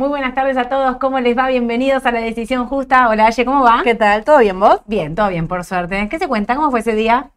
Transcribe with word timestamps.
Muy 0.00 0.08
buenas 0.08 0.34
tardes 0.34 0.56
a 0.56 0.70
todos, 0.70 0.96
¿cómo 0.96 1.20
les 1.20 1.36
va? 1.36 1.48
Bienvenidos 1.48 2.06
a 2.06 2.10
La 2.10 2.20
Decisión 2.20 2.66
Justa. 2.68 3.10
Hola, 3.10 3.26
Aye, 3.26 3.44
¿cómo 3.44 3.62
va? 3.62 3.82
¿Qué 3.84 3.94
tal? 3.94 4.24
¿Todo 4.24 4.38
bien 4.38 4.58
vos? 4.58 4.80
Bien, 4.86 5.14
todo 5.14 5.28
bien, 5.28 5.46
por 5.46 5.62
suerte. 5.62 6.08
¿Qué 6.08 6.18
se 6.18 6.26
cuenta? 6.26 6.56
¿Cómo 6.56 6.70
fue 6.70 6.80
ese 6.80 6.94
día? 6.94 7.32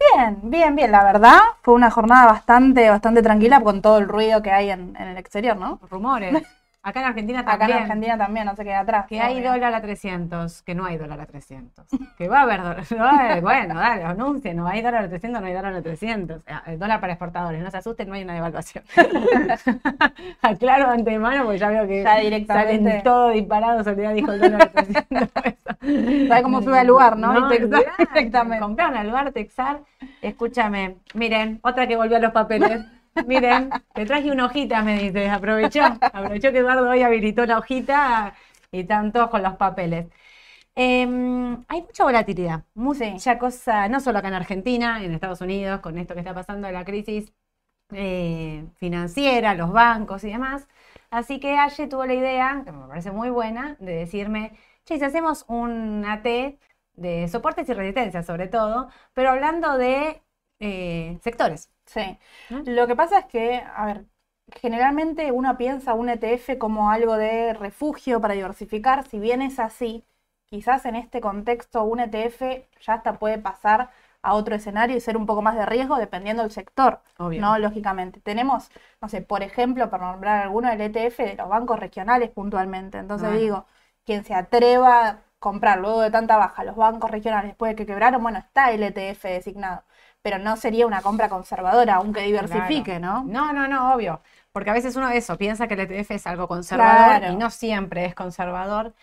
Bien, 0.00 0.40
bien, 0.42 0.74
bien. 0.74 0.90
La 0.90 1.04
verdad, 1.04 1.38
fue 1.62 1.74
una 1.74 1.92
jornada 1.92 2.26
bastante, 2.26 2.90
bastante 2.90 3.22
tranquila 3.22 3.60
con 3.60 3.80
todo 3.80 3.98
el 3.98 4.08
ruido 4.08 4.42
que 4.42 4.50
hay 4.50 4.70
en, 4.70 4.96
en 4.96 5.06
el 5.06 5.18
exterior, 5.18 5.56
¿no? 5.56 5.78
Rumores. 5.88 6.42
Acá 6.86 7.00
en 7.00 7.06
Argentina 7.06 7.42
también. 7.44 7.62
Acá 7.70 7.76
en 7.78 7.82
Argentina 7.84 8.18
también, 8.18 8.44
no 8.46 8.54
se 8.54 8.62
queda 8.62 8.80
atrás. 8.80 9.06
Que 9.08 9.18
hay 9.18 9.40
dólar 9.40 9.72
a 9.74 9.80
300, 9.80 10.62
que 10.62 10.74
no 10.74 10.84
hay 10.84 10.98
dólar 10.98 11.18
a 11.20 11.26
300. 11.26 11.86
Que 12.18 12.28
va 12.28 12.40
a 12.40 12.42
haber 12.42 12.62
dólar. 12.62 12.84
no 12.96 13.40
bueno, 13.40 13.74
dale, 13.74 14.04
anuncien, 14.04 14.56
no 14.58 14.68
hay 14.68 14.82
dólar 14.82 15.04
a 15.04 15.08
300, 15.08 15.40
no 15.40 15.46
hay 15.46 15.54
dólar 15.54 15.74
a 15.74 15.82
300. 15.82 16.42
Ah, 16.46 16.62
El 16.66 16.78
dólar 16.78 17.00
para 17.00 17.14
exportadores, 17.14 17.62
no 17.62 17.70
se 17.70 17.78
asusten, 17.78 18.06
no 18.08 18.14
hay 18.14 18.22
una 18.22 18.34
devaluación. 18.34 18.84
Aclaro 20.42 20.88
de 20.88 20.92
antemano 20.94 21.44
porque 21.44 21.58
ya 21.58 21.68
veo 21.68 21.86
que 21.86 22.02
Ya 22.02 22.16
directamente. 22.18 22.84
salen 22.90 23.02
todo 23.02 23.30
disparado, 23.30 23.82
Soledad 23.84 24.14
dijo 24.14 24.32
el 24.32 24.40
dólar 24.40 24.62
a 24.62 24.68
300 24.68 25.28
pesos. 25.30 26.28
¿Sabes 26.28 26.42
cómo 26.42 26.62
sube 26.62 26.78
al 26.78 26.86
lugar, 26.86 27.16
no? 27.16 27.32
Y 27.32 27.56
te- 27.58 27.64
olvidate, 27.64 27.90
directamente. 28.14 28.60
Compraron 28.62 28.96
al 28.96 29.06
lugar 29.08 29.32
Texar. 29.32 29.80
Escúchame, 30.22 30.96
miren, 31.14 31.58
otra 31.62 31.86
que 31.86 31.96
volvió 31.96 32.16
a 32.16 32.20
los 32.20 32.32
papeles. 32.32 32.84
Miren, 33.20 33.82
te 33.94 34.04
traje 34.06 34.30
una 34.30 34.46
hojita, 34.46 34.82
me 34.82 34.98
dice. 34.98 35.28
Aprovechó, 35.30 35.82
aprovechó 36.12 36.52
que 36.52 36.58
Eduardo 36.58 36.90
hoy 36.90 37.02
habilitó 37.02 37.46
la 37.46 37.58
hojita 37.58 38.34
y 38.72 38.84
todos 38.84 39.30
con 39.30 39.42
los 39.42 39.56
papeles. 39.56 40.06
Em, 40.76 41.64
hay 41.68 41.82
mucha 41.82 42.04
volatilidad, 42.04 42.64
mucha 42.74 43.38
cosa, 43.38 43.88
no 43.88 44.00
solo 44.00 44.18
acá 44.18 44.28
en 44.28 44.34
Argentina, 44.34 45.04
en 45.04 45.12
Estados 45.14 45.40
Unidos, 45.42 45.80
con 45.80 45.98
esto 45.98 46.14
que 46.14 46.20
está 46.20 46.34
pasando 46.34 46.66
de 46.68 46.72
la 46.74 46.84
crisis 46.84 47.32
eh, 47.92 48.66
financiera, 48.76 49.54
los 49.54 49.72
bancos 49.72 50.24
y 50.24 50.28
demás. 50.30 50.68
Así 51.10 51.40
que 51.40 51.58
Aye 51.58 51.88
tuvo 51.88 52.06
la 52.06 52.14
idea, 52.14 52.62
que 52.64 52.72
me 52.72 52.88
parece 52.88 53.12
muy 53.12 53.30
buena, 53.30 53.76
de 53.80 53.94
decirme, 53.94 54.58
che, 54.86 54.98
si 54.98 55.04
hacemos 55.04 55.44
un 55.48 56.04
AT 56.06 56.58
de 56.94 57.28
soportes 57.28 57.68
y 57.70 57.74
resistencias 57.74 58.26
sobre 58.26 58.48
todo, 58.48 58.88
pero 59.14 59.30
hablando 59.30 59.78
de 59.78 60.22
eh, 60.60 61.18
sectores. 61.22 61.70
Sí. 61.86 62.18
Lo 62.48 62.86
que 62.86 62.96
pasa 62.96 63.18
es 63.20 63.26
que, 63.26 63.62
a 63.74 63.86
ver, 63.86 64.06
generalmente 64.52 65.32
uno 65.32 65.56
piensa 65.56 65.94
un 65.94 66.08
ETF 66.08 66.58
como 66.58 66.90
algo 66.90 67.16
de 67.16 67.54
refugio 67.54 68.20
para 68.20 68.34
diversificar. 68.34 69.06
Si 69.06 69.18
bien 69.18 69.42
es 69.42 69.58
así, 69.58 70.04
quizás 70.46 70.84
en 70.86 70.96
este 70.96 71.20
contexto 71.20 71.84
un 71.84 72.00
ETF 72.00 72.68
ya 72.80 72.94
hasta 72.94 73.18
puede 73.18 73.38
pasar 73.38 73.90
a 74.22 74.34
otro 74.34 74.54
escenario 74.54 74.96
y 74.96 75.00
ser 75.00 75.16
un 75.16 75.26
poco 75.26 75.42
más 75.42 75.56
de 75.56 75.66
riesgo 75.66 75.96
dependiendo 75.96 76.42
del 76.42 76.52
sector. 76.52 77.00
Obvio. 77.18 77.40
¿no? 77.40 77.58
Lógicamente. 77.58 78.20
Tenemos, 78.20 78.70
no 79.00 79.08
sé, 79.08 79.20
por 79.22 79.42
ejemplo, 79.42 79.90
por 79.90 80.00
nombrar 80.00 80.42
alguno, 80.42 80.70
el 80.70 80.80
ETF 80.80 81.18
de 81.24 81.34
los 81.36 81.48
bancos 81.48 81.78
regionales 81.78 82.30
puntualmente. 82.30 82.98
Entonces 82.98 83.28
Bueno. 83.28 83.42
digo, 83.42 83.66
quien 84.04 84.24
se 84.24 84.34
atreva 84.34 85.08
a 85.08 85.22
comprar 85.38 85.78
luego 85.80 86.00
de 86.00 86.10
tanta 86.10 86.36
baja 86.38 86.64
los 86.64 86.76
bancos 86.76 87.10
regionales 87.10 87.48
después 87.50 87.70
de 87.72 87.76
que 87.76 87.86
quebraron, 87.86 88.22
bueno, 88.22 88.38
está 88.38 88.70
el 88.72 88.82
ETF 88.82 89.24
designado. 89.28 89.84
Pero 90.24 90.38
no 90.38 90.56
sería 90.56 90.86
una 90.86 91.02
compra 91.02 91.28
conservadora, 91.28 91.96
aunque 91.96 92.22
diversifique, 92.22 92.98
¿no? 92.98 93.24
No, 93.24 93.52
no, 93.52 93.68
no, 93.68 93.92
obvio. 93.94 94.22
Porque 94.52 94.70
a 94.70 94.72
veces 94.72 94.96
uno 94.96 95.10
eso 95.10 95.36
piensa 95.36 95.68
que 95.68 95.74
el 95.74 95.80
ETF 95.80 96.12
es 96.12 96.26
algo 96.26 96.48
conservador 96.48 97.18
Claro. 97.18 97.32
y 97.34 97.36
no 97.36 97.50
siempre 97.50 98.06
es 98.06 98.14
conservador. 98.14 98.94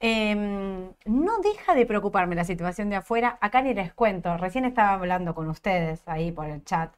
Em, 0.00 0.90
no 1.06 1.38
deja 1.42 1.74
de 1.74 1.86
preocuparme 1.86 2.34
la 2.34 2.44
situación 2.44 2.90
de 2.90 2.96
afuera. 2.96 3.38
Acá 3.40 3.62
ni 3.62 3.72
les 3.72 3.94
cuento. 3.94 4.36
Recién 4.36 4.66
estaba 4.66 4.92
hablando 4.92 5.34
con 5.34 5.48
ustedes 5.48 6.06
ahí 6.06 6.30
por 6.30 6.44
el 6.44 6.62
chat 6.62 6.92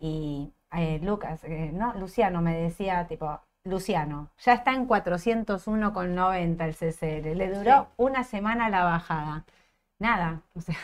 y 0.00 0.50
eh, 0.72 0.98
Lucas, 1.02 1.44
eh, 1.44 1.70
no, 1.74 1.92
Luciano 1.94 2.40
me 2.40 2.54
decía, 2.56 3.06
tipo, 3.06 3.40
Luciano, 3.64 4.30
ya 4.38 4.54
está 4.54 4.72
en 4.72 4.86
401,90 4.86 6.64
el 6.64 6.74
CCL. 6.74 7.34
Le 7.36 7.50
duró 7.50 7.82
Sí. 7.82 7.86
una 7.98 8.24
semana 8.24 8.70
la 8.70 8.84
bajada. 8.84 9.44
Nada, 10.00 10.42
o 10.54 10.60
sea, 10.60 10.76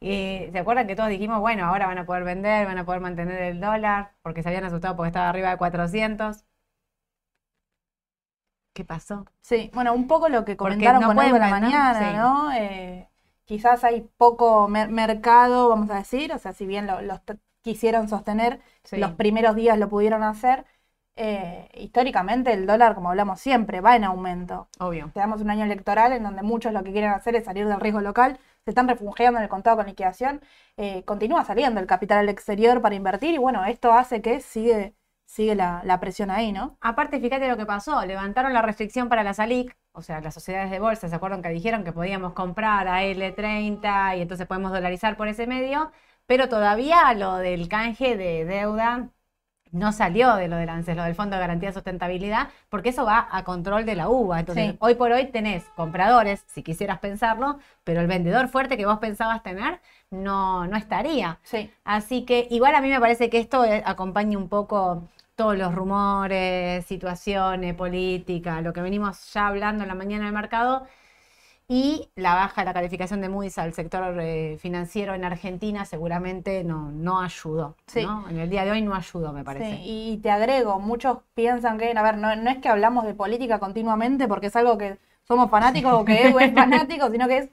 y 0.00 0.48
se 0.52 0.58
acuerdan 0.58 0.86
que 0.86 0.96
todos 0.96 1.10
dijimos, 1.10 1.40
bueno, 1.40 1.66
ahora 1.66 1.86
van 1.86 1.98
a 1.98 2.06
poder 2.06 2.24
vender, 2.24 2.66
van 2.66 2.78
a 2.78 2.84
poder 2.86 3.00
mantener 3.02 3.42
el 3.42 3.60
dólar, 3.60 4.14
porque 4.22 4.42
se 4.42 4.48
habían 4.48 4.64
asustado 4.64 4.96
porque 4.96 5.08
estaba 5.08 5.28
arriba 5.28 5.50
de 5.50 5.58
400. 5.58 6.44
¿Qué 8.72 8.84
pasó? 8.84 9.24
Sí, 9.42 9.70
bueno, 9.74 9.92
un 9.94 10.06
poco 10.06 10.28
lo 10.28 10.44
que 10.44 10.56
comentaron 10.56 11.00
no 11.02 11.08
con 11.08 11.18
algo 11.18 11.34
de 11.34 11.40
la 11.40 11.48
mañana, 11.50 12.10
sí. 12.12 12.16
¿no? 12.16 12.52
Eh, 12.52 13.08
quizás 13.44 13.82
hay 13.84 14.02
poco 14.16 14.68
mer- 14.68 14.90
mercado, 14.90 15.68
vamos 15.68 15.90
a 15.90 15.96
decir, 15.96 16.32
o 16.32 16.38
sea, 16.38 16.52
si 16.52 16.66
bien 16.66 16.86
lo- 16.86 17.00
los 17.02 17.20
quisieron 17.62 18.08
sostener, 18.08 18.60
Sí. 18.84 18.96
los 18.98 19.12
primeros 19.12 19.56
días 19.56 19.78
lo 19.78 19.88
pudieron 19.88 20.22
hacer, 20.22 20.64
eh, 21.20 21.68
históricamente 21.74 22.52
el 22.52 22.64
dólar, 22.64 22.94
como 22.94 23.10
hablamos 23.10 23.40
siempre, 23.40 23.80
va 23.80 23.96
en 23.96 24.04
aumento. 24.04 24.68
Obvio. 24.78 25.10
Tenemos 25.12 25.40
un 25.40 25.50
año 25.50 25.64
electoral 25.64 26.12
en 26.12 26.22
donde 26.22 26.42
muchos 26.42 26.72
lo 26.72 26.84
que 26.84 26.92
quieren 26.92 27.10
hacer 27.10 27.34
es 27.34 27.44
salir 27.44 27.66
del 27.66 27.80
riesgo 27.80 28.00
local, 28.00 28.38
se 28.64 28.70
están 28.70 28.86
refugiando 28.86 29.38
en 29.38 29.42
el 29.42 29.48
contado 29.48 29.76
con 29.78 29.86
liquidación, 29.86 30.40
eh, 30.76 31.04
continúa 31.04 31.44
saliendo 31.44 31.80
el 31.80 31.86
capital 31.86 32.18
al 32.18 32.28
exterior 32.28 32.80
para 32.80 32.94
invertir 32.94 33.34
y 33.34 33.38
bueno, 33.38 33.64
esto 33.64 33.92
hace 33.92 34.22
que 34.22 34.40
sigue, 34.40 34.94
sigue 35.26 35.56
la, 35.56 35.82
la 35.84 35.98
presión 35.98 36.30
ahí, 36.30 36.52
¿no? 36.52 36.78
Aparte, 36.80 37.18
fíjate 37.18 37.48
lo 37.48 37.56
que 37.56 37.66
pasó, 37.66 38.04
levantaron 38.06 38.52
la 38.52 38.62
restricción 38.62 39.08
para 39.08 39.24
la 39.24 39.34
SALIC, 39.34 39.76
o 39.92 40.02
sea, 40.02 40.20
las 40.20 40.34
sociedades 40.34 40.70
de 40.70 40.78
bolsa, 40.78 41.08
¿se 41.08 41.16
acuerdan 41.16 41.42
que 41.42 41.48
dijeron 41.48 41.82
que 41.82 41.92
podíamos 41.92 42.32
comprar 42.34 42.86
a 42.86 43.02
L30 43.02 44.18
y 44.18 44.22
entonces 44.22 44.46
podemos 44.46 44.70
dolarizar 44.70 45.16
por 45.16 45.26
ese 45.26 45.48
medio? 45.48 45.90
Pero 46.26 46.48
todavía 46.48 47.12
lo 47.14 47.36
del 47.38 47.68
canje 47.68 48.16
de 48.16 48.44
deuda 48.44 49.10
no 49.72 49.92
salió 49.92 50.34
de 50.36 50.48
lo 50.48 50.56
del 50.56 50.68
ANSES, 50.68 50.96
lo 50.96 51.04
del 51.04 51.14
Fondo 51.14 51.36
de 51.36 51.40
Garantía 51.40 51.68
de 51.70 51.72
Sustentabilidad, 51.74 52.48
porque 52.68 52.90
eso 52.90 53.04
va 53.04 53.28
a 53.30 53.44
control 53.44 53.84
de 53.86 53.94
la 53.94 54.08
UBA. 54.08 54.40
Entonces, 54.40 54.70
Sí. 54.72 54.76
hoy 54.80 54.94
por 54.94 55.12
hoy 55.12 55.26
tenés 55.26 55.64
compradores, 55.76 56.44
si 56.46 56.62
quisieras 56.62 56.98
pensarlo, 56.98 57.58
pero 57.84 58.00
el 58.00 58.06
vendedor 58.06 58.48
fuerte 58.48 58.76
que 58.76 58.86
vos 58.86 58.98
pensabas 58.98 59.42
tener 59.42 59.80
no, 60.10 60.66
no 60.66 60.76
estaría. 60.76 61.38
Sí. 61.42 61.70
Así 61.84 62.24
que 62.24 62.46
igual 62.50 62.74
a 62.74 62.80
mí 62.80 62.88
me 62.88 63.00
parece 63.00 63.30
que 63.30 63.38
esto 63.38 63.64
eh, 63.64 63.82
acompaña 63.84 64.38
un 64.38 64.48
poco 64.48 65.04
todos 65.36 65.56
los 65.56 65.72
rumores, 65.74 66.84
situaciones, 66.86 67.74
política, 67.74 68.60
lo 68.60 68.72
que 68.72 68.80
venimos 68.80 69.32
ya 69.32 69.46
hablando 69.46 69.84
en 69.84 69.88
la 69.88 69.94
mañana 69.94 70.24
del 70.24 70.34
mercado 70.34 70.86
y 71.70 72.08
la 72.16 72.34
baja 72.34 72.62
de 72.62 72.64
la 72.64 72.72
calificación 72.72 73.20
de 73.20 73.28
Moody's 73.28 73.58
al 73.58 73.74
sector 73.74 74.18
eh, 74.20 74.56
financiero 74.58 75.14
en 75.14 75.22
Argentina 75.24 75.84
seguramente 75.84 76.64
no, 76.64 76.90
no 76.90 77.20
ayudó. 77.20 77.76
Sí. 77.86 78.04
¿no? 78.06 78.26
En 78.28 78.38
el 78.38 78.48
día 78.48 78.64
de 78.64 78.70
hoy 78.70 78.80
no 78.80 78.94
ayudó, 78.94 79.34
me 79.34 79.44
parece. 79.44 79.76
Sí, 79.76 79.82
y 79.84 80.16
te 80.18 80.30
agrego, 80.30 80.80
muchos 80.80 81.18
piensan 81.34 81.78
que, 81.78 81.92
a 81.94 82.02
ver, 82.02 82.16
no, 82.16 82.34
no 82.36 82.50
es 82.50 82.56
que 82.58 82.70
hablamos 82.70 83.04
de 83.04 83.12
política 83.14 83.58
continuamente 83.58 84.26
porque 84.26 84.46
es 84.46 84.56
algo 84.56 84.78
que 84.78 84.96
somos 85.24 85.50
fanáticos 85.50 85.92
o 85.92 86.04
que 86.06 86.28
Edu 86.28 86.38
es 86.38 86.54
fanático, 86.54 87.10
sino 87.10 87.28
que 87.28 87.36
es 87.38 87.50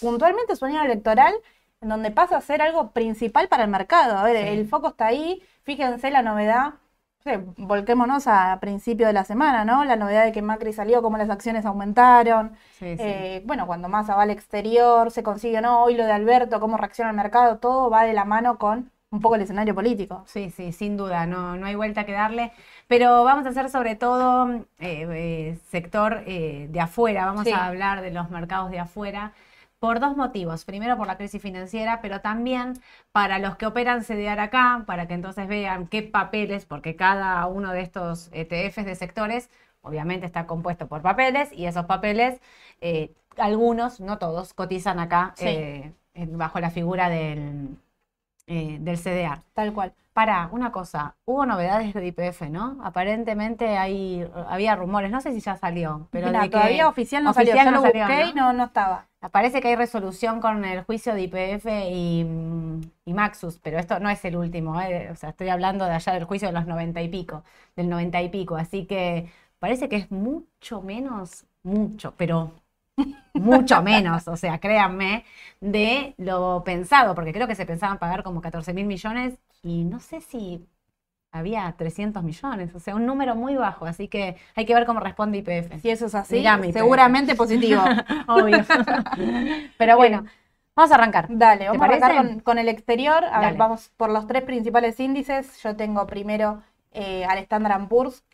puntualmente 0.00 0.54
es 0.54 0.62
un 0.62 0.70
año 0.70 0.82
electoral 0.84 1.32
en 1.80 1.88
donde 1.88 2.10
pasa 2.10 2.36
a 2.36 2.40
ser 2.40 2.62
algo 2.62 2.90
principal 2.90 3.46
para 3.46 3.62
el 3.64 3.70
mercado. 3.70 4.18
A 4.18 4.24
ver, 4.24 4.36
Sí. 4.38 4.48
el 4.58 4.66
foco 4.68 4.88
está 4.88 5.06
ahí, 5.06 5.40
fíjense 5.62 6.10
la 6.10 6.22
novedad, 6.22 6.74
sé, 7.22 7.38
volquémonos 7.56 8.26
a 8.26 8.58
principio 8.60 9.06
de 9.06 9.12
la 9.12 9.24
semana, 9.24 9.64
¿no? 9.64 9.84
La 9.84 9.96
novedad 9.96 10.24
de 10.24 10.32
que 10.32 10.42
Macri 10.42 10.72
salió, 10.72 11.02
cómo 11.02 11.16
las 11.18 11.30
acciones 11.30 11.64
aumentaron, 11.66 12.52
Sí, 12.78 12.96
sí. 12.96 13.02
eh, 13.02 13.42
bueno, 13.46 13.66
cuando 13.66 13.88
Massa 13.88 14.14
va 14.16 14.22
al 14.22 14.30
exterior, 14.30 15.10
se 15.10 15.22
consigue, 15.22 15.60
¿no? 15.60 15.82
Hoy 15.84 15.96
lo 15.96 16.04
de 16.04 16.12
Alberto, 16.12 16.60
cómo 16.60 16.76
reacciona 16.76 17.10
el 17.10 17.16
mercado, 17.16 17.58
todo 17.58 17.90
va 17.90 18.04
de 18.04 18.12
la 18.12 18.24
mano 18.24 18.58
con 18.58 18.90
un 19.10 19.20
poco 19.20 19.34
el 19.34 19.42
escenario 19.42 19.74
político. 19.74 20.24
Sí, 20.26 20.50
sí, 20.50 20.72
sin 20.72 20.96
duda, 20.96 21.26
no, 21.26 21.54
no 21.56 21.66
hay 21.66 21.74
vuelta 21.74 22.04
que 22.06 22.12
darle. 22.12 22.50
Pero 22.88 23.24
vamos 23.24 23.44
a 23.46 23.50
hacer 23.50 23.68
sobre 23.68 23.94
todo 23.94 24.48
eh, 24.54 24.64
eh, 24.80 25.58
sector 25.70 26.22
eh, 26.26 26.66
de 26.70 26.80
afuera, 26.80 27.26
vamos 27.26 27.44
Sí. 27.44 27.52
a 27.52 27.66
hablar 27.66 28.00
de 28.00 28.10
los 28.10 28.30
mercados 28.30 28.70
de 28.70 28.78
afuera 28.80 29.32
por 29.82 29.98
dos 29.98 30.16
motivos. 30.16 30.64
Primero 30.64 30.96
por 30.96 31.08
la 31.08 31.16
crisis 31.16 31.42
financiera, 31.42 32.00
pero 32.00 32.20
también 32.20 32.74
para 33.10 33.40
los 33.40 33.56
que 33.56 33.66
operan 33.66 34.04
CDR 34.04 34.38
acá, 34.38 34.84
para 34.86 35.08
que 35.08 35.14
entonces 35.14 35.48
vean 35.48 35.88
qué 35.88 36.04
papeles, 36.04 36.66
porque 36.66 36.94
cada 36.94 37.44
uno 37.48 37.72
de 37.72 37.80
estos 37.80 38.30
ETFs 38.32 38.84
de 38.84 38.94
sectores 38.94 39.50
obviamente 39.80 40.24
está 40.24 40.46
compuesto 40.46 40.86
por 40.86 41.02
papeles 41.02 41.52
y 41.52 41.66
esos 41.66 41.86
papeles, 41.86 42.40
eh, 42.80 43.10
algunos, 43.36 43.98
no 43.98 44.18
todos, 44.18 44.54
cotizan 44.54 45.00
acá 45.00 45.32
Sí. 45.34 45.46
eh, 45.48 45.92
bajo 46.14 46.60
la 46.60 46.70
figura 46.70 47.08
del, 47.08 47.76
eh, 48.46 48.76
del 48.78 48.98
CDR. 48.98 49.40
Tal 49.52 49.72
cual. 49.72 49.94
Para, 50.12 50.48
una 50.52 50.70
cosa, 50.70 51.16
hubo 51.24 51.44
novedades 51.44 51.92
de 51.92 52.06
IPF, 52.06 52.42
¿no? 52.50 52.78
Aparentemente 52.84 53.78
hay, 53.78 54.30
había 54.48 54.76
rumores, 54.76 55.10
no 55.10 55.20
sé 55.20 55.32
si 55.32 55.40
ya 55.40 55.56
salió, 55.56 56.06
pero 56.12 56.30
de 56.30 56.38
que 56.38 56.50
todavía 56.50 56.86
oficial 56.86 57.24
no 57.24 57.30
oficial 57.30 57.56
salió. 57.56 57.64
Yo 57.64 57.70
no 57.72 57.76
lo 57.78 57.82
salió, 57.82 58.06
busqué 58.06 58.24
¿no? 58.24 58.30
y 58.30 58.34
no, 58.34 58.52
no 58.52 58.64
estaba. 58.66 59.06
Parece 59.30 59.60
que 59.60 59.68
hay 59.68 59.76
resolución 59.76 60.40
con 60.40 60.64
el 60.64 60.82
juicio 60.84 61.14
de 61.14 61.22
IPF 61.22 61.66
y, 61.90 62.24
mm, 62.24 62.80
y 63.06 63.14
Maxus, 63.14 63.58
pero 63.58 63.78
esto 63.78 64.00
no 64.00 64.10
es 64.10 64.24
el 64.24 64.36
último, 64.36 64.80
¿eh? 64.80 65.10
O 65.10 65.16
sea, 65.16 65.30
estoy 65.30 65.48
hablando 65.48 65.84
de 65.84 65.92
allá 65.92 66.12
del 66.14 66.24
juicio 66.24 66.48
de 66.48 66.54
los 66.54 66.66
noventa 66.66 67.00
y 67.02 67.08
pico, 67.08 67.44
del 67.76 67.88
noventa 67.88 68.20
y 68.22 68.28
pico, 68.30 68.56
así 68.56 68.86
que 68.86 69.30
parece 69.58 69.88
que 69.88 69.96
es 69.96 70.10
mucho 70.10 70.82
menos, 70.82 71.46
mucho, 71.62 72.14
pero 72.16 72.52
mucho 73.34 73.82
menos, 73.82 74.28
o 74.28 74.36
sea, 74.36 74.58
créanme, 74.60 75.24
de 75.60 76.14
lo 76.18 76.62
pensado, 76.64 77.14
porque 77.14 77.32
creo 77.32 77.46
que 77.48 77.54
se 77.54 77.66
pensaban 77.66 77.98
pagar 77.98 78.22
como 78.22 78.40
14 78.40 78.74
mil 78.74 78.86
millones 78.86 79.38
y 79.62 79.84
no 79.84 80.00
sé 80.00 80.20
si 80.20 80.66
había 81.32 81.72
300 81.76 82.22
millones, 82.22 82.74
o 82.74 82.78
sea, 82.80 82.94
un 82.94 83.06
número 83.06 83.34
muy 83.34 83.56
bajo, 83.56 83.86
así 83.86 84.08
que 84.08 84.36
hay 84.54 84.66
que 84.66 84.74
ver 84.74 84.86
cómo 84.86 85.00
responde 85.00 85.38
IPF. 85.38 85.80
Si 85.80 85.90
eso 85.90 86.06
es 86.06 86.14
así, 86.14 86.44
seguramente 86.72 87.34
positivo. 87.34 87.82
Obvio. 88.28 88.58
Pero 89.78 89.96
bueno, 89.96 90.26
vamos 90.76 90.92
a 90.92 90.94
arrancar. 90.96 91.26
Dale, 91.30 91.68
vamos 91.68 91.82
a 91.82 91.84
arrancar 91.86 92.16
con, 92.16 92.40
con 92.40 92.58
el 92.58 92.68
exterior. 92.68 93.24
A 93.24 93.30
Dale. 93.30 93.46
ver, 93.48 93.56
vamos 93.56 93.90
por 93.96 94.10
los 94.10 94.26
tres 94.26 94.42
principales 94.42 95.00
índices. 95.00 95.60
Yo 95.62 95.76
tengo 95.76 96.06
primero 96.06 96.62
eh, 96.92 97.24
al 97.24 97.38
Standard 97.38 97.88
Poor's. 97.88 98.24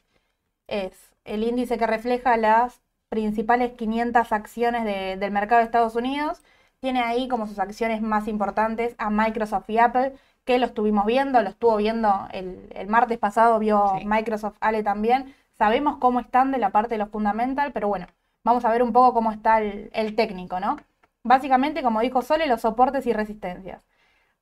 Es 0.67 1.12
el 1.25 1.43
índice 1.44 1.79
que 1.79 1.87
refleja 1.87 2.37
las 2.37 2.81
principales 3.09 3.73
500 3.73 4.33
acciones 4.33 4.85
de- 4.85 5.17
del 5.17 5.31
mercado 5.31 5.61
de 5.61 5.65
Estados 5.67 5.97
Unidos. 5.97 6.43
Tiene 6.81 7.01
ahí 7.01 7.29
como 7.29 7.47
sus 7.47 7.59
acciones 7.59 8.03
más 8.03 8.29
importantes 8.29 8.94
a 8.99 9.11
Microsoft 9.11 9.69
y 9.71 9.79
Apple, 9.79 10.12
que 10.49 10.59
lo 10.59 10.67
estuvimos 10.67 11.06
viendo, 11.06 11.43
lo 11.43 11.50
estuvo 11.50 11.77
viendo 11.77 12.29
el, 12.33 12.69
el 12.75 12.89
martes 12.89 13.19
pasado, 13.19 13.59
vio 13.61 13.79
Sí. 14.00 14.06
Microsoft, 14.06 14.56
Ale 14.61 14.83
también. 14.83 15.35
Sabemos 15.59 15.99
cómo 15.99 16.21
están 16.21 16.53
de 16.53 16.59
la 16.59 16.71
parte 16.71 16.95
de 16.97 16.99
los 16.99 17.11
fundamental, 17.11 17.73
pero 17.73 17.89
bueno, 17.89 18.06
vamos 18.45 18.65
a 18.65 18.71
ver 18.73 18.83
un 18.83 18.93
poco 18.93 19.15
cómo 19.15 19.33
está 19.33 19.61
el, 19.61 19.91
el 19.95 20.17
técnico, 20.17 20.61
¿no? 20.61 20.77
Básicamente, 21.25 21.83
como 21.83 22.00
dijo 22.00 22.23
Sole, 22.23 22.47
los 22.49 22.62
soportes 22.62 23.06
y 23.06 23.12
resistencias. 23.12 23.83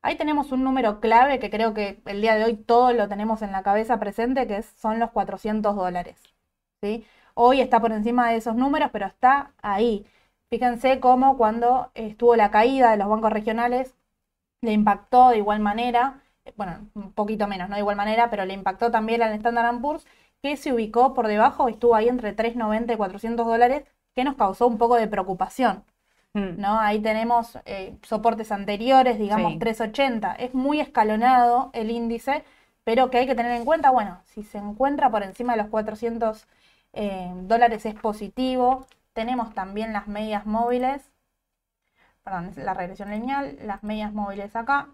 Ahí 0.03 0.17
tenemos 0.17 0.53
un 0.53 0.65
número 0.65 1.01
clave 1.01 1.39
que 1.41 1.51
creo 1.51 1.75
que 1.75 2.01
el 2.07 2.21
día 2.23 2.37
de 2.37 2.45
hoy 2.45 2.57
todos 2.57 2.95
lo 2.95 3.09
tenemos 3.09 3.43
en 3.43 3.53
la 3.53 3.63
cabeza 3.63 3.99
presente, 3.99 4.47
que 4.47 4.63
son 4.63 4.99
los 5.01 5.11
400 5.11 5.75
dólares. 5.77 6.17
¿sí? 6.83 7.07
Hoy 7.35 7.61
está 7.61 7.81
por 7.81 7.93
encima 7.93 8.31
de 8.31 8.37
esos 8.37 8.55
números, 8.57 8.91
pero 8.93 9.07
está 9.07 9.53
ahí. 9.63 10.07
Fíjense 10.51 11.01
cómo 11.01 11.37
cuando 11.37 11.91
estuvo 11.95 12.37
la 12.37 12.51
caída 12.51 12.91
de 12.93 12.97
los 12.99 13.09
bancos 13.09 13.33
regionales, 13.33 13.95
le 14.61 14.73
impactó 14.73 15.31
de 15.31 15.39
igual 15.39 15.61
manera, 15.61 16.21
eh, 16.45 16.53
bueno, 16.57 16.89
un 16.95 17.13
poquito 17.13 17.47
menos, 17.47 17.69
no 17.69 17.75
de 17.77 17.81
igual 17.81 17.97
manera, 17.97 18.31
pero 18.31 18.45
le 18.45 18.55
impactó 18.55 18.91
también 18.91 19.23
al 19.23 19.33
Standard 19.35 19.81
Poor's, 19.81 20.07
que 20.43 20.57
se 20.57 20.73
ubicó 20.73 21.15
por 21.15 21.27
debajo, 21.29 21.69
estuvo 21.69 21.95
ahí 21.95 22.09
entre 22.09 22.33
390 22.33 22.93
y 22.93 22.97
400 22.97 23.47
dólares, 23.47 23.85
que 24.15 24.25
nos 24.25 24.37
causó 24.37 24.67
un 24.67 24.79
poco 24.79 24.97
de 24.97 25.09
preocupación. 25.09 25.85
Mm, 26.35 26.61
¿no? 26.61 26.79
Ahí 26.81 27.01
tenemos 27.01 27.59
eh, 27.65 27.97
soportes 28.03 28.53
anteriores, 28.53 29.19
digamos 29.19 29.53
Sí. 29.53 29.59
380. 29.59 30.35
Es 30.35 30.55
muy 30.55 30.81
escalonado 30.81 31.71
el 31.73 31.91
índice, 31.91 32.45
pero 32.85 33.11
que 33.11 33.19
hay 33.19 33.27
que 33.27 33.35
tener 33.35 33.53
en 33.53 33.65
cuenta, 33.65 33.91
bueno, 33.91 34.21
si 34.27 34.43
se 34.43 34.59
encuentra 34.59 35.11
por 35.11 35.23
encima 35.23 35.55
de 35.55 35.63
los 35.63 35.69
400 35.71 36.47
eh, 36.93 37.33
dólares 37.43 37.87
es 37.87 37.95
positivo. 37.95 38.87
Tenemos 39.13 39.55
también 39.55 39.93
las 39.93 40.09
medias 40.09 40.47
móviles, 40.47 41.11
perdón, 42.27 42.53
la 42.57 42.75
regresión 42.75 43.13
lineal, 43.13 43.57
las 43.63 43.85
medias 43.85 44.13
móviles 44.13 44.57
acá. 44.57 44.89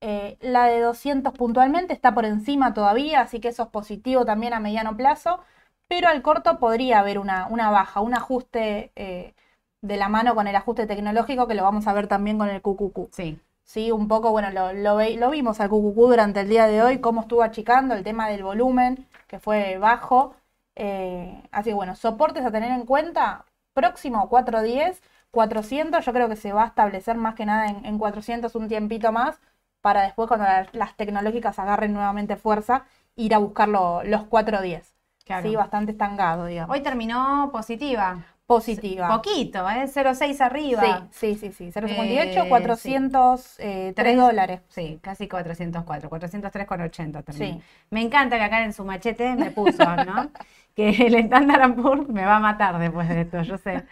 Eh, 0.00 0.36
la 0.40 0.66
de 0.66 0.80
200 0.80 1.32
puntualmente 1.32 1.94
está 1.94 2.12
por 2.14 2.24
encima 2.26 2.74
todavía, 2.74 3.20
así 3.22 3.40
que 3.40 3.48
eso 3.48 3.64
es 3.64 3.68
positivo 3.70 4.24
también 4.24 4.52
a 4.52 4.60
mediano 4.60 4.96
plazo, 4.96 5.40
pero 5.88 6.08
al 6.08 6.22
corto 6.22 6.58
podría 6.58 6.98
haber 6.98 7.20
una, 7.20 7.46
una 7.46 7.70
baja, 7.70 8.00
un 8.00 8.14
ajuste 8.14 8.92
eh, 8.96 9.34
de 9.82 9.96
la 9.96 10.08
mano 10.08 10.34
con 10.34 10.48
el 10.48 10.56
ajuste 10.56 10.88
tecnológico 10.88 11.46
que 11.46 11.54
lo 11.54 11.62
vamos 11.62 11.86
a 11.86 11.94
ver 11.94 12.08
también 12.08 12.38
con 12.38 12.48
el 12.48 12.60
QQQ. 12.60 13.12
Sí, 13.12 13.38
Sí, 13.64 13.92
un 13.92 14.08
poco, 14.08 14.30
bueno, 14.32 14.50
lo, 14.50 14.72
lo, 14.72 14.98
lo 15.00 15.30
vimos 15.30 15.60
al 15.60 15.68
QQQ 15.68 15.96
durante 15.96 16.40
el 16.40 16.48
día 16.48 16.66
de 16.66 16.82
hoy, 16.82 17.00
cómo 17.00 17.22
estuvo 17.22 17.42
achicando 17.42 17.94
el 17.94 18.04
tema 18.04 18.28
del 18.28 18.42
volumen, 18.44 19.08
que 19.28 19.40
fue 19.40 19.78
bajo. 19.78 20.34
Eh, 20.76 21.42
así 21.50 21.70
que 21.70 21.74
bueno, 21.74 21.96
soportes 21.96 22.44
a 22.44 22.52
tener 22.52 22.70
en 22.70 22.86
cuenta, 22.86 23.44
próximo 23.74 24.28
410, 24.28 25.02
400, 25.36 26.04
yo 26.06 26.12
creo 26.12 26.28
que 26.28 26.36
se 26.36 26.52
va 26.52 26.64
a 26.64 26.66
establecer 26.68 27.16
más 27.16 27.34
que 27.36 27.46
nada 27.46 27.68
en, 27.68 27.84
en 27.86 27.98
400 27.98 28.54
un 28.56 28.68
tiempito 28.68 29.12
más, 29.12 29.40
para 29.80 30.02
después 30.02 30.28
cuando 30.28 30.46
la- 30.46 30.68
las 30.72 30.96
tecnológicas 30.96 31.58
agarren 31.58 31.92
nuevamente 31.92 32.36
fuerza, 32.36 32.84
ir 33.16 33.34
a 33.34 33.38
buscar 33.38 33.68
lo- 33.68 34.02
los 34.04 34.24
410. 34.24 34.94
claro. 35.24 35.48
Sí, 35.48 35.56
bastante 35.56 35.92
estangado, 35.92 36.46
digamos. 36.46 36.74
Hoy 36.76 36.82
terminó 36.82 37.50
positiva. 37.52 38.24
Positiva. 38.46 39.08
Poquito, 39.08 39.68
¿eh? 39.68 39.86
0,6 39.88 40.40
arriba. 40.40 41.08
Sí, 41.10 41.34
sí, 41.34 41.50
sí, 41.52 41.52
sí. 41.52 41.70
0,58, 41.72 42.44
Eh, 42.44 42.48
403 42.48 43.94
Tres. 43.94 44.16
dólares. 44.16 44.60
Sí, 44.68 44.98
casi 45.02 45.26
404, 45.26 46.08
403,80 46.08 47.22
también. 47.24 47.54
Sí. 47.56 47.62
Me 47.90 48.02
encanta 48.02 48.36
que 48.38 48.44
acá 48.44 48.62
en 48.62 48.72
su 48.72 48.84
machete 48.84 49.34
me 49.34 49.50
puso, 49.50 49.84
¿no? 50.04 50.30
que 50.76 50.90
el 50.90 51.14
Standard 51.16 51.74
Poor's 51.74 52.08
me 52.08 52.24
va 52.24 52.36
a 52.36 52.40
matar 52.40 52.78
después 52.78 53.08
de 53.08 53.22
esto, 53.22 53.42
yo 53.42 53.58
sé. 53.58 53.84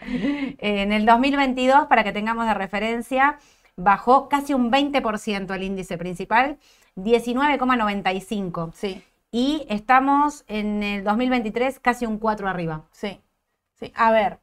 En 0.59 0.93
el 0.93 1.05
2022, 1.05 1.87
para 1.87 2.03
que 2.05 2.13
tengamos 2.13 2.45
de 2.47 2.53
referencia, 2.53 3.37
bajó 3.75 4.29
casi 4.29 4.53
un 4.53 4.71
20% 4.71 5.53
el 5.53 5.63
índice 5.63 5.97
principal, 5.97 6.57
19,95. 6.95 8.71
Sí, 8.73 9.03
Y 9.31 9.65
estamos 9.69 10.45
en 10.47 10.81
el 10.81 11.03
2023 11.03 11.79
casi 11.81 12.05
un 12.05 12.19
4 12.19 12.47
arriba. 12.47 12.83
sí, 12.91 13.19
sí. 13.73 13.91
A 13.95 14.11
ver, 14.11 14.39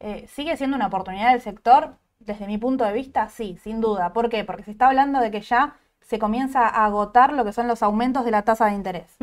eh, 0.00 0.26
¿sigue 0.28 0.56
siendo 0.56 0.76
una 0.76 0.86
oportunidad 0.88 1.32
del 1.32 1.40
sector? 1.40 1.96
Desde 2.18 2.46
mi 2.46 2.58
punto 2.58 2.84
de 2.84 2.92
vista, 2.92 3.28
sí, 3.28 3.58
sin 3.62 3.80
duda. 3.80 4.12
¿Por 4.12 4.28
qué? 4.30 4.44
Porque 4.44 4.62
se 4.64 4.70
está 4.70 4.88
hablando 4.88 5.20
de 5.20 5.30
que 5.30 5.40
ya 5.42 5.76
se 6.00 6.18
comienza 6.18 6.66
a 6.68 6.84
agotar 6.86 7.32
lo 7.32 7.44
que 7.44 7.52
son 7.52 7.66
los 7.68 7.82
aumentos 7.82 8.24
de 8.24 8.30
la 8.30 8.42
tasa 8.42 8.66
de 8.66 8.72
interés. 8.74 9.16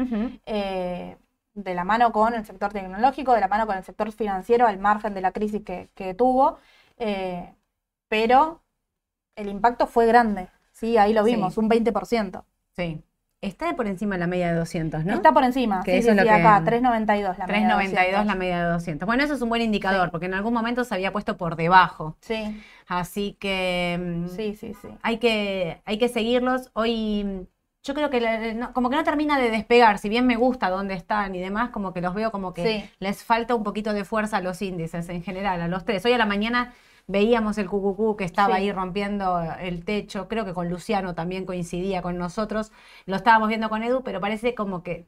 eh, 0.45 1.17
de 1.55 1.75
la 1.75 1.83
mano 1.83 2.11
con 2.11 2.33
el 2.33 2.43
sector 2.45 2.73
tecnológico, 2.73 3.33
de 3.33 3.39
la 3.39 3.47
mano 3.47 3.67
con 3.67 3.77
el 3.77 3.83
sector 3.83 4.11
financiero, 4.11 4.65
al 4.65 4.79
margen 4.79 5.13
de 5.13 5.21
la 5.21 5.31
crisis 5.31 5.61
que, 5.63 5.89
que 5.93 6.15
tuvo, 6.15 6.57
eh, 6.97 7.53
pero 8.07 8.61
el 9.35 9.49
impacto 9.49 9.85
fue 9.85 10.07
grande, 10.07 10.49
¿sí? 10.71 10.97
Ahí 10.97 11.13
lo 11.13 11.23
Sí. 11.23 11.35
vimos, 11.35 11.57
un 11.59 11.69
20%. 11.69 12.43
Sí. 12.75 13.03
Está 13.43 13.75
por 13.75 13.87
encima 13.87 14.15
de 14.15 14.19
la 14.19 14.27
media 14.27 14.51
de 14.51 14.57
200, 14.57 15.05
¿no? 15.05 15.13
Está 15.13 15.31
por 15.33 15.43
encima, 15.43 15.83
Que 15.83 15.91
sí, 15.91 15.97
eso 15.97 16.05
sí, 16.05 16.09
es 16.11 16.15
lo 16.15 16.21
sí, 16.23 16.27
que- 16.29 16.33
acá, 16.33 16.63
3.92 16.63 17.37
la 17.37 17.45
media 17.47 17.59
de 17.61 17.73
392 17.75 18.11
la 18.11 18.17
200. 18.33 18.35
media 18.37 18.63
de 18.65 18.71
200. 18.71 19.05
Bueno, 19.05 19.23
eso 19.23 19.33
es 19.33 19.41
un 19.41 19.49
buen 19.49 19.61
indicador, 19.61 20.11
porque 20.11 20.25
en 20.27 20.33
algún 20.33 20.53
momento 20.53 20.83
se 20.83 20.95
había 20.95 21.11
puesto 21.11 21.37
por 21.37 21.55
debajo. 21.55 22.15
Sí, 22.21 22.61
Así 22.87 23.37
que 23.39 23.99
mm, 23.99 24.27
sí, 24.29 24.55
sí, 24.55 24.73
sí. 24.81 24.87
hay 25.01 25.17
que, 25.17 25.81
hay 25.85 25.97
que 25.97 26.09
seguirlos. 26.09 26.69
Hoy 26.73 27.23
mm, 27.23 27.41
yo 27.83 27.93
creo 27.93 28.09
que 28.09 28.21
la- 28.21 28.53
no- 28.53 28.73
como 28.73 28.89
que 28.89 28.95
no 28.95 29.03
termina 29.03 29.37
de 29.37 29.49
despegar, 29.51 29.99
si 29.99 30.07
bien 30.09 30.25
me 30.25 30.35
gusta 30.37 30.69
dónde 30.69 30.93
están 30.93 31.35
y 31.35 31.39
demás, 31.39 31.69
como 31.71 31.91
que 31.93 31.99
los 32.01 32.13
veo 32.13 32.31
como 32.31 32.53
que 32.53 32.89
les 32.99 33.23
falta 33.23 33.55
un 33.55 33.63
poquito 33.63 33.93
de 33.93 34.05
fuerza 34.05 34.37
a 34.37 34.41
los 34.41 34.61
índices 34.61 35.09
en 35.09 35.21
general, 35.21 35.61
a 35.61 35.67
los 35.67 35.83
tres. 35.83 36.05
Hoy 36.05 36.13
a 36.13 36.17
la 36.17 36.25
mañana 36.25 36.73
veíamos 37.07 37.57
el 37.57 37.69
QQQ 37.69 38.15
que 38.17 38.23
estaba 38.25 38.55
Sí. 38.55 38.61
ahí 38.61 38.71
rompiendo 38.71 39.41
el 39.59 39.83
techo, 39.85 40.27
creo 40.27 40.45
que 40.45 40.53
con 40.53 40.69
Luciano 40.69 41.15
también 41.15 41.45
coincidía 41.45 42.01
con 42.01 42.17
nosotros, 42.17 42.71
lo 43.05 43.15
estábamos 43.15 43.49
viendo 43.49 43.69
con 43.69 43.83
Edu, 43.83 44.03
pero 44.03 44.19
parece 44.21 44.55
como 44.55 44.83
que 44.83 45.07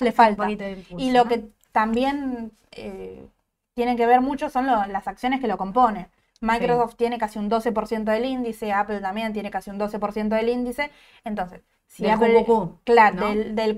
Le 0.00 0.10
un 0.10 0.12
falta. 0.12 0.36
poquito 0.36 0.64
de 0.64 0.72
impulso, 0.72 1.06
Y 1.06 1.12
lo 1.12 1.24
¿no? 1.24 1.28
que 1.28 1.50
también 1.72 2.52
eh, 2.72 3.26
tiene 3.74 3.96
que 3.96 4.06
ver 4.06 4.20
mucho 4.20 4.48
son 4.50 4.66
lo- 4.66 4.86
las 4.86 5.06
acciones 5.08 5.40
que 5.40 5.48
lo 5.48 5.58
componen. 5.58 6.08
Microsoft 6.40 6.96
tiene 6.96 7.18
casi 7.18 7.38
un 7.38 7.48
12% 7.48 8.10
del 8.12 8.24
índice, 8.24 8.72
Apple 8.72 9.00
también 9.00 9.32
tiene 9.32 9.50
casi 9.50 9.70
un 9.70 9.78
12% 9.78 10.36
del 10.36 10.48
índice. 10.48 10.90
Entonces, 11.24 11.62
si 11.94 12.02
Del 12.02 12.18
QQQ, 12.18 12.82
claro, 12.82 13.14
¿no? 13.16 13.28
del, 13.28 13.54
del 13.54 13.76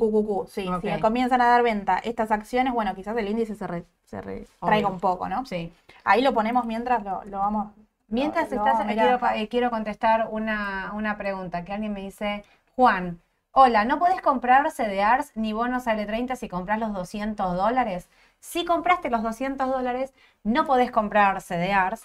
sí. 0.48 0.66
Ok. 0.66 0.82
Si 0.94 1.00
comienzan 1.00 1.42
a 1.42 1.48
dar 1.48 1.62
venta 1.62 1.98
estas 1.98 2.30
acciones, 2.30 2.72
bueno, 2.72 2.94
quizás 2.94 3.14
el 3.18 3.28
índice 3.28 3.54
se, 3.54 3.66
re- 3.66 3.84
se 4.06 4.22
re- 4.22 4.46
traiga 4.58 4.88
un 4.88 5.00
poco, 5.00 5.28
¿no? 5.28 5.44
Sí. 5.44 5.70
Ahí 6.02 6.22
lo 6.22 6.32
ponemos 6.32 6.64
mientras 6.64 7.04
lo, 7.04 7.22
lo 7.24 7.40
vamos. 7.40 7.72
Mientras 8.08 8.50
lo- 8.50 8.56
lo 8.56 8.66
estás, 8.66 8.86
quiero, 8.86 9.18
eh, 9.34 9.48
quiero 9.48 9.70
contestar 9.70 10.28
una, 10.30 10.92
una 10.94 11.18
pregunta 11.18 11.62
que 11.62 11.74
alguien 11.74 11.92
me 11.92 12.00
dice, 12.00 12.42
Juan, 12.74 13.20
hola, 13.52 13.84
¿no 13.84 13.98
podés 13.98 14.22
comprar 14.22 14.70
CDRs 14.70 15.32
ni 15.34 15.52
bonos 15.52 15.86
L30 15.86 16.36
si 16.36 16.48
compras 16.48 16.78
los 16.78 16.94
200 16.94 17.54
dólares? 17.54 18.08
Si 18.40 18.64
compraste 18.64 19.10
los 19.10 19.22
200 19.22 19.68
dólares, 19.68 20.14
no 20.42 20.64
podés 20.66 20.90
comprar 20.90 21.42
CDRs. 21.42 22.02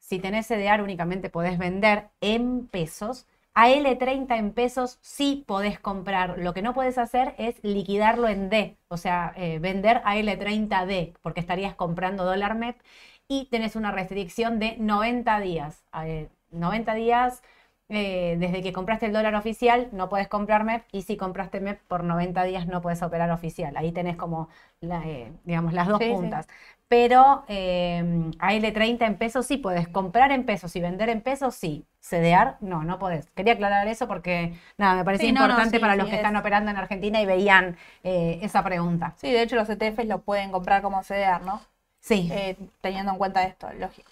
Si 0.00 0.18
tenés 0.18 0.48
CDR 0.48 0.82
únicamente 0.82 1.30
podés 1.30 1.58
vender 1.58 2.08
en 2.20 2.66
pesos. 2.66 3.24
A 3.60 3.70
L30 3.70 4.38
en 4.38 4.52
pesos 4.52 5.00
sí 5.02 5.42
podés 5.44 5.80
comprar. 5.80 6.38
Lo 6.38 6.54
que 6.54 6.62
no 6.62 6.74
podés 6.74 6.96
hacer 6.96 7.34
es 7.38 7.56
liquidarlo 7.64 8.28
en 8.28 8.50
D, 8.50 8.78
o 8.86 8.96
sea, 8.96 9.32
eh, 9.36 9.58
vender 9.58 10.00
a 10.04 10.16
L30D, 10.16 11.14
porque 11.22 11.40
estarías 11.40 11.74
comprando 11.74 12.24
dólar 12.24 12.54
MEP 12.54 12.80
y 13.26 13.46
tenés 13.46 13.74
una 13.74 13.90
restricción 13.90 14.60
de 14.60 14.76
90 14.78 15.40
días. 15.40 15.84
Eh, 16.04 16.28
90 16.52 16.94
días 16.94 17.42
eh, 17.88 18.36
desde 18.38 18.62
que 18.62 18.72
compraste 18.72 19.06
el 19.06 19.12
dólar 19.12 19.34
oficial 19.34 19.88
no 19.92 20.08
puedes 20.08 20.28
comprar 20.28 20.62
MEP 20.62 20.84
y 20.92 21.02
si 21.02 21.16
compraste 21.16 21.58
MEP 21.58 21.80
por 21.88 22.04
90 22.04 22.44
días 22.44 22.66
no 22.66 22.80
puedes 22.82 23.02
operar 23.02 23.30
oficial. 23.30 23.76
Ahí 23.76 23.92
tenés 23.92 24.16
como, 24.16 24.48
la, 24.80 25.06
eh, 25.06 25.32
digamos, 25.44 25.72
las 25.72 25.88
dos 25.88 25.98
Sí, 25.98 26.04
sí. 26.16 26.16
puntas. 26.20 26.46
Pero 26.88 27.44
eh, 27.48 28.30
a 28.38 28.54
L30 28.54 29.06
en 29.06 29.16
pesos 29.18 29.46
sí 29.46 29.58
podés 29.58 29.88
comprar 29.88 30.32
en 30.32 30.44
pesos 30.46 30.74
y 30.76 30.80
vender 30.80 31.08
en 31.10 31.20
pesos 31.22 31.54
sí. 31.54 31.86
CDR 32.00 32.54
no, 32.60 32.82
no 32.84 32.98
podés. 32.98 33.30
Quería 33.34 33.54
aclarar 33.54 33.86
eso 33.88 34.08
porque 34.08 34.54
nada, 34.78 34.96
me 34.96 35.04
parecía 35.04 35.28
Sí, 35.28 35.32
no, 35.32 35.46
no, 35.48 35.60
importante 35.60 35.80
para 35.80 35.96
los 35.96 36.08
que 36.08 36.16
es- 36.16 36.16
están 36.16 36.36
operando 36.36 36.70
en 36.70 36.76
Argentina 36.78 37.20
y 37.20 37.26
veían 37.26 37.76
eh, 38.04 38.38
esa 38.42 38.62
pregunta. 38.64 39.14
Sí, 39.18 39.30
de 39.32 39.42
hecho 39.42 39.56
los 39.56 39.68
ETFs 39.68 40.08
lo 40.08 40.22
pueden 40.22 40.50
comprar 40.50 40.80
como 40.82 41.02
CDR, 41.02 41.44
¿no? 41.44 41.60
Sí. 42.00 42.30
Eh, 42.30 42.56
teniendo 42.80 43.12
en 43.12 43.18
cuenta 43.18 43.44
esto, 43.44 43.70
lógico. 43.74 44.10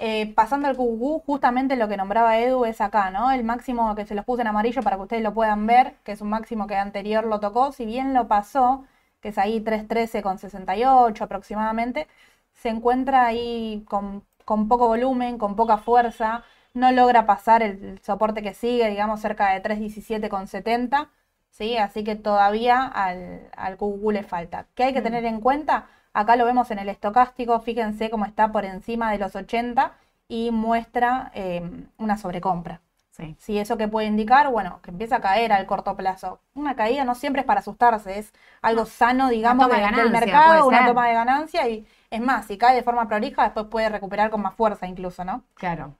Eh, 0.00 0.32
pasando 0.34 0.68
al 0.68 0.76
QQQ, 0.76 1.24
justamente 1.26 1.76
lo 1.76 1.88
que 1.88 1.96
nombraba 1.96 2.38
Edu 2.38 2.64
es 2.64 2.80
acá, 2.80 3.10
¿no? 3.10 3.30
El 3.32 3.42
máximo 3.44 3.94
que 3.96 4.06
se 4.06 4.14
los 4.14 4.24
puse 4.24 4.42
en 4.42 4.48
amarillo 4.48 4.82
para 4.82 4.96
que 4.96 5.02
ustedes 5.02 5.22
lo 5.22 5.34
puedan 5.34 5.66
ver, 5.66 5.96
que 6.04 6.12
es 6.12 6.20
un 6.20 6.30
máximo 6.30 6.66
que 6.68 6.76
anterior 6.76 7.24
lo 7.26 7.40
tocó, 7.40 7.72
si 7.72 7.84
bien 7.86 8.14
lo 8.14 8.28
pasó, 8.28 8.84
que 9.20 9.30
es 9.30 9.38
ahí 9.38 9.60
313 9.60 10.22
con 10.22 10.38
68 10.38 11.24
aproximadamente, 11.24 12.06
se 12.54 12.68
encuentra 12.68 13.26
ahí 13.26 13.84
con, 13.88 14.24
con 14.44 14.68
poco 14.68 14.86
volumen, 14.88 15.38
con 15.38 15.56
poca 15.56 15.78
fuerza, 15.78 16.44
no 16.74 16.92
logra 16.92 17.26
pasar 17.26 17.62
el, 17.62 18.00
soporte 18.02 18.42
que 18.42 18.54
sigue, 18.54 18.88
digamos, 18.88 19.20
cerca 19.20 19.52
de 19.52 19.60
317 19.60 20.28
con 20.28 20.46
70, 20.46 21.10
¿sí? 21.50 21.76
Así 21.76 22.04
que 22.04 22.14
todavía 22.16 22.84
al, 22.84 23.50
al 23.56 23.76
le 24.12 24.22
falta. 24.22 24.66
¿Qué 24.74 24.84
hay 24.84 24.92
que 24.92 25.00
Mm. 25.00 25.04
tener 25.04 25.24
en 25.24 25.40
cuenta? 25.40 25.88
Acá 26.20 26.36
lo 26.36 26.44
vemos 26.44 26.70
en 26.70 26.78
el 26.78 26.88
estocástico, 26.88 27.60
fíjense 27.60 28.10
cómo 28.10 28.24
está 28.26 28.50
por 28.52 28.64
encima 28.64 29.10
de 29.12 29.18
los 29.18 29.34
80 29.36 29.92
y 30.28 30.50
muestra 30.50 31.30
eh, 31.34 31.62
una 31.98 32.16
sobrecompra. 32.16 32.80
Sí. 33.10 33.34
Sí, 33.38 33.58
eso 33.58 33.76
que 33.76 33.88
puede 33.88 34.06
indicar, 34.06 34.48
bueno, 34.50 34.80
que 34.82 34.90
empieza 34.92 35.16
a 35.16 35.20
caer 35.20 35.52
al 35.52 35.66
corto 35.66 35.96
plazo. 35.96 36.40
Una 36.54 36.76
caída 36.76 37.04
no 37.04 37.14
siempre 37.16 37.40
es 37.40 37.46
para 37.46 37.60
asustarse, 37.60 38.18
es 38.18 38.32
algo 38.62 38.84
sano, 38.86 39.28
digamos, 39.28 39.66
de 39.68 39.74
de- 39.74 39.80
del 39.80 39.90
ganancia, 39.90 40.10
mercado, 40.20 40.66
una 40.68 40.84
toma 40.84 41.08
de 41.08 41.14
ganancia 41.14 41.68
y 41.68 41.86
es 42.10 42.20
más, 42.20 42.46
si 42.46 42.58
cae 42.58 42.76
de 42.76 42.82
forma 42.84 43.08
prolija, 43.08 43.42
después 43.44 43.66
puede 43.66 43.88
recuperar 43.88 44.30
con 44.30 44.40
más 44.42 44.54
fuerza 44.54 44.86
incluso, 44.86 45.24
¿no? 45.24 45.42
Claro. 45.54 45.94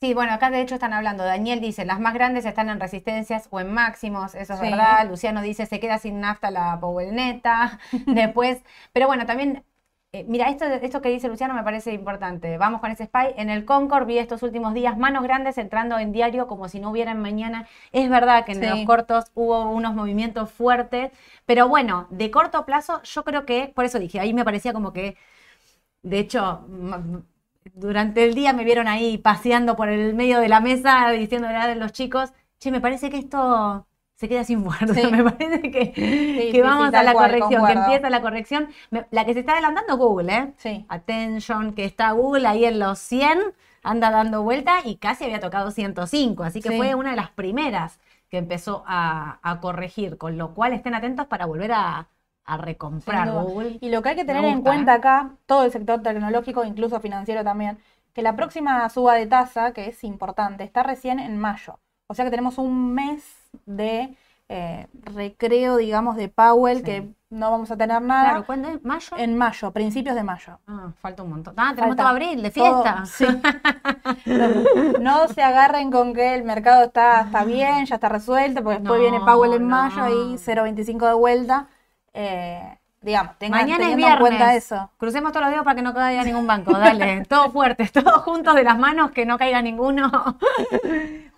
Sí, 0.00 0.14
bueno, 0.14 0.32
acá 0.32 0.48
de 0.48 0.62
hecho 0.62 0.76
están 0.76 0.94
hablando. 0.94 1.24
Daniel 1.24 1.60
dice, 1.60 1.84
las 1.84 2.00
más 2.00 2.14
grandes 2.14 2.46
están 2.46 2.70
en 2.70 2.80
resistencias 2.80 3.48
o 3.50 3.60
en 3.60 3.70
máximos, 3.74 4.34
eso 4.34 4.54
es 4.54 4.58
Sí. 4.60 4.64
verdad. 4.70 5.06
Luciano 5.06 5.42
dice, 5.42 5.66
se 5.66 5.78
queda 5.78 5.98
sin 5.98 6.20
nafta 6.20 6.50
la 6.50 6.80
Powell 6.80 7.14
neta. 7.14 7.78
Después, 8.06 8.62
pero 8.94 9.06
bueno, 9.08 9.26
también, 9.26 9.62
eh, 10.12 10.24
mira, 10.26 10.48
esto, 10.48 10.64
esto 10.64 11.02
que 11.02 11.10
dice 11.10 11.28
Luciano 11.28 11.52
me 11.52 11.62
parece 11.62 11.92
importante. 11.92 12.56
Vamos 12.56 12.80
con 12.80 12.90
ese 12.90 13.04
spy. 13.04 13.34
En 13.36 13.50
el 13.50 13.66
Concord 13.66 14.06
vi 14.06 14.16
estos 14.16 14.42
últimos 14.42 14.72
días 14.72 14.96
manos 14.96 15.22
grandes 15.22 15.58
entrando 15.58 15.98
en 15.98 16.12
diario 16.12 16.46
como 16.46 16.70
si 16.70 16.80
no 16.80 16.88
hubieran 16.90 17.20
mañana. 17.20 17.66
Es 17.92 18.08
verdad 18.08 18.46
que 18.46 18.52
en 18.52 18.60
Sí. 18.62 18.66
los 18.70 18.80
cortos 18.86 19.30
hubo 19.34 19.70
unos 19.70 19.94
movimientos 19.94 20.50
fuertes, 20.50 21.10
pero 21.44 21.68
bueno, 21.68 22.06
de 22.08 22.30
corto 22.30 22.64
plazo 22.64 23.02
yo 23.02 23.22
creo 23.22 23.44
que, 23.44 23.70
por 23.74 23.84
eso 23.84 23.98
dije, 23.98 24.18
ahí 24.18 24.32
me 24.32 24.44
parecía 24.46 24.72
como 24.72 24.94
que 24.94 25.18
de 26.02 26.18
hecho, 26.18 26.66
durante 27.74 28.24
el 28.24 28.34
día 28.34 28.52
me 28.52 28.64
vieron 28.64 28.88
ahí 28.88 29.18
paseando 29.18 29.76
por 29.76 29.88
el 29.88 30.14
medio 30.14 30.40
de 30.40 30.48
la 30.48 30.60
mesa 30.60 31.10
diciéndole 31.10 31.56
a 31.56 31.74
los 31.74 31.92
chicos, 31.92 32.32
che, 32.58 32.70
me 32.70 32.80
parece 32.80 33.10
que 33.10 33.18
esto 33.18 33.86
se 34.16 34.28
queda 34.28 34.44
sin 34.44 34.64
fuerza, 34.64 34.94
Sí. 34.94 35.06
me 35.10 35.24
parece 35.24 35.62
que, 35.70 35.92
que 35.92 36.50
sí, 36.52 36.60
vamos 36.60 36.92
a 36.94 37.02
la 37.02 37.12
cual, 37.12 37.30
corrección, 37.30 37.66
que 37.66 37.72
empieza 37.72 38.10
la 38.10 38.20
corrección. 38.20 38.68
Me- 38.90 39.06
la 39.10 39.24
que 39.24 39.32
se 39.34 39.40
está 39.40 39.52
adelantando 39.52 39.96
Google, 39.96 40.32
¿eh? 40.34 40.52
Sí. 40.58 40.84
Attention, 40.88 41.72
que 41.74 41.84
está 41.84 42.10
Google 42.12 42.46
ahí 42.46 42.64
en 42.66 42.78
los 42.78 42.98
100, 42.98 43.38
anda 43.82 44.10
dando 44.10 44.42
vuelta 44.42 44.80
y 44.84 44.96
casi 44.96 45.24
había 45.24 45.40
tocado 45.40 45.70
105, 45.70 46.42
así 46.44 46.60
que 46.60 46.76
fue 46.76 46.94
una 46.94 47.10
de 47.10 47.16
las 47.16 47.30
primeras 47.30 47.98
que 48.28 48.36
empezó 48.38 48.84
a, 48.86 49.38
a 49.42 49.60
corregir, 49.60 50.18
con 50.18 50.36
lo 50.38 50.54
cual 50.54 50.72
estén 50.74 50.94
atentos 50.94 51.26
para 51.26 51.46
volver 51.46 51.72
a, 51.72 52.08
a 52.52 52.56
recomprar. 52.56 53.30
Google. 53.30 53.78
Y 53.80 53.90
lo 53.90 54.02
que 54.02 54.10
hay 54.10 54.16
que 54.16 54.24
tener 54.24 54.44
en 54.44 54.56
gusta, 54.56 54.70
cuenta 54.70 54.92
¿eh? 54.94 54.96
acá, 54.98 55.30
todo 55.46 55.64
el 55.64 55.72
sector 55.72 56.02
tecnológico, 56.02 56.64
incluso 56.64 57.00
financiero 57.00 57.44
también, 57.44 57.78
que 58.12 58.22
la 58.22 58.34
próxima 58.36 58.88
suba 58.88 59.14
de 59.14 59.26
tasa, 59.26 59.72
que 59.72 59.86
es 59.88 60.02
importante, 60.04 60.64
está 60.64 60.82
recién 60.82 61.18
en 61.20 61.38
mayo. 61.38 61.78
O 62.08 62.14
sea 62.14 62.24
que 62.24 62.30
tenemos 62.30 62.58
un 62.58 62.92
mes 62.94 63.24
de 63.66 64.16
eh, 64.48 64.88
recreo, 65.14 65.76
digamos, 65.76 66.16
de 66.16 66.28
Powell, 66.28 66.78
Sí. 66.78 66.82
que 66.84 67.08
no 67.30 67.52
vamos 67.52 67.70
a 67.70 67.76
tener 67.76 68.02
nada. 68.02 68.30
Claro, 68.30 68.46
¿cuándo 68.46 68.68
es? 68.70 68.84
¿Mayo? 68.84 69.16
En 69.16 69.38
mayo, 69.38 69.70
principios 69.70 70.16
de 70.16 70.24
mayo. 70.24 70.58
Ah, 70.66 70.90
falta 71.00 71.22
un 71.22 71.30
montón. 71.30 71.54
Ah, 71.56 71.70
tenemos 71.72 71.90
Falta 71.96 72.02
todo 72.02 72.08
abril, 72.10 72.42
de 72.42 72.50
todo, 72.50 72.82
fiesta. 72.82 73.06
sí. 73.06 73.26
No 75.00 75.28
se 75.28 75.42
agarren 75.42 75.92
con 75.92 76.12
que 76.14 76.34
el 76.34 76.42
mercado 76.42 76.82
está, 76.84 77.20
está 77.22 77.44
bien, 77.44 77.86
ya 77.86 77.94
está 77.94 78.08
resuelto, 78.08 78.64
porque 78.64 78.80
después 78.80 78.98
No, 79.00 79.08
viene 79.10 79.24
Powell 79.24 79.52
en 79.54 79.68
mayo 79.68 80.08
y 80.08 80.34
0.25 80.36 81.06
de 81.06 81.14
vuelta. 81.14 81.68
Eh, 82.12 82.76
digamos, 83.02 83.38
tengan, 83.38 83.62
Mañana 83.62 83.84
es 83.84 83.90
teniendo 83.90 84.14
en 84.14 84.18
cuenta 84.20 84.44
viernes. 84.44 84.64
eso. 84.64 84.90
Crucemos 84.98 85.32
todos 85.32 85.44
los 85.46 85.50
dedos 85.52 85.64
para 85.64 85.76
que 85.76 85.82
no 85.82 85.94
caiga 85.94 86.22
ningún 86.22 86.46
banco. 86.46 86.72
Dale, 86.72 87.24
todos 87.28 87.52
fuertes, 87.52 87.92
todos 87.92 88.22
juntos 88.22 88.54
de 88.54 88.62
las 88.62 88.78
manos, 88.78 89.10
que 89.12 89.24
no 89.24 89.38
caiga 89.38 89.62
ninguno. 89.62 90.10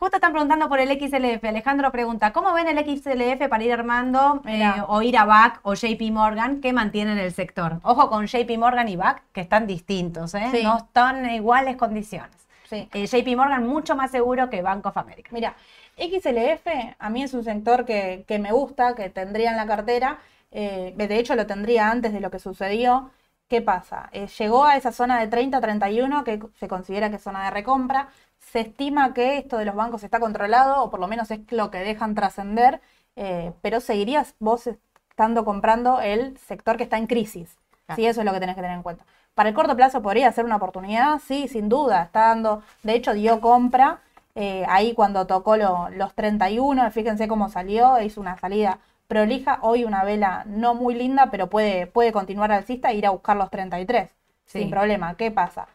Justo 0.01 0.17
están 0.17 0.33
preguntando 0.33 0.69
por 0.69 0.81
el 0.81 0.89
XLF. 0.89 1.45
Alejandro 1.45 1.93
pregunta, 1.93 2.33
¿cómo 2.33 2.53
ven 2.53 2.67
el 2.67 2.79
XLF 2.79 3.49
para 3.49 3.63
ir 3.63 3.73
armando 3.73 4.43
eh, 4.47 4.73
o 4.89 5.03
ir 5.03 5.17
a 5.17 5.25
BAC 5.25 5.61
o 5.63 5.75
JP 5.75 6.01
Morgan 6.11 6.61
que 6.61 6.73
mantienen 6.73 7.19
el 7.19 7.33
sector? 7.33 7.79
Ojo 7.85 8.09
con 8.11 8.27
JP 8.27 8.51
Morgan 8.59 8.89
y 8.89 8.97
BAC, 8.97 9.23
que 9.33 9.41
están 9.43 9.69
distintos, 9.69 10.35
¿eh? 10.35 10.49
Sí. 10.51 10.65
no 10.65 10.79
están 10.79 11.25
en 11.25 11.35
iguales 11.37 11.77
condiciones. 11.77 12.37
Sí. 12.69 12.89
Eh, 12.93 13.07
JP 13.07 13.37
Morgan 13.37 13.65
mucho 13.67 13.95
más 13.95 14.11
seguro 14.11 14.51
que 14.51 14.63
Bank 14.63 14.85
of 14.87 14.97
America. 14.97 15.29
Mira, 15.33 15.55
XLF 15.97 16.67
a 16.99 17.11
mí 17.11 17.23
es 17.23 17.35
un 17.35 17.45
sector 17.45 17.85
que, 17.85 18.25
que 18.27 18.41
me 18.41 18.51
gusta, 18.51 18.97
que 18.97 19.11
tendría 19.11 19.51
en 19.51 19.57
la 19.57 19.67
cartera. 19.67 20.19
Eh, 20.53 20.95
de 20.97 21.19
hecho, 21.19 21.35
lo 21.35 21.47
tendría 21.47 21.91
antes 21.91 22.13
de 22.13 22.21
lo 22.21 22.31
que 22.31 22.39
sucedió. 22.39 23.11
¿Qué 23.49 23.61
pasa? 23.63 24.09
Eh, 24.13 24.29
llegó 24.39 24.65
a 24.65 24.77
esa 24.77 24.93
zona 24.93 25.21
de 25.21 25.27
30-31 25.29 26.25
que 26.25 26.41
se 26.59 26.69
considera 26.69 27.11
que 27.11 27.17
es 27.17 27.23
zona 27.23 27.45
de 27.45 27.51
recompra. 27.51 28.09
Se 28.39 28.61
estima 28.61 29.13
que 29.15 29.39
esto 29.39 29.59
de 29.59 29.65
los 29.67 29.75
bancos 29.75 30.03
está 30.05 30.21
controlado, 30.21 30.83
o 30.83 30.91
por 30.91 31.01
lo 31.01 31.09
menos 31.09 31.31
es 31.31 31.41
lo 31.53 31.71
que 31.71 31.79
dejan 31.79 32.15
trascender, 32.15 32.81
eh, 33.17 33.53
pero 33.63 33.81
seguirías 33.81 34.35
vos 34.39 34.67
estando 35.11 35.45
comprando 35.45 36.01
el 36.01 36.37
sector 36.39 36.77
que 36.77 36.85
está 36.85 36.97
en 36.99 37.07
crisis. 37.07 37.57
Claro. 37.87 37.97
Sí, 38.01 38.07
eso 38.07 38.21
es 38.21 38.25
lo 38.27 38.33
que 38.33 38.41
tenés 38.41 38.55
que 38.57 38.63
tener 38.63 38.77
en 38.77 38.83
cuenta. 38.83 39.05
Para 39.35 39.49
el 39.49 39.55
corto 39.55 39.77
plazo 39.77 40.03
podría 40.03 40.31
ser 40.33 40.45
una 40.45 40.57
oportunidad, 40.57 41.19
sí, 41.19 41.49
sin 41.49 41.69
duda. 41.69 42.05
Está 42.05 42.29
dando, 42.29 42.63
de 42.83 42.95
hecho, 42.95 43.13
dio 43.15 43.41
compra 43.41 44.01
eh, 44.35 44.65
ahí 44.69 44.95
cuando 44.95 45.27
tocó 45.27 45.57
lo- 45.57 45.89
los 45.91 46.15
31. 46.15 46.91
Fíjense 46.91 47.29
cómo 47.29 47.49
salió, 47.49 48.01
hizo 48.01 48.21
una 48.21 48.37
salida 48.39 48.79
prolija. 49.13 49.59
Hoy 49.63 49.85
una 49.85 50.05
vela 50.05 50.45
no 50.47 50.75
muy 50.75 50.95
linda, 50.95 51.31
pero 51.31 51.49
puede, 51.49 51.87
puede 51.87 52.13
continuar 52.13 52.51
alcista 52.53 52.91
e 52.91 52.95
ir 52.97 53.07
a 53.07 53.11
buscar 53.11 53.37
los 53.37 53.51
33 53.51 54.09
Sí. 54.47 54.61
sin 54.61 54.71
problema. 54.71 55.17
¿Qué 55.17 55.31
pasa? 55.31 55.69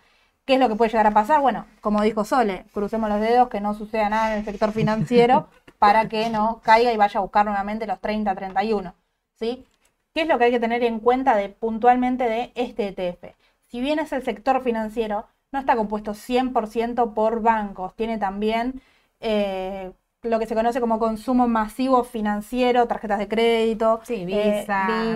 ¿Qué 0.45 0.55
es 0.55 0.59
lo 0.59 0.69
que 0.69 0.75
puede 0.75 0.89
llegar 0.91 1.07
a 1.07 1.11
pasar? 1.11 1.41
Bueno, 1.41 1.65
como 1.81 2.01
dijo 2.01 2.25
Sole, 2.25 2.65
crucemos 2.73 3.09
los 3.09 3.21
dedos, 3.21 3.49
que 3.49 3.61
no 3.61 3.73
suceda 3.73 4.09
nada 4.09 4.31
en 4.33 4.39
el 4.39 4.45
sector 4.45 4.71
financiero 4.71 5.47
para 5.79 6.07
que 6.09 6.29
no 6.29 6.61
caiga 6.63 6.91
y 6.93 6.97
vaya 6.97 7.19
a 7.19 7.21
buscar 7.21 7.45
nuevamente 7.45 7.85
los 7.87 7.99
30-31. 8.01 8.93
¿sí? 9.39 9.65
¿Qué 10.13 10.21
es 10.21 10.27
lo 10.27 10.37
que 10.37 10.45
hay 10.45 10.51
que 10.51 10.59
tener 10.59 10.83
en 10.83 10.99
cuenta 10.99 11.35
de, 11.35 11.49
puntualmente 11.49 12.23
de 12.25 12.51
este 12.55 12.87
ETF? 12.87 13.35
Si 13.67 13.81
bien 13.81 13.99
es 13.99 14.11
el 14.13 14.23
sector 14.23 14.63
financiero, 14.63 15.27
no 15.51 15.59
está 15.59 15.75
compuesto 15.75 16.13
100% 16.13 17.13
por 17.13 17.41
bancos, 17.41 17.95
tiene 17.95 18.17
también 18.17 18.81
eh, 19.19 19.91
lo 20.23 20.39
que 20.39 20.47
se 20.47 20.55
conoce 20.55 20.79
como 20.81 20.97
consumo 20.99 21.47
masivo 21.47 22.03
financiero, 22.03 22.87
tarjetas 22.87 23.19
de 23.19 23.27
crédito, 23.27 23.99
Sí, 24.03 24.25
eh, 24.29 24.65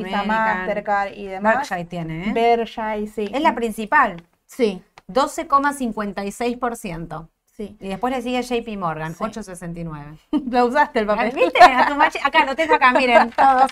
Visa, 0.04 0.24
Mastercard 0.26 1.14
y 1.14 1.26
demás. 1.26 1.56
Berkshire 1.56 1.86
tiene, 1.86 2.30
¿eh? 2.30 2.34
Berkshire, 2.34 3.08
sí. 3.08 3.30
Es 3.34 3.42
la 3.42 3.56
principal, 3.56 4.22
Sí, 4.46 4.84
12,56%. 5.08 7.28
sí. 7.46 7.76
Y 7.80 7.88
después 7.90 8.14
le 8.16 8.22
sigue 8.22 8.42
JP 8.44 8.78
Morgan, 8.78 9.16
Sí. 9.16 9.24
8,69. 9.24 10.20
Lo 10.52 10.68
usaste 10.68 11.00
el 11.00 11.08
papel. 11.08 11.32
¿Viste? 11.34 11.64
A 11.64 11.88
tu 11.88 11.96
machi- 11.96 12.20
Acá, 12.24 12.46
lo 12.46 12.56
tengo 12.56 12.76
acá, 12.76 12.92
miren, 12.94 13.32
todos. 13.32 13.72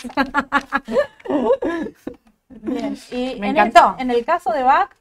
Bien. 2.49 2.97
Y 3.11 3.35
Me 3.39 3.49
en 3.49 3.57
encantó. 3.57 3.95
El, 3.97 4.09
en 4.09 4.17
el 4.17 4.25
caso 4.25 4.51
de 4.51 4.63
BAC, 4.63 4.95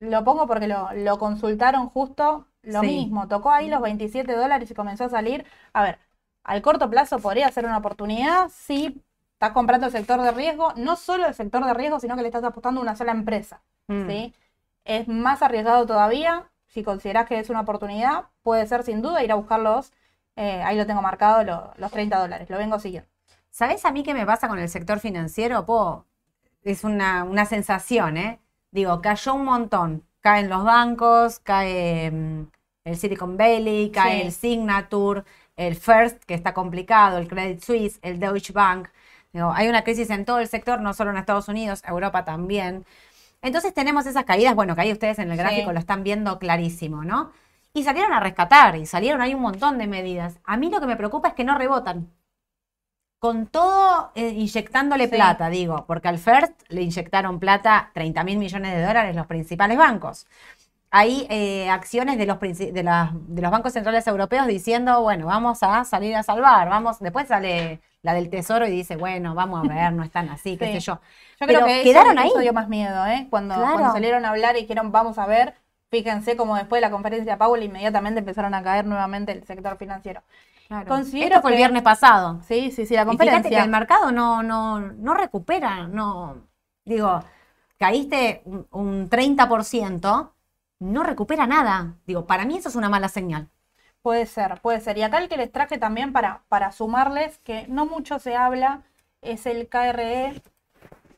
lo 0.00 0.24
pongo 0.24 0.46
porque 0.46 0.66
lo, 0.66 0.88
lo 0.94 1.18
consultaron 1.18 1.88
justo 1.88 2.46
lo 2.62 2.80
Sí. 2.80 2.86
mismo. 2.86 3.28
Tocó 3.28 3.50
ahí 3.50 3.68
los 3.68 3.80
27 3.82 4.34
dólares 4.34 4.70
y 4.70 4.74
comenzó 4.74 5.04
a 5.04 5.08
salir. 5.08 5.44
A 5.72 5.82
ver, 5.82 5.98
al 6.44 6.62
corto 6.62 6.88
plazo 6.90 7.18
podría 7.18 7.50
ser 7.50 7.64
una 7.66 7.78
oportunidad 7.78 8.48
si 8.50 9.02
estás 9.34 9.52
comprando 9.52 9.86
el 9.86 9.92
sector 9.92 10.20
de 10.22 10.30
riesgo, 10.32 10.72
no 10.76 10.96
solo 10.96 11.26
el 11.26 11.34
sector 11.34 11.64
de 11.64 11.74
riesgo, 11.74 11.98
sino 12.00 12.14
que 12.16 12.22
le 12.22 12.28
estás 12.28 12.44
apostando 12.44 12.80
a 12.80 12.82
una 12.84 12.96
sola 12.96 13.12
empresa. 13.12 13.62
Mm. 13.88 14.08
¿sí? 14.08 14.34
Es 14.84 15.08
más 15.08 15.42
arriesgado 15.42 15.86
todavía. 15.86 16.48
Si 16.66 16.82
consideras 16.82 17.26
que 17.26 17.38
es 17.38 17.50
una 17.50 17.60
oportunidad, 17.60 18.26
puede 18.42 18.66
ser 18.66 18.82
sin 18.82 19.02
duda 19.02 19.22
ir 19.22 19.32
a 19.32 19.36
buscarlos. 19.36 19.92
eh, 20.34 20.62
ahí 20.62 20.78
lo 20.78 20.86
tengo 20.86 21.02
marcado, 21.02 21.44
lo- 21.44 21.74
los 21.76 21.90
30 21.92 22.18
dólares. 22.18 22.48
Lo 22.48 22.56
vengo 22.56 22.78
siguiendo. 22.78 23.06
¿Sabes 23.50 23.84
a 23.84 23.92
mí 23.92 24.02
qué 24.02 24.14
me 24.14 24.24
pasa 24.24 24.48
con 24.48 24.58
el 24.58 24.68
sector 24.70 24.98
financiero? 24.98 25.66
Po, 25.66 26.06
es 26.62 26.84
una, 26.84 27.24
una 27.24 27.44
sensación, 27.44 28.16
¿eh? 28.16 28.40
Digo, 28.70 29.02
cayó 29.02 29.34
un 29.34 29.44
montón. 29.44 30.04
Caen 30.22 30.48
los 30.48 30.64
bancos, 30.64 31.40
cae 31.40 32.10
mm, 32.10 32.46
el 32.84 32.96
Silicon 32.96 33.36
Valley, 33.36 33.90
cae 33.90 34.20
Sí. 34.20 34.26
el 34.26 34.32
Signature, 34.32 35.24
el 35.56 35.74
First, 35.76 36.24
que 36.24 36.34
está 36.34 36.54
complicado, 36.54 37.18
el 37.18 37.28
Credit 37.28 37.60
Suisse, 37.62 37.98
el 38.02 38.18
Deutsche 38.18 38.52
Bank. 38.54 38.88
Digo, 39.32 39.52
hay 39.52 39.68
una 39.68 39.82
crisis 39.84 40.08
en 40.10 40.24
todo 40.24 40.38
el 40.38 40.48
sector, 40.48 40.80
no 40.80 40.94
solo 40.94 41.10
en 41.10 41.16
Estados 41.18 41.48
Unidos, 41.48 41.82
Europa 41.86 42.24
también. 42.24 42.84
Entonces 43.42 43.74
tenemos 43.74 44.06
esas 44.06 44.24
caídas, 44.24 44.54
bueno, 44.54 44.74
que 44.74 44.82
ahí 44.82 44.92
ustedes 44.92 45.18
en 45.18 45.30
el 45.30 45.36
Sí. 45.36 45.42
gráfico 45.42 45.72
lo 45.72 45.78
están 45.80 46.04
viendo 46.04 46.38
clarísimo, 46.38 47.04
¿no? 47.04 47.32
Y 47.74 47.82
salieron 47.84 48.12
a 48.12 48.20
rescatar, 48.20 48.76
y 48.76 48.86
salieron, 48.86 49.20
hay 49.22 49.34
un 49.34 49.42
montón 49.42 49.78
de 49.78 49.86
medidas. 49.86 50.38
A 50.44 50.56
mí 50.56 50.70
lo 50.70 50.80
que 50.80 50.86
me 50.86 50.96
preocupa 50.96 51.28
es 51.28 51.34
que 51.34 51.44
no 51.44 51.58
rebotan 51.58 52.08
con 53.22 53.46
todo 53.46 54.10
eh, 54.16 54.30
inyectándole 54.30 55.04
Sí. 55.04 55.10
plata, 55.14 55.48
digo, 55.48 55.84
porque 55.86 56.08
al 56.08 56.18
First 56.18 56.54
le 56.70 56.82
inyectaron 56.82 57.38
plata 57.38 57.90
30 57.94 58.24
mil 58.24 58.36
millones 58.36 58.74
de 58.74 58.82
dólares 58.84 59.14
los 59.14 59.26
principales 59.28 59.78
bancos. 59.78 60.26
hay 60.90 61.26
eh, 61.30 61.70
acciones 61.70 62.18
de 62.18 62.26
los, 62.26 62.38
de, 62.40 62.82
los 63.42 63.50
bancos 63.50 63.72
centrales 63.74 64.06
europeos 64.08 64.46
diciendo, 64.46 65.02
bueno, 65.02 65.26
vamos 65.26 65.62
a 65.62 65.84
salir 65.84 66.14
a 66.16 66.22
salvar, 66.24 66.68
vamos, 66.68 66.98
después 67.00 67.28
sale 67.28 67.80
la 68.02 68.14
del 68.14 68.28
tesoro 68.30 68.66
y 68.66 68.70
dice, 68.72 68.96
bueno, 68.96 69.34
vamos 69.34 69.64
a 69.70 69.74
ver, 69.74 69.92
no 69.92 70.02
están 70.04 70.28
así, 70.30 70.56
qué 70.58 70.66
Sí. 70.66 70.72
sé 70.74 70.80
yo. 70.80 70.94
Yo 71.40 71.46
Pero 71.46 71.60
creo 71.60 71.66
que 71.66 71.82
quedaron 71.84 72.12
eso, 72.14 72.22
ahí. 72.22 72.28
eso 72.28 72.38
dio 72.40 72.52
más 72.52 72.68
miedo, 72.68 73.06
¿eh? 73.06 73.26
Cuando, 73.30 73.54
Claro. 73.54 73.72
cuando 73.74 73.92
salieron 73.92 74.24
a 74.26 74.30
hablar 74.30 74.56
y 74.56 74.62
dijeron 74.62 74.92
vamos 74.92 75.18
a 75.18 75.26
ver, 75.26 75.54
fíjense 75.90 76.36
como 76.36 76.56
después 76.56 76.78
de 76.80 76.86
la 76.88 76.90
conferencia 76.90 77.32
de 77.34 77.38
Powell 77.38 77.62
inmediatamente 77.62 78.20
empezaron 78.20 78.52
a 78.54 78.62
caer 78.62 78.84
nuevamente 78.86 79.32
el 79.32 79.44
sector 79.44 79.78
financiero. 79.78 80.22
Claro. 80.72 80.88
Considero 80.88 81.26
Esto 81.36 81.42
fue 81.42 81.50
el 81.50 81.54
que- 81.56 81.60
viernes 81.60 81.82
pasado. 81.82 82.40
Sí, 82.48 82.70
sí, 82.70 82.86
sí, 82.86 82.94
la 82.94 83.02
Y 83.02 83.04
fíjate 83.04 83.18
conferencia. 83.18 83.50
que 83.58 83.64
el 83.64 83.70
mercado 83.70 84.10
no, 84.10 84.42
no, 84.42 84.80
no 84.80 85.12
recupera, 85.14 85.86
no, 85.86 86.36
digo, 86.86 87.22
caíste 87.78 88.40
un, 88.46 88.66
un 88.70 89.10
30%, 89.10 90.32
no 90.78 91.02
recupera 91.02 91.46
nada. 91.46 91.96
Digo, 92.06 92.26
para 92.26 92.44
mí 92.46 92.56
eso 92.56 92.70
es 92.70 92.76
una 92.76 92.88
mala 92.88 93.08
señal. 93.08 93.48
Puede 94.00 94.24
ser, 94.26 94.60
puede 94.62 94.80
ser. 94.80 94.96
Y 94.96 95.02
acá 95.02 95.18
el 95.18 95.28
que 95.28 95.36
les 95.36 95.52
traje 95.52 95.76
también 95.78 96.12
para, 96.12 96.40
para 96.48 96.72
sumarles, 96.72 97.38
que 97.40 97.66
no 97.68 97.84
mucho 97.86 98.18
se 98.18 98.34
habla, 98.34 98.80
es 99.20 99.44
el 99.46 99.68
KRE, 99.68 100.40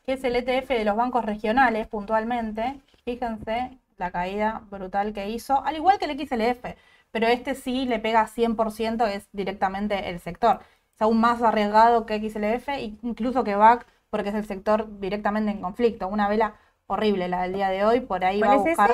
que 0.05 0.15
es 0.15 0.25
el 0.25 0.35
ETF 0.37 0.69
de 0.75 0.85
los 0.85 0.97
bancos 0.97 1.25
regionales 1.25 1.87
puntualmente. 1.87 2.81
Fíjense 3.05 3.79
la 3.99 4.11
caída 4.11 4.63
brutal 4.71 5.13
que 5.13 5.31
hizo, 5.31 5.65
al 5.65 5.77
igual 5.77 5.99
que 5.99 6.07
el 6.07 6.19
XLF, 6.19 6.77
pero 7.15 7.29
este 7.29 7.55
sí 7.55 7.87
le 7.87 8.01
pega 8.01 8.27
100%, 8.27 9.07
es 9.07 9.29
directamente 9.31 10.11
el 10.11 10.19
sector. 10.19 10.59
Es 10.97 11.01
aún 11.01 11.21
más 11.21 11.41
arriesgado 11.43 12.07
que 12.07 12.19
XLF, 12.19 12.69
incluso 13.05 13.45
que 13.45 13.55
BAC, 13.55 13.87
porque 14.11 14.31
es 14.31 14.35
el 14.35 14.45
sector 14.45 14.99
directamente 14.99 15.53
en 15.53 15.61
conflicto. 15.61 16.09
Una 16.09 16.27
vela 16.27 16.57
horrible 16.89 17.29
la 17.29 17.43
del 17.43 17.53
día 17.53 17.69
de 17.69 17.85
hoy, 17.85 18.01
por 18.01 18.25
ahí 18.25 18.41
va 18.41 18.55
a 18.55 18.57
¿Cuál 18.57 18.69
es 18.69 18.77
buscar 18.77 18.91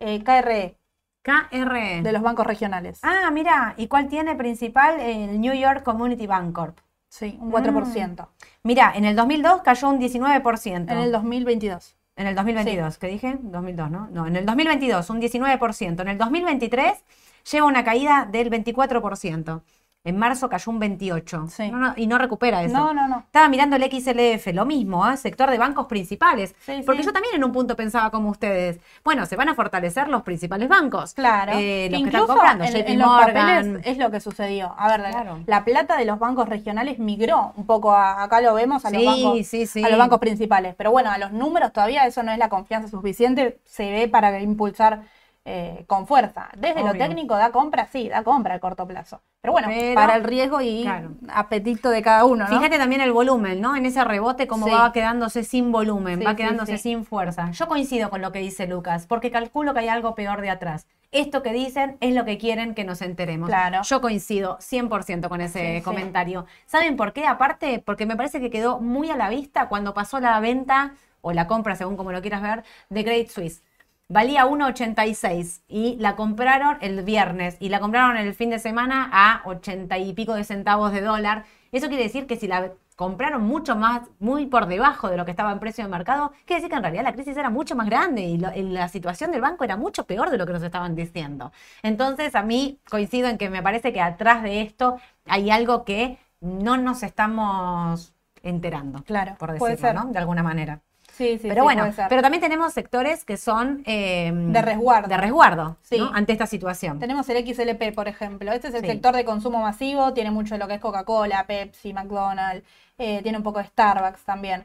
eh, 0.00 0.24
KRE, 0.24 0.76
KR. 1.22 2.02
de 2.02 2.10
los 2.12 2.20
bancos 2.20 2.48
regionales. 2.48 2.98
Ah, 3.04 3.30
mira, 3.32 3.74
¿y 3.76 3.86
cuál 3.86 4.08
tiene 4.08 4.34
principal? 4.34 4.98
El 4.98 5.40
New 5.40 5.54
York 5.54 5.84
Community 5.84 6.26
Bank 6.26 6.52
Corp. 6.52 6.80
Sí, 7.08 7.38
un 7.40 7.52
4%. 7.52 8.26
Mira, 8.64 8.92
en 8.92 9.04
el 9.04 9.14
2002 9.14 9.62
cayó 9.62 9.88
un 9.88 10.00
19%. 10.00 10.90
En 10.90 10.98
el 10.98 11.12
2022. 11.12 11.94
En 12.16 12.26
el 12.26 12.34
2022, 12.34 12.98
¿qué 12.98 13.06
dije? 13.06 13.38
2002, 13.40 13.88
¿no? 13.88 14.08
No, 14.10 14.26
en 14.26 14.34
el 14.34 14.44
2022 14.44 15.10
un 15.10 15.20
19%. 15.20 16.00
En 16.00 16.08
el 16.08 16.18
2023 16.18 17.04
lleva 17.50 17.66
una 17.66 17.84
caída 17.84 18.26
del 18.30 18.50
24%. 18.50 19.62
En 20.04 20.16
marzo 20.18 20.48
cayó 20.48 20.70
un 20.70 20.80
28%. 20.80 21.48
Sí. 21.48 21.68
No, 21.68 21.78
no, 21.78 21.94
y 21.96 22.06
no 22.06 22.16
recupera 22.16 22.62
eso. 22.62 22.72
No, 22.72 22.94
no, 22.94 23.08
no. 23.08 23.24
Estaba 23.26 23.48
mirando 23.48 23.74
el 23.74 23.82
XLF, 23.90 24.54
lo 24.54 24.64
mismo, 24.64 25.04
¿eh? 25.10 25.16
sector 25.16 25.50
de 25.50 25.58
bancos 25.58 25.86
principales. 25.88 26.54
Sí, 26.60 26.80
Porque 26.86 27.02
sí. 27.02 27.06
yo 27.08 27.12
también 27.12 27.34
en 27.34 27.42
un 27.42 27.50
punto 27.50 27.74
pensaba 27.74 28.12
como 28.12 28.30
ustedes, 28.30 28.78
bueno, 29.02 29.26
se 29.26 29.34
van 29.34 29.48
a 29.48 29.56
fortalecer 29.56 30.06
los 30.06 30.22
principales 30.22 30.68
bancos. 30.68 31.12
Claro. 31.12 31.54
Eh, 31.56 31.88
los 31.90 31.98
que 31.98 32.06
Incluso 32.06 32.22
están 32.22 32.36
comprando, 32.36 32.64
en, 32.66 32.70
JP 32.70 32.88
en 32.88 32.98
los 33.00 33.08
papeles 33.20 33.80
es 33.84 33.98
lo 33.98 34.10
que 34.12 34.20
sucedió. 34.20 34.76
A 34.78 34.86
ver, 34.86 35.00
la- 35.00 35.10
Claro. 35.10 35.40
la 35.44 35.64
plata 35.64 35.96
de 35.96 36.04
los 36.04 36.20
bancos 36.20 36.48
regionales 36.48 37.00
migró 37.00 37.52
un 37.56 37.66
poco 37.66 37.92
a, 37.92 38.22
acá 38.22 38.40
lo 38.40 38.54
vemos 38.54 38.84
los, 38.84 38.92
bancos, 38.92 39.54
a 39.84 39.88
los 39.88 39.98
bancos 39.98 40.18
principales. 40.20 40.76
Pero 40.76 40.92
bueno, 40.92 41.10
a 41.10 41.18
los 41.18 41.32
números 41.32 41.72
todavía 41.72 42.06
eso 42.06 42.22
no 42.22 42.30
es 42.30 42.38
la 42.38 42.48
confianza 42.48 42.86
suficiente, 42.86 43.58
se 43.64 43.90
ve 43.90 44.06
para 44.06 44.40
impulsar 44.40 45.02
eh, 45.48 45.84
con 45.86 46.08
fuerza. 46.08 46.48
Desde 46.58 46.82
lo 46.82 46.92
técnico 46.94 47.36
da 47.36 47.52
compra, 47.52 47.86
sí, 47.86 48.08
da 48.08 48.24
compra 48.24 48.54
a 48.54 48.58
corto 48.58 48.84
plazo. 48.84 49.22
Pero 49.40 49.52
bueno, 49.52 49.68
Pero- 49.70 49.94
para 49.94 50.16
el 50.16 50.24
riesgo 50.24 50.60
y 50.60 50.82
Claro. 50.82 51.10
apetito 51.32 51.88
de 51.90 52.02
cada 52.02 52.24
uno, 52.24 52.48
¿no? 52.48 52.58
Fíjate 52.58 52.78
también 52.78 53.00
el 53.00 53.12
volumen, 53.12 53.60
¿no? 53.60 53.76
En 53.76 53.86
ese 53.86 54.02
rebote, 54.02 54.48
cómo 54.48 54.66
Sí. 54.66 54.72
va 54.72 54.90
quedándose 54.92 55.44
sin 55.44 55.70
volumen, 55.70 56.18
Sí, 56.18 56.24
va 56.24 56.34
quedándose 56.34 56.78
sí. 56.78 56.82
sin 56.90 57.04
fuerza. 57.04 57.52
Yo 57.52 57.68
coincido 57.68 58.10
con 58.10 58.22
lo 58.22 58.32
que 58.32 58.40
dice 58.40 58.66
Lucas, 58.66 59.06
porque 59.06 59.30
calculo 59.30 59.72
que 59.72 59.80
hay 59.80 59.88
algo 59.88 60.16
peor 60.16 60.40
de 60.40 60.50
atrás. 60.50 60.88
Esto 61.12 61.44
que 61.44 61.52
dicen 61.52 61.96
es 62.00 62.12
lo 62.16 62.24
que 62.24 62.38
quieren 62.38 62.74
que 62.74 62.82
nos 62.82 63.00
enteremos. 63.00 63.48
Claro. 63.48 63.82
Yo 63.84 64.00
coincido 64.00 64.56
100% 64.60 65.28
con 65.28 65.40
ese 65.40 65.80
comentario. 65.84 66.46
¿Saben 66.66 66.96
por 66.96 67.12
qué? 67.12 67.28
Aparte, 67.28 67.78
porque 67.86 68.04
me 68.04 68.16
parece 68.16 68.40
que 68.40 68.50
quedó 68.50 68.80
muy 68.80 69.10
a 69.10 69.16
la 69.16 69.28
vista 69.28 69.68
cuando 69.68 69.94
pasó 69.94 70.18
la 70.18 70.40
venta 70.40 70.94
o 71.20 71.32
la 71.32 71.46
compra, 71.46 71.76
según 71.76 71.96
como 71.96 72.10
lo 72.10 72.20
quieras 72.20 72.42
ver, 72.42 72.64
de 72.90 73.02
Great 73.04 73.28
Swiss. 73.28 73.62
Valía 74.08 74.46
1,86 74.46 75.62
y 75.66 75.96
la 75.98 76.14
compraron 76.14 76.78
el 76.80 77.02
viernes 77.02 77.56
y 77.58 77.70
la 77.70 77.80
compraron 77.80 78.16
el 78.16 78.34
fin 78.34 78.50
de 78.50 78.60
semana 78.60 79.10
a 79.12 79.42
80 79.46 79.98
y 79.98 80.12
pico 80.12 80.34
de 80.34 80.44
centavos 80.44 80.92
de 80.92 81.00
dólar. 81.00 81.44
Eso 81.72 81.88
quiere 81.88 82.04
decir 82.04 82.28
que 82.28 82.36
si 82.36 82.46
la 82.46 82.70
compraron 82.94 83.42
mucho 83.42 83.74
más, 83.74 84.02
muy 84.20 84.46
por 84.46 84.66
debajo 84.66 85.08
de 85.10 85.16
lo 85.16 85.24
que 85.24 85.32
estaba 85.32 85.50
en 85.50 85.58
precio 85.58 85.82
de 85.84 85.90
mercado, 85.90 86.30
quiere 86.46 86.60
decir 86.62 86.70
que 86.70 86.76
en 86.76 86.82
realidad 86.84 87.02
la 87.02 87.12
crisis 87.14 87.36
era 87.36 87.50
mucho 87.50 87.74
más 87.74 87.88
grande 87.90 88.22
y 88.22 88.38
lo- 88.38 88.54
y 88.54 88.62
la 88.62 88.86
situación 88.88 89.32
del 89.32 89.40
banco 89.40 89.64
era 89.64 89.76
mucho 89.76 90.04
peor 90.06 90.30
de 90.30 90.38
lo 90.38 90.46
que 90.46 90.52
nos 90.52 90.62
estaban 90.62 90.94
diciendo. 90.94 91.50
Entonces, 91.82 92.36
a 92.36 92.42
mí 92.42 92.78
coincido 92.88 93.28
en 93.28 93.38
que 93.38 93.50
me 93.50 93.62
parece 93.62 93.92
que 93.92 94.00
atrás 94.00 94.42
de 94.44 94.62
esto 94.62 94.98
hay 95.26 95.50
algo 95.50 95.84
que 95.84 96.18
no 96.40 96.76
nos 96.76 97.02
estamos 97.02 98.14
enterando, 98.42 99.02
Claro, 99.02 99.34
por 99.36 99.58
puede 99.58 99.72
decirlo, 99.72 99.92
ser. 100.00 100.06
¿no? 100.06 100.12
De 100.12 100.18
alguna 100.20 100.44
manera. 100.44 100.80
Sí, 101.16 101.38
sí, 101.38 101.48
pero 101.48 101.62
sí, 101.62 101.64
bueno, 101.64 101.90
pero 102.08 102.20
también 102.22 102.42
tenemos 102.42 102.72
sectores 102.74 103.24
que 103.24 103.36
son 103.38 103.82
eh, 103.86 104.30
De 104.34 104.60
resguardo. 104.62 105.08
de 105.08 105.16
resguardo, 105.16 105.76
Sí. 105.82 105.98
¿no? 105.98 106.10
ante 106.12 106.32
esta 106.32 106.46
situación. 106.46 106.98
Tenemos 106.98 107.28
el 107.30 107.38
XLP, 107.46 107.92
por 107.94 108.06
ejemplo. 108.08 108.52
Este 108.52 108.68
es 108.68 108.74
el 108.74 108.84
sector 108.84 109.14
de 109.16 109.24
consumo 109.24 109.60
masivo, 109.60 110.12
tiene 110.12 110.30
mucho 110.30 110.54
de 110.54 110.58
lo 110.58 110.68
que 110.68 110.74
es 110.74 110.80
Coca-Cola, 110.80 111.46
Pepsi, 111.46 111.92
McDonald's, 111.94 112.64
eh, 112.98 113.22
tiene 113.22 113.38
un 113.38 113.44
poco 113.44 113.60
de 113.60 113.66
Starbucks 113.66 114.24
también. 114.24 114.64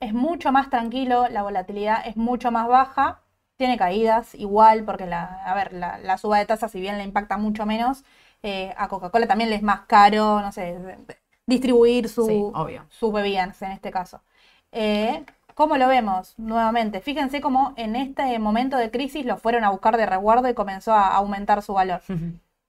Es 0.00 0.14
mucho 0.14 0.52
más 0.52 0.70
tranquilo, 0.70 1.26
la 1.28 1.42
volatilidad 1.42 2.06
es 2.06 2.16
mucho 2.16 2.50
más 2.50 2.66
baja, 2.66 3.20
tiene 3.58 3.76
caídas 3.76 4.34
igual, 4.34 4.84
porque 4.84 5.04
la, 5.04 5.24
a 5.44 5.54
ver, 5.54 5.74
la, 5.74 5.98
la 5.98 6.16
suba 6.16 6.38
de 6.38 6.46
tasas, 6.46 6.70
si 6.72 6.80
bien 6.80 6.96
le 6.96 7.04
impacta 7.04 7.36
mucho 7.36 7.66
menos, 7.66 8.04
eh, 8.42 8.72
a 8.78 8.88
Coca-Cola 8.88 9.26
también 9.26 9.50
le 9.50 9.56
es 9.56 9.62
más 9.62 9.82
caro, 9.82 10.40
no 10.40 10.50
sé, 10.52 10.78
distribuir 11.46 12.08
su, 12.08 12.24
Sí, 12.26 12.42
obvio. 12.54 12.86
sus 12.88 13.12
bebidas 13.12 13.60
en 13.60 13.72
este 13.72 13.90
caso. 13.90 14.22
Eh, 14.72 15.24
¿Cómo 15.54 15.76
lo 15.76 15.88
vemos? 15.88 16.34
Nuevamente, 16.38 17.00
fíjense 17.00 17.40
cómo 17.40 17.74
en 17.76 17.96
este 17.96 18.38
momento 18.38 18.76
de 18.76 18.90
crisis 18.90 19.24
lo 19.26 19.36
fueron 19.36 19.64
a 19.64 19.70
buscar 19.70 19.96
de 19.96 20.06
resguardo 20.06 20.48
y 20.48 20.54
comenzó 20.54 20.92
a 20.92 21.14
aumentar 21.16 21.62
su 21.62 21.74
valor. 21.74 22.02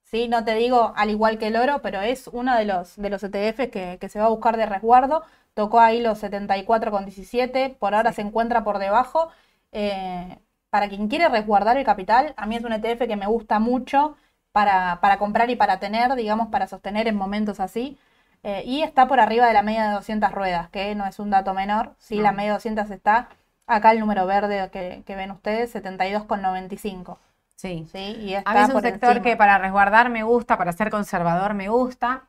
¿sí? 0.03 0.27
No 0.27 0.43
te 0.43 0.55
digo 0.55 0.93
al 0.95 1.09
igual 1.09 1.37
que 1.37 1.47
el 1.47 1.55
oro, 1.55 1.81
pero 1.81 2.01
es 2.01 2.27
uno 2.27 2.55
de 2.55 2.65
los, 2.65 2.97
de 2.97 3.09
los 3.09 3.23
ETFs 3.23 3.69
que, 3.69 3.97
que 3.99 4.09
se 4.09 4.19
va 4.19 4.25
a 4.25 4.29
buscar 4.29 4.57
de 4.57 4.65
resguardo. 4.65 5.23
Tocó 5.53 5.79
ahí 5.79 6.01
los 6.01 6.21
74,17, 6.23 7.75
por 7.77 7.95
ahora 7.95 8.13
se 8.13 8.21
encuentra 8.21 8.63
por 8.63 8.79
debajo. 8.79 9.29
Eh, 9.71 10.37
para 10.69 10.87
quien 10.89 11.07
quiere 11.07 11.27
resguardar 11.29 11.77
el 11.77 11.85
capital, 11.85 12.33
a 12.37 12.45
mí 12.45 12.55
es 12.55 12.63
un 12.63 12.73
ETF 12.73 13.07
que 13.07 13.15
me 13.17 13.27
gusta 13.27 13.59
mucho 13.59 14.15
para, 14.51 14.99
para 15.01 15.17
comprar 15.17 15.49
y 15.49 15.55
para 15.55 15.79
tener, 15.79 16.15
digamos, 16.15 16.47
para 16.49 16.67
sostener 16.67 17.07
en 17.07 17.15
momentos 17.15 17.59
así. 17.59 17.97
Eh, 18.43 18.63
y 18.65 18.81
está 18.81 19.07
por 19.07 19.19
arriba 19.19 19.47
de 19.47 19.53
la 19.53 19.61
media 19.63 19.87
de 19.89 19.93
200 19.95 20.31
ruedas, 20.31 20.69
que 20.69 20.95
no 20.95 21.05
es 21.05 21.19
un 21.19 21.29
dato 21.29 21.53
menor. 21.53 21.95
Sí, 21.99 22.17
No. 22.17 22.23
la 22.23 22.31
media 22.31 22.51
de 22.51 22.55
200 22.55 22.89
está 22.91 23.29
acá 23.67 23.91
el 23.91 23.99
número 23.99 24.25
verde 24.25 24.69
que, 24.71 25.03
que 25.05 25.15
ven 25.15 25.31
ustedes, 25.31 25.71
72,95. 25.71 27.19
Sí. 27.55 27.87
¿sí? 27.91 27.99
Y 27.99 28.35
A 28.35 28.53
mí 28.53 28.59
es 28.59 28.69
un 28.69 28.73
por 28.73 28.81
sector 28.81 29.17
encima. 29.17 29.23
que 29.23 29.37
para 29.37 29.57
resguardar 29.59 30.09
me 30.09 30.23
gusta, 30.23 30.57
para 30.57 30.73
ser 30.73 30.89
conservador 30.89 31.53
me 31.53 31.69
gusta. 31.69 32.27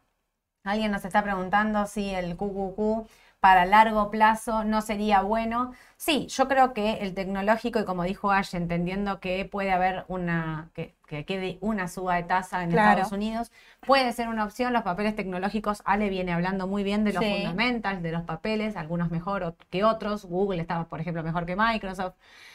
Alguien 0.64 0.92
nos 0.92 1.04
está 1.04 1.22
preguntando 1.22 1.86
si 1.86 2.10
el 2.14 2.36
QQQ 2.36 3.08
para 3.40 3.64
largo 3.66 4.10
plazo 4.10 4.64
no 4.64 4.82
sería 4.82 5.22
bueno. 5.22 5.72
Sí, 5.96 6.28
yo 6.28 6.46
creo 6.48 6.72
que 6.74 6.98
el 7.00 7.14
tecnológico, 7.14 7.80
y 7.80 7.84
como 7.84 8.04
dijo 8.04 8.30
Ash, 8.30 8.54
entendiendo 8.54 9.18
que 9.20 9.44
puede 9.44 9.72
haber 9.72 10.04
una, 10.08 10.70
que, 10.74 10.94
que 11.18 11.24
quede 11.24 11.58
una 11.60 11.88
suba 11.88 12.16
de 12.16 12.22
tasa 12.22 12.62
en 12.64 12.70
Claro. 12.70 12.90
Estados 12.90 13.12
Unidos, 13.12 13.52
puede 13.86 14.12
ser 14.12 14.28
una 14.28 14.44
opción. 14.44 14.72
Los 14.72 14.82
papeles 14.82 15.14
tecnológicos, 15.14 15.82
Ale 15.84 16.08
viene 16.08 16.32
hablando 16.32 16.66
muy 16.66 16.82
bien 16.82 17.04
de 17.04 17.12
los 17.12 17.22
Sí. 17.22 17.30
fundamentals, 17.30 18.02
de 18.02 18.12
los 18.12 18.22
papeles, 18.22 18.76
algunos 18.76 19.10
mejor 19.10 19.54
que 19.70 19.84
otros. 19.84 20.24
Google 20.24 20.60
estaba, 20.60 20.84
por 20.84 21.00
ejemplo, 21.00 21.22
mejor 21.22 21.44
que 21.46 21.54
Microsoft. 21.56 22.14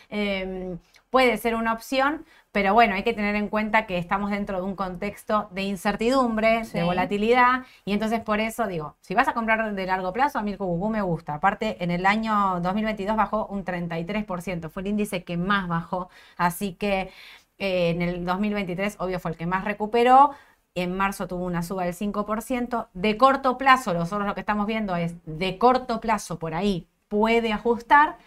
Eh, 0.10 0.78
puede 1.10 1.38
ser 1.38 1.56
una 1.56 1.74
opción, 1.74 2.26
pero 2.52 2.74
bueno, 2.74 2.96
hay 2.96 3.04
que 3.04 3.14
tener 3.14 3.36
en 3.36 3.48
cuenta 3.48 3.86
que 3.86 3.98
estamos 3.98 4.30
dentro 4.32 4.58
de 4.58 4.64
un 4.64 4.76
contexto 4.76 5.48
de 5.52 5.64
incertidumbre, 5.64 6.66
Sí. 6.66 6.78
de 6.78 6.84
volatilidad, 6.84 7.64
y 7.86 7.94
entonces 7.94 8.20
por 8.22 8.40
eso 8.40 8.68
digo, 8.68 8.96
si 9.02 9.16
vas 9.16 9.28
a 9.28 9.34
comprar 9.34 9.74
de 9.74 9.86
largo 9.86 10.12
plazo, 10.14 10.40
a 10.40 10.44
mí 10.44 10.52
el 10.52 10.58
QQQ 10.58 10.90
me 10.90 11.02
gusta. 11.02 11.36
Aparte, 11.36 11.82
en 11.84 11.92
el 11.92 12.06
año 12.06 12.60
2022 12.62 13.16
bajó 13.16 13.46
un 13.48 13.64
33%, 13.64 14.70
fue 14.70 14.82
el 14.82 14.88
índice 14.90 15.24
que 15.24 15.38
más 15.38 15.68
bajó, 15.68 16.10
así 16.38 16.74
que 16.74 17.12
eh, 17.60 17.90
en 17.90 18.02
el 18.02 18.26
2023, 18.26 18.98
obvio, 19.00 19.20
fue 19.20 19.32
el 19.32 19.38
que 19.38 19.46
más 19.46 19.64
recuperó. 19.66 20.32
En 20.76 20.96
marzo 20.96 21.28
tuvo 21.28 21.46
una 21.46 21.64
suba 21.64 21.86
del 21.86 21.94
5%. 21.96 22.88
De 22.94 23.18
corto 23.18 23.58
plazo, 23.58 23.94
nosotros 23.94 24.28
lo 24.28 24.34
que 24.36 24.42
estamos 24.42 24.68
viendo 24.68 24.96
es 24.96 25.16
de 25.26 25.58
corto 25.58 26.00
plazo 26.00 26.38
por 26.38 26.54
ahí 26.54 26.88
puede 27.08 27.52
ajustar 27.54 28.18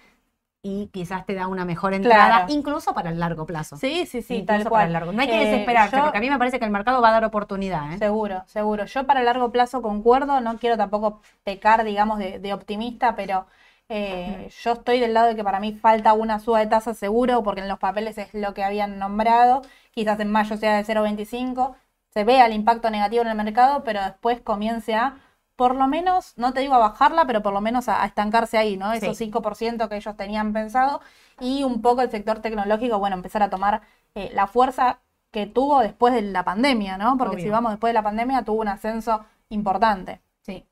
y 0.63 0.89
quizás 0.93 1.25
te 1.25 1.35
da 1.35 1.47
una 1.47 1.65
mejor 1.65 1.95
entrada, 1.95 2.27
Claro. 2.45 2.53
incluso 2.53 2.93
para 2.93 3.11
el 3.11 3.19
largo 3.19 3.47
plazo. 3.47 3.77
Sí, 3.79 4.05
sí, 4.05 4.21
sí, 4.21 4.35
Incluso 4.39 4.47
tal 4.47 4.59
para 4.65 4.69
cual. 4.71 4.87
el 4.89 4.93
largo. 4.93 5.13
No 5.13 5.23
hay 5.23 5.29
que 5.29 5.41
Eh, 5.43 5.47
desesperarse, 5.47 5.97
yo- 5.97 6.03
porque 6.03 6.19
a 6.19 6.21
mí 6.21 6.29
me 6.29 6.39
parece 6.39 6.59
que 6.59 6.65
el 6.67 6.71
mercado 6.71 7.01
va 7.01 7.09
a 7.09 7.13
dar 7.13 7.25
oportunidad. 7.25 7.95
¿eh? 7.95 7.99
Seguro, 7.99 8.43
seguro. 8.47 8.85
Yo 8.85 9.07
para 9.07 9.23
largo 9.23 9.51
plazo 9.53 9.81
concuerdo, 9.81 10.41
no 10.43 10.59
quiero 10.59 10.77
tampoco 10.77 11.23
pecar, 11.45 11.83
digamos, 11.85 12.19
de, 12.19 12.39
de 12.41 12.53
optimista, 12.53 13.15
pero 13.17 13.47
Eh, 13.93 14.49
yo 14.63 14.73
estoy 14.73 15.01
del 15.01 15.15
lado 15.15 15.27
de 15.29 15.35
que 15.37 15.43
para 15.45 15.59
mí 15.61 15.73
falta 15.75 16.13
una 16.13 16.39
suba 16.39 16.61
de 16.61 16.69
tasa 16.69 16.95
seguro, 16.95 17.43
porque 17.43 17.61
en 17.61 17.69
los 17.69 17.79
papeles 17.81 18.19
es 18.19 18.33
lo 18.35 18.55
que 18.55 18.63
habían 18.65 18.99
nombrado. 19.01 19.63
Quizás 19.91 20.21
en 20.21 20.31
mayo 20.31 20.57
sea 20.57 20.77
de 20.77 20.85
0,25. 20.85 21.75
Se 22.15 22.25
vea 22.25 22.47
el 22.47 22.53
impacto 22.53 22.89
negativo 22.91 23.23
en 23.23 23.29
el 23.29 23.37
mercado, 23.37 23.83
pero 23.85 24.01
después 24.03 24.41
comience 24.41 24.95
a, 24.95 25.17
por 25.57 25.75
lo 25.75 25.87
menos, 25.89 26.35
no 26.39 26.53
te 26.53 26.61
digo 26.61 26.75
a 26.75 26.79
bajarla, 26.79 27.27
pero 27.27 27.43
por 27.43 27.53
lo 27.53 27.61
menos 27.61 27.89
a, 27.89 28.03
a 28.03 28.07
estancarse 28.07 28.59
ahí, 28.59 28.77
¿no? 28.77 28.93
Esos 28.93 29.17
Sí. 29.17 29.25
5% 29.27 29.89
que 29.89 29.97
ellos 29.97 30.17
tenían 30.17 30.53
pensado. 30.53 31.01
Y 31.41 31.65
un 31.65 31.83
poco 31.83 32.03
el 32.03 32.11
sector 32.11 32.41
tecnológico, 32.41 32.99
bueno, 32.99 33.17
empezar 33.17 33.43
a 33.43 33.51
tomar 33.51 33.83
eh, 34.15 34.31
la 34.35 34.47
fuerza 34.47 35.01
que 35.33 35.47
tuvo 35.47 35.81
después 35.81 36.15
de 36.15 36.23
la 36.23 36.45
pandemia, 36.45 36.97
¿no? 36.99 37.17
Porque 37.19 37.37
Obvio. 37.37 37.45
si 37.45 37.51
vamos 37.51 37.73
después 37.73 37.91
de 37.91 37.95
la 37.95 38.03
pandemia, 38.03 38.43
tuvo 38.45 38.61
un 38.61 38.69
ascenso 38.69 39.25
importante. 39.49 40.21
Sí, 40.43 40.65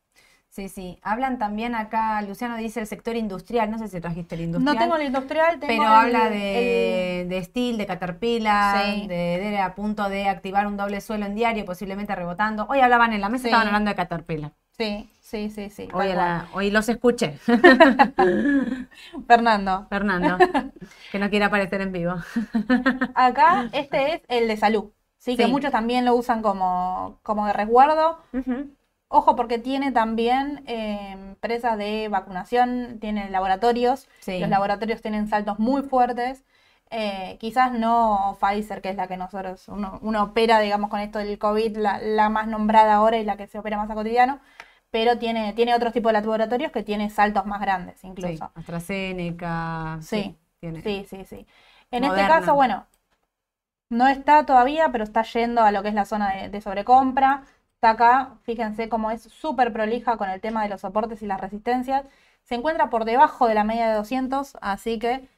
sí, 0.59 0.69
sí. 0.69 0.99
Hablan 1.03 1.39
también 1.39 1.77
acá, 1.77 2.21
Luciano 2.23 2.57
dice 2.57 2.81
el 2.81 2.87
sector 2.89 3.15
industrial, 3.15 3.71
no 3.71 3.79
sé 3.79 3.87
si 3.87 4.01
trajiste 4.01 4.35
el 4.35 4.41
industrial. 4.41 4.75
No 4.75 4.81
tengo 4.81 4.97
el 4.97 5.07
industrial, 5.07 5.61
tengo 5.61 5.69
Pero 5.69 5.83
el- 5.85 5.89
habla 5.89 6.27
el- 6.27 6.33
de, 6.33 7.27
de 7.29 7.45
Steel, 7.45 7.79
de 7.79 7.87
Caterpillar, 7.87 8.85
Sí. 8.85 9.07
de, 9.07 9.15
de 9.39 9.59
a 9.61 9.75
punto 9.77 10.09
de 10.09 10.29
activar 10.29 10.67
un 10.67 10.77
doble 10.77 11.01
suelo 11.01 11.27
en 11.27 11.37
diario, 11.37 11.65
posiblemente 11.65 12.13
rebotando. 12.17 12.67
Hoy 12.69 12.81
hablaban 12.81 13.13
en 13.13 13.21
la 13.21 13.29
mesa, 13.29 13.43
Sí. 13.43 13.49
estaban 13.49 13.69
hablando 13.69 13.91
de 13.91 13.95
Caterpillar. 13.95 14.53
Sí, 14.77 15.09
sí, 15.21 15.51
sí, 15.51 15.71
sí. 15.71 15.89
Hoy, 15.93 16.09
la- 16.13 16.47
los 16.73 16.89
escuché, 16.89 17.39
Fernando, 19.27 19.87
Fernando, 19.89 20.39
que 21.13 21.19
no 21.19 21.31
quiere 21.31 21.45
aparecer 21.45 21.81
en 21.83 21.93
vivo. 21.93 22.15
acá 23.15 23.69
este 23.73 24.15
es 24.15 24.23
el 24.29 24.49
de 24.49 24.57
salud. 24.57 24.91
Sí, 25.19 25.37
que 25.37 25.47
muchos 25.49 25.73
también 25.73 26.05
lo 26.05 26.15
usan 26.15 26.43
como, 26.43 27.19
como 27.23 27.47
de 27.47 27.53
resguardo. 27.53 28.19
Ujú. 28.33 28.71
Ojo, 29.11 29.37
porque 29.37 29.59
tiene 29.59 29.91
también 29.91 30.63
eh, 30.67 31.13
empresas 31.13 31.79
de 31.79 32.09
vacunación, 32.09 32.99
tiene 33.01 33.31
laboratorios. 33.31 34.07
Sí. 34.21 34.39
Los 34.39 34.51
laboratorios 34.51 35.01
tienen 35.01 35.29
saltos 35.29 35.59
muy 35.59 35.83
fuertes. 35.83 36.45
Eh, 36.91 37.37
quizás 37.41 37.73
no 37.73 38.37
Pfizer, 38.41 38.81
que 38.83 38.91
es 38.91 38.97
la 38.97 39.09
que 39.09 39.17
nosotros, 39.17 39.69
uno, 39.69 39.99
uno 40.03 40.23
opera, 40.25 40.61
digamos, 40.61 40.91
con 40.91 41.01
esto 41.01 41.19
del 41.19 41.39
COVID, 41.39 41.77
la, 41.77 41.99
la 41.99 42.29
más 42.31 42.47
nombrada 42.49 42.95
ahora 42.95 43.19
y 43.19 43.25
la 43.25 43.37
que 43.37 43.47
se 43.47 43.59
opera 43.59 43.77
más 43.77 43.91
a 43.91 43.95
cotidiano, 43.95 44.41
pero 44.91 45.19
tiene, 45.19 45.53
tiene 45.53 45.75
otros 45.75 45.93
tipos 45.93 46.11
de 46.13 46.21
laboratorios 46.21 46.73
que 46.73 46.83
tiene 46.83 47.11
saltos 47.11 47.45
más 47.47 47.61
grandes 47.61 48.01
Sí, 48.01 48.07
incluso. 48.09 48.51
AstraZeneca. 48.55 49.99
Sí, 50.03 50.37
tiene. 50.61 50.83
Sí, 50.83 51.07
sí, 51.09 51.25
sí. 51.25 51.47
En 51.91 52.05
Moderna. 52.05 52.23
este 52.23 52.33
caso, 52.33 52.55
bueno, 52.55 52.87
no 53.91 54.07
está 54.09 54.45
todavía, 54.47 54.91
pero 54.93 55.05
está 55.05 55.23
yendo 55.23 55.63
a 55.63 55.73
lo 55.73 55.83
que 55.83 55.89
es 55.89 55.95
la 55.95 56.05
zona 56.05 56.35
de, 56.35 56.49
de 56.51 56.61
sobrecompra. 56.61 57.45
Está 57.79 57.91
acá, 57.91 58.39
fíjense 58.43 58.89
cómo 58.89 59.11
es 59.11 59.23
súper 59.23 59.73
prolija 59.73 60.17
con 60.17 60.29
el 60.31 60.41
tema 60.41 60.63
de 60.65 60.69
los 60.69 60.81
soportes 60.83 61.23
y 61.23 61.27
las 61.27 61.41
resistencias. 61.41 62.05
Se 62.43 62.55
encuentra 62.57 62.91
por 62.91 63.05
debajo 63.05 63.47
de 63.47 63.55
la 63.55 63.65
media 63.65 63.89
de 63.89 63.95
200, 63.97 64.57
así 64.61 64.99
que 64.99 65.29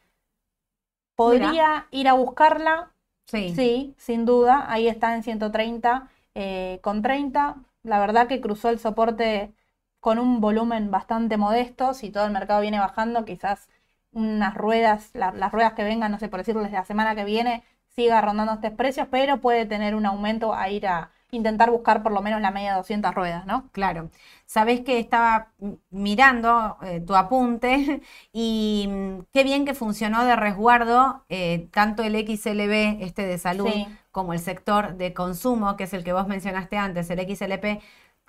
podría 1.14 1.86
ir 1.90 2.08
a 2.08 2.14
buscarla. 2.14 2.92
Sí. 3.26 3.54
Sí, 3.54 3.94
sin 3.98 4.24
duda. 4.26 4.66
Ahí 4.72 4.88
está 4.88 5.14
en 5.14 5.22
130 5.22 6.08
eh, 6.34 6.80
con 6.82 7.02
30. 7.02 7.56
La 7.82 7.98
verdad 8.00 8.28
que 8.28 8.40
cruzó 8.40 8.68
el 8.70 8.78
soporte 8.78 9.54
con 10.00 10.18
un 10.18 10.40
volumen 10.40 10.90
bastante 10.90 11.36
modesto. 11.36 11.94
Si 11.94 12.10
todo 12.10 12.26
el 12.26 12.32
mercado 12.32 12.60
viene 12.62 12.78
bajando, 12.80 13.24
quizás 13.24 13.68
unas 14.12 14.54
ruedas, 14.56 15.10
la- 15.14 15.32
las 15.32 15.52
ruedas 15.52 15.74
que 15.74 15.84
vengan, 15.84 16.12
no 16.12 16.18
sé 16.18 16.28
por 16.28 16.40
decirlo, 16.40 16.62
desde 16.62 16.76
la 16.76 16.84
semana 16.84 17.14
que 17.16 17.24
viene, 17.24 17.64
siga 17.88 18.20
rondando 18.20 18.54
estos 18.54 18.72
precios, 18.72 19.08
pero 19.10 19.40
puede 19.40 19.66
tener 19.66 19.94
un 19.94 20.06
aumento 20.06 20.54
a 20.54 20.68
ir 20.70 20.86
a 20.88 21.10
intentar 21.36 21.70
buscar 21.70 22.02
por 22.02 22.12
lo 22.12 22.22
menos 22.22 22.40
la 22.40 22.50
media 22.50 22.70
de 22.72 22.76
200 22.78 23.14
ruedas, 23.14 23.46
¿no? 23.46 23.68
Claro. 23.72 24.10
Sabés 24.46 24.80
que 24.82 24.98
estaba 24.98 25.52
mirando 25.90 26.76
eh, 26.82 27.00
tu 27.00 27.14
apunte 27.14 28.02
y 28.32 28.86
mm, 28.88 29.18
qué 29.32 29.44
bien 29.44 29.64
que 29.64 29.74
funcionó 29.74 30.24
de 30.24 30.36
resguardo 30.36 31.24
eh, 31.28 31.68
tanto 31.72 32.02
el 32.02 32.14
XLB, 32.14 33.02
este 33.02 33.26
de 33.26 33.38
salud, 33.38 33.68
Sí. 33.70 33.86
como 34.10 34.32
el 34.32 34.38
sector 34.40 34.96
de 34.96 35.12
consumo, 35.14 35.76
que 35.76 35.84
es 35.84 35.92
el 35.94 36.04
que 36.04 36.12
vos 36.12 36.26
mencionaste 36.28 36.76
antes, 36.76 37.10
el 37.10 37.20
XLP, 37.20 37.80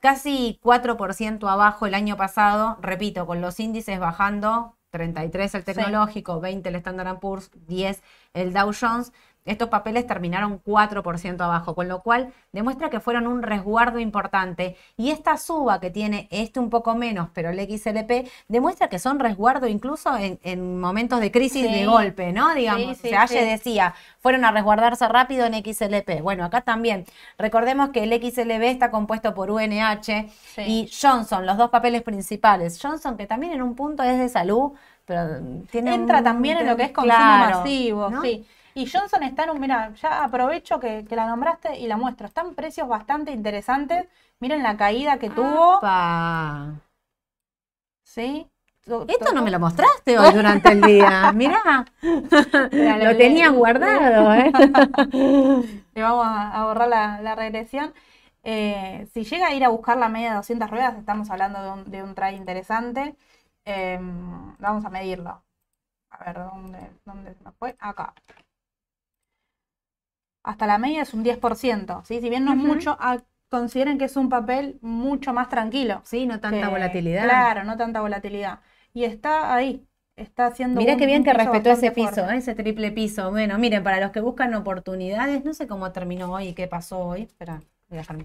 casi 0.01 0.59
4% 0.61 1.47
abajo 1.49 1.85
el 1.85 1.93
año 1.93 2.17
pasado, 2.17 2.77
repito, 2.81 3.25
con 3.25 3.41
los 3.41 3.59
índices 3.59 3.99
bajando, 3.99 4.75
33 4.91 5.55
el 5.55 5.63
tecnológico, 5.63 6.41
20 6.41 6.67
el 6.69 6.75
Standard 6.75 7.19
Poor's, 7.19 7.49
10 7.67 8.01
el 8.33 8.53
Dow 8.53 8.71
Jones. 8.79 9.13
Estos 9.43 9.69
papeles 9.69 10.05
terminaron 10.05 10.59
4% 10.63 11.41
abajo, 11.43 11.73
con 11.73 11.87
lo 11.87 12.01
cual 12.03 12.31
demuestra 12.51 12.91
que 12.91 12.99
fueron 12.99 13.25
un 13.25 13.41
resguardo 13.41 13.97
importante. 13.97 14.77
Y 14.97 15.09
esta 15.09 15.35
suba 15.37 15.79
que 15.79 15.89
tiene 15.89 16.27
este 16.29 16.59
un 16.59 16.69
poco 16.69 16.93
menos, 16.93 17.29
pero 17.33 17.49
el 17.49 17.59
XLP, 17.59 18.29
demuestra 18.47 18.87
que 18.87 18.99
son 18.99 19.19
resguardo 19.19 19.67
incluso 19.67 20.15
en, 20.15 20.39
en 20.43 20.79
momentos 20.79 21.19
de 21.19 21.31
crisis 21.31 21.65
Sí. 21.65 21.73
de 21.73 21.85
golpe, 21.87 22.31
¿no? 22.31 22.53
Digamos, 22.53 22.97
Sí, 22.97 23.03
sí, 23.03 23.09
se 23.09 23.15
Aye 23.17 23.39
sí. 23.39 23.45
decía, 23.49 23.95
fueron 24.19 24.45
a 24.45 24.51
resguardarse 24.51 25.07
rápido 25.07 25.45
en 25.47 25.55
XLP. 25.55 26.21
Bueno, 26.21 26.45
acá 26.45 26.61
también. 26.61 27.05
Recordemos 27.39 27.89
que 27.89 28.03
el 28.03 28.13
XLB 28.13 28.63
está 28.69 28.91
compuesto 28.91 29.33
por 29.33 29.49
UNH 29.49 30.29
y 30.57 30.87
Johnson, 31.01 31.47
los 31.47 31.57
dos 31.57 31.71
papeles 31.71 32.03
principales. 32.03 32.79
Johnson, 32.79 33.17
que 33.17 33.25
también 33.25 33.53
en 33.53 33.63
un 33.63 33.73
punto 33.75 34.03
es 34.03 34.19
de 34.19 34.29
salud, 34.29 34.73
pero 35.05 35.39
tiene 35.71 35.95
Entra 35.95 36.19
un- 36.19 36.23
también 36.23 36.59
en 36.59 36.67
lo 36.67 36.75
que 36.77 36.83
es 36.83 36.91
consumo 36.91 37.15
claro, 37.15 37.57
masivo, 37.59 38.09
¿no? 38.11 38.21
sí. 38.21 38.45
Y 38.73 38.87
Johnson 38.89 39.23
está 39.23 39.43
en 39.43 39.51
un, 39.51 39.59
mira, 39.59 39.93
ya 39.95 40.23
aprovecho 40.23 40.79
que, 40.79 41.05
que 41.05 41.15
la 41.15 41.27
nombraste 41.27 41.77
y 41.79 41.87
la 41.87 41.97
muestro. 41.97 42.27
Están 42.27 42.55
precios 42.55 42.87
bastante 42.87 43.31
interesantes. 43.31 44.07
Miren 44.39 44.63
la 44.63 44.77
caída 44.77 45.19
que 45.19 45.29
tuvo. 45.29 45.79
¿sí? 48.03 48.47
To- 48.85 49.05
Esto 49.07 49.31
no 49.33 49.43
me 49.43 49.51
lo 49.51 49.59
mostraste 49.59 50.17
hoy 50.17 50.31
durante 50.33 50.71
el 50.71 50.81
día. 50.81 51.31
Mirá, 51.35 51.85
lo 53.03 53.15
tenías 53.17 53.51
guardado, 53.53 54.33
¿eh? 54.33 54.51
Le 55.93 56.01
vamos 56.01 56.25
a, 56.27 56.63
borrar 56.65 56.87
la, 56.87 57.21
la 57.21 57.35
regresión. 57.35 57.93
Eh, 58.43 59.07
si 59.13 59.23
llega 59.23 59.47
a 59.47 59.53
ir 59.53 59.63
a 59.63 59.69
buscar 59.69 59.97
la 59.97 60.09
media 60.09 60.31
de 60.31 60.35
200 60.37 60.69
ruedas, 60.69 60.97
estamos 60.97 61.29
hablando 61.29 61.61
de 61.63 61.71
un, 61.71 61.91
de 61.91 62.03
un 62.03 62.15
trade 62.15 62.33
interesante. 62.37 63.15
Eh, 63.65 63.99
vamos 64.59 64.85
a 64.85 64.89
medirlo. 64.89 65.43
A 66.11 66.25
ver, 66.25 66.35
¿dónde, 66.37 66.91
dónde 67.05 67.33
se 67.35 67.43
me 67.43 67.51
fue? 67.53 67.75
Acá. 67.79 68.13
Hasta 70.43 70.65
la 70.67 70.77
media 70.77 71.03
es 71.03 71.13
un 71.13 71.23
10%, 71.23 72.01
¿sí? 72.05 72.19
Si 72.19 72.29
bien 72.29 72.45
no 72.45 72.51
es 72.53 72.57
mucho, 72.57 72.97
ah, 72.99 73.17
consideren 73.49 73.97
que 73.97 74.05
es 74.05 74.15
un 74.15 74.29
papel 74.29 74.79
mucho 74.81 75.33
más 75.33 75.49
tranquilo. 75.49 76.01
Sí, 76.03 76.25
no 76.25 76.39
tanta 76.39 76.61
que- 76.61 76.67
volatilidad. 76.67 77.23
Claro, 77.23 77.63
no 77.63 77.77
tanta 77.77 78.01
volatilidad. 78.01 78.59
Y 78.93 79.03
está 79.03 79.53
ahí, 79.53 79.85
está 80.15 80.47
haciendo 80.47 80.79
Mirá 80.79 80.97
qué 80.97 81.05
bien 81.05 81.23
que 81.23 81.33
respetó 81.33 81.71
ese 81.71 81.91
piso. 81.91 82.29
¿eh? 82.29 82.37
ese 82.37 82.55
triple 82.55 82.91
piso. 82.91 83.29
Bueno, 83.29 83.57
miren, 83.57 83.83
para 83.83 83.99
los 83.99 84.11
que 84.11 84.21
buscan 84.21 84.53
oportunidades, 84.55 85.45
no 85.45 85.53
sé 85.53 85.67
cómo 85.67 85.91
terminó 85.91 86.31
hoy 86.33 86.49
y 86.49 86.53
qué 86.53 86.67
pasó 86.67 86.99
hoy. 86.99 87.23
Espera, 87.23 87.61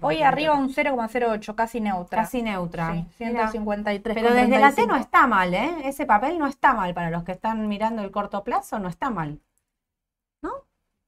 Hoy 0.01 0.21
arriba 0.21 0.53
un 0.53 0.69
0,08, 0.69 1.53
casi 1.53 1.81
neutra. 1.81 2.21
Casi 2.21 2.41
neutra. 2.41 2.93
Sí, 2.93 3.25
Mira. 3.25 3.49
153. 3.49 4.15
Pero 4.15 4.33
desde 4.33 4.59
la 4.59 4.71
T 4.71 4.87
no 4.87 4.95
está 4.95 5.27
mal, 5.27 5.53
¿eh? 5.53 5.69
Ese 5.83 6.05
papel 6.05 6.39
no 6.39 6.47
está 6.47 6.73
mal. 6.73 6.93
Para 6.93 7.09
los 7.09 7.23
que 7.23 7.33
están 7.33 7.67
mirando 7.67 8.01
el 8.01 8.11
corto 8.11 8.43
plazo, 8.45 8.79
no 8.79 8.87
está 8.87 9.09
mal. 9.09 9.39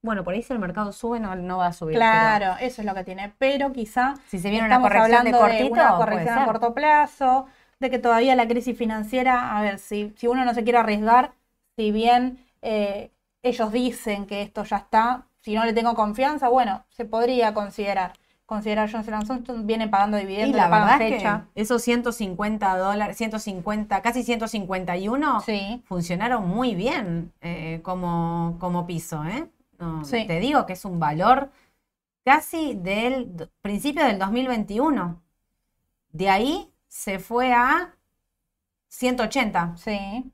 ¿No? 0.02 0.08
Bueno, 0.08 0.24
por 0.24 0.34
ahí 0.34 0.42
si 0.42 0.52
el 0.52 0.58
mercado 0.58 0.92
sube, 0.92 1.20
no, 1.20 1.34
no 1.36 1.58
va 1.58 1.66
a 1.68 1.72
subir. 1.72 1.96
pero 1.98 2.10
Claro, 2.10 2.56
eso 2.60 2.82
es 2.82 2.86
lo 2.86 2.94
que 2.94 3.04
tiene. 3.04 3.34
Pero 3.38 3.72
quizá 3.72 4.14
si 4.28 4.38
se 4.38 4.50
viene 4.50 4.66
una 4.66 4.80
corrección 4.80 5.24
de 5.24 5.30
hablando 5.30 5.38
de, 5.38 5.42
cortito, 5.42 5.72
una 5.74 5.96
puede 5.96 5.98
corrección 5.98 6.38
a 6.38 6.44
corto 6.46 6.74
plazo, 6.74 7.46
de 7.78 7.90
que 7.90 7.98
todavía 7.98 8.34
la 8.34 8.46
crisis 8.48 8.76
financiera, 8.76 9.56
a 9.58 9.62
ver, 9.62 9.78
si, 9.78 10.12
si 10.16 10.26
uno 10.26 10.44
no 10.44 10.54
se 10.54 10.64
quiere 10.64 10.78
arriesgar, 10.78 11.32
si 11.76 11.90
bien 11.92 12.38
eh, 12.62 13.10
ellos 13.42 13.72
dicen 13.72 14.26
que 14.26 14.42
esto 14.42 14.64
ya 14.64 14.78
está, 14.78 15.26
si 15.40 15.54
no 15.54 15.64
le 15.64 15.72
tengo 15.72 15.94
confianza, 15.94 16.48
bueno, 16.48 16.84
se 16.90 17.04
podría 17.04 17.54
considerar. 17.54 18.12
Considerar 18.46 18.90
Johnson 18.90 19.24
Johnson 19.26 19.66
viene 19.66 19.86
pagando 19.88 20.18
Y 20.18 20.22
dividendos, 20.22 20.56
la 20.56 20.64
le 20.64 20.70
pagan 20.70 20.88
verdad 20.88 21.02
es 21.02 21.14
fecha. 21.14 21.46
que 21.54 21.60
esos 21.62 21.82
150 21.82 22.76
dólares, 22.76 23.16
150, 23.16 24.02
casi 24.02 24.24
151, 24.24 25.40
Sí, 25.40 25.82
funcionaron 25.86 26.48
muy 26.48 26.74
bien 26.74 27.32
eh, 27.42 27.80
como, 27.82 28.56
como 28.58 28.86
piso, 28.86 29.24
¿eh? 29.24 29.48
No, 29.80 30.04
Sí. 30.04 30.26
Te 30.26 30.40
digo 30.40 30.66
que 30.66 30.74
es 30.74 30.84
un 30.84 31.00
valor 31.00 31.50
casi 32.24 32.74
del 32.74 33.50
principio 33.62 34.04
del 34.04 34.18
2021. 34.18 35.22
De 36.12 36.28
ahí 36.30 36.72
se 36.88 37.18
fue 37.18 37.52
a 37.52 37.96
180. 38.88 39.76
sí. 39.76 40.32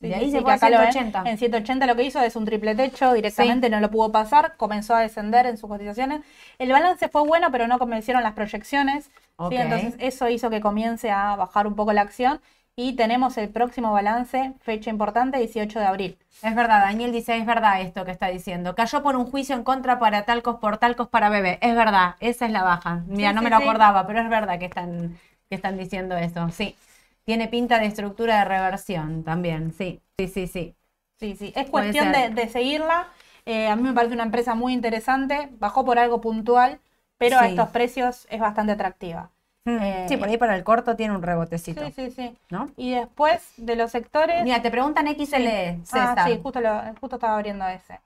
Sí, 0.00 0.08
De 0.08 0.14
ahí 0.14 0.26
sí, 0.26 0.30
se 0.32 0.40
fue 0.40 0.52
a 0.52 0.54
acá 0.54 0.70
lo 0.70 0.78
ven. 0.78 0.92
180. 0.92 1.30
En 1.30 1.36
180 1.36 1.86
lo 1.86 1.94
que 1.94 2.04
hizo 2.04 2.20
es 2.22 2.34
un 2.34 2.46
triple 2.46 2.74
techo, 2.74 3.12
directamente 3.12 3.68
no 3.68 3.80
lo 3.80 3.90
pudo 3.90 4.10
pasar, 4.10 4.56
comenzó 4.56 4.94
a 4.94 5.00
descender 5.00 5.44
en 5.44 5.58
sus 5.58 5.68
cotizaciones. 5.68 6.22
El 6.58 6.72
balance 6.72 7.08
fue 7.10 7.22
bueno, 7.26 7.50
pero 7.52 7.66
no 7.68 7.78
convencieron 7.78 8.22
las 8.22 8.32
proyecciones. 8.32 9.04
¿sí? 9.06 9.10
Ok. 9.36 9.52
Entonces 9.52 9.96
eso 9.98 10.28
hizo 10.30 10.48
que 10.48 10.62
comience 10.62 11.10
a 11.10 11.36
bajar 11.36 11.66
un 11.66 11.74
poco 11.76 11.92
la 11.92 12.00
acción 12.00 12.40
y 12.76 12.94
tenemos 12.96 13.36
el 13.38 13.50
próximo 13.50 13.92
balance, 13.92 14.54
fecha 14.60 14.90
importante, 14.90 15.38
18 15.38 15.78
de 15.80 15.86
abril. 15.86 16.18
Es 16.42 16.54
verdad, 16.54 16.80
Daniel 16.82 17.12
dice, 17.12 17.36
es 17.36 17.44
verdad 17.44 17.82
esto 17.82 18.04
que 18.04 18.10
está 18.12 18.28
diciendo. 18.28 18.74
Cayó 18.74 19.02
por 19.02 19.16
un 19.16 19.26
juicio 19.30 19.54
en 19.54 19.62
contra 19.64 19.98
para 19.98 20.24
talcos 20.24 20.56
por 20.56 20.78
talcos 20.78 21.08
para 21.08 21.28
bebé. 21.28 21.58
Es 21.60 21.74
verdad, 21.74 22.16
esa 22.20 22.46
es 22.46 22.52
la 22.52 22.62
baja. 22.62 23.04
Mira, 23.06 23.32
Sí, 23.32 23.34
no 23.34 23.40
sí, 23.40 23.44
me 23.44 23.50
lo 23.50 23.56
sí. 23.56 23.62
acordaba, 23.62 24.06
pero 24.06 24.20
es 24.20 24.28
verdad 24.30 24.58
que 24.58 24.64
están, 24.66 25.18
que 25.48 25.54
están 25.56 25.76
diciendo 25.76 26.16
eso. 26.16 26.48
Sí. 26.50 26.76
tiene 27.24 27.48
pinta 27.48 27.78
de 27.78 27.86
estructura 27.86 28.38
de 28.40 28.44
reversión 28.46 29.22
también, 29.24 29.72
sí, 29.72 30.02
sí, 30.18 30.28
sí, 30.28 30.46
sí. 30.46 30.76
Sí, 31.18 31.36
sí. 31.36 31.52
Es 31.54 31.68
cuestión 31.70 32.12
de, 32.12 32.48
seguirla. 32.48 33.08
Eh, 33.44 33.68
a 33.68 33.76
mí 33.76 33.82
me 33.82 33.92
parece 33.92 34.14
una 34.14 34.22
empresa 34.24 34.54
muy 34.54 34.72
interesante. 34.72 35.50
Bajó 35.58 35.84
por 35.84 35.98
algo 35.98 36.20
puntual, 36.20 36.80
pero 37.18 37.38
a 37.38 37.46
estos 37.46 37.68
precios 37.70 38.26
es 38.30 38.40
bastante 38.40 38.72
atractiva. 38.72 39.30
Eh, 39.66 40.06
sí, 40.08 40.16
por 40.16 40.28
ahí 40.28 40.38
para 40.38 40.56
el 40.56 40.64
corto 40.64 40.96
tiene 40.96 41.14
un 41.14 41.22
rebotecito, 41.22 41.84
Sí, 41.86 41.92
sí, 41.92 42.10
sí. 42.10 42.38
¿no? 42.50 42.70
Y 42.76 42.92
después 42.92 43.52
de 43.58 43.76
los 43.76 43.90
sectores. 43.90 44.42
Mira, 44.42 44.62
te 44.62 44.70
preguntan 44.70 45.06
XLE, 45.06 45.80
César. 45.84 46.18
Ah, 46.18 46.24
sí, 46.26 46.40
justo, 46.42 46.60
lo- 46.60 46.82
justo 47.00 47.16
estaba 47.16 47.34
abriendo 47.34 47.66
ese. 47.68 48.00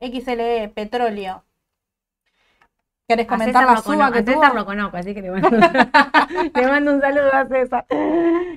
XLE, 0.00 0.68
petróleo. 0.68 1.42
¿Querés 3.08 3.26
comentar 3.26 3.64
la 3.66 3.82
suba 3.82 4.12
que 4.12 4.18
a 4.20 4.24
César 4.24 4.54
lo 4.54 4.64
conozco, 4.64 4.96
así 4.96 5.14
que 5.14 5.22
le 5.22 5.30
mando, 5.32 5.50
le 6.54 6.66
mando 6.68 6.94
un 6.94 7.00
saludo 7.00 7.32
a 7.34 7.46
César. 7.48 7.84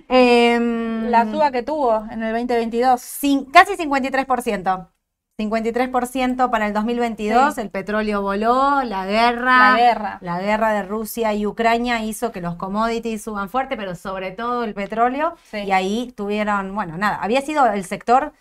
Em, 0.07 1.09
La 1.09 1.25
suba 1.31 1.49
que 1.51 1.63
tuvo 1.63 2.05
en 2.11 2.21
el 2.21 2.33
2022. 2.33 3.01
cin- 3.01 3.49
casi 3.51 3.75
53%. 3.75 4.89
53% 5.37 6.51
para 6.51 6.67
el 6.67 6.73
2022, 6.73 7.55
Sí. 7.55 7.61
el 7.61 7.69
petróleo 7.71 8.21
voló, 8.21 8.83
la 8.83 9.05
guerra, 9.07 9.71
La 9.71 9.77
guerra. 9.77 10.17
la 10.21 10.39
guerra 10.39 10.73
de 10.73 10.83
Rusia 10.83 11.33
y 11.33 11.45
Ucrania 11.47 12.03
hizo 12.03 12.31
que 12.31 12.39
los 12.41 12.55
commodities 12.55 13.23
suban 13.23 13.49
fuerte, 13.49 13.75
pero 13.75 13.95
sobre 13.95 14.31
todo 14.31 14.63
el 14.63 14.75
petróleo, 14.75 15.35
Sí. 15.49 15.57
y 15.59 15.71
ahí 15.71 16.13
tuvieron, 16.15 16.75
bueno, 16.75 16.97
nada, 16.97 17.15
había 17.21 17.41
sido 17.41 17.65
el 17.65 17.83
sector, 17.83 18.33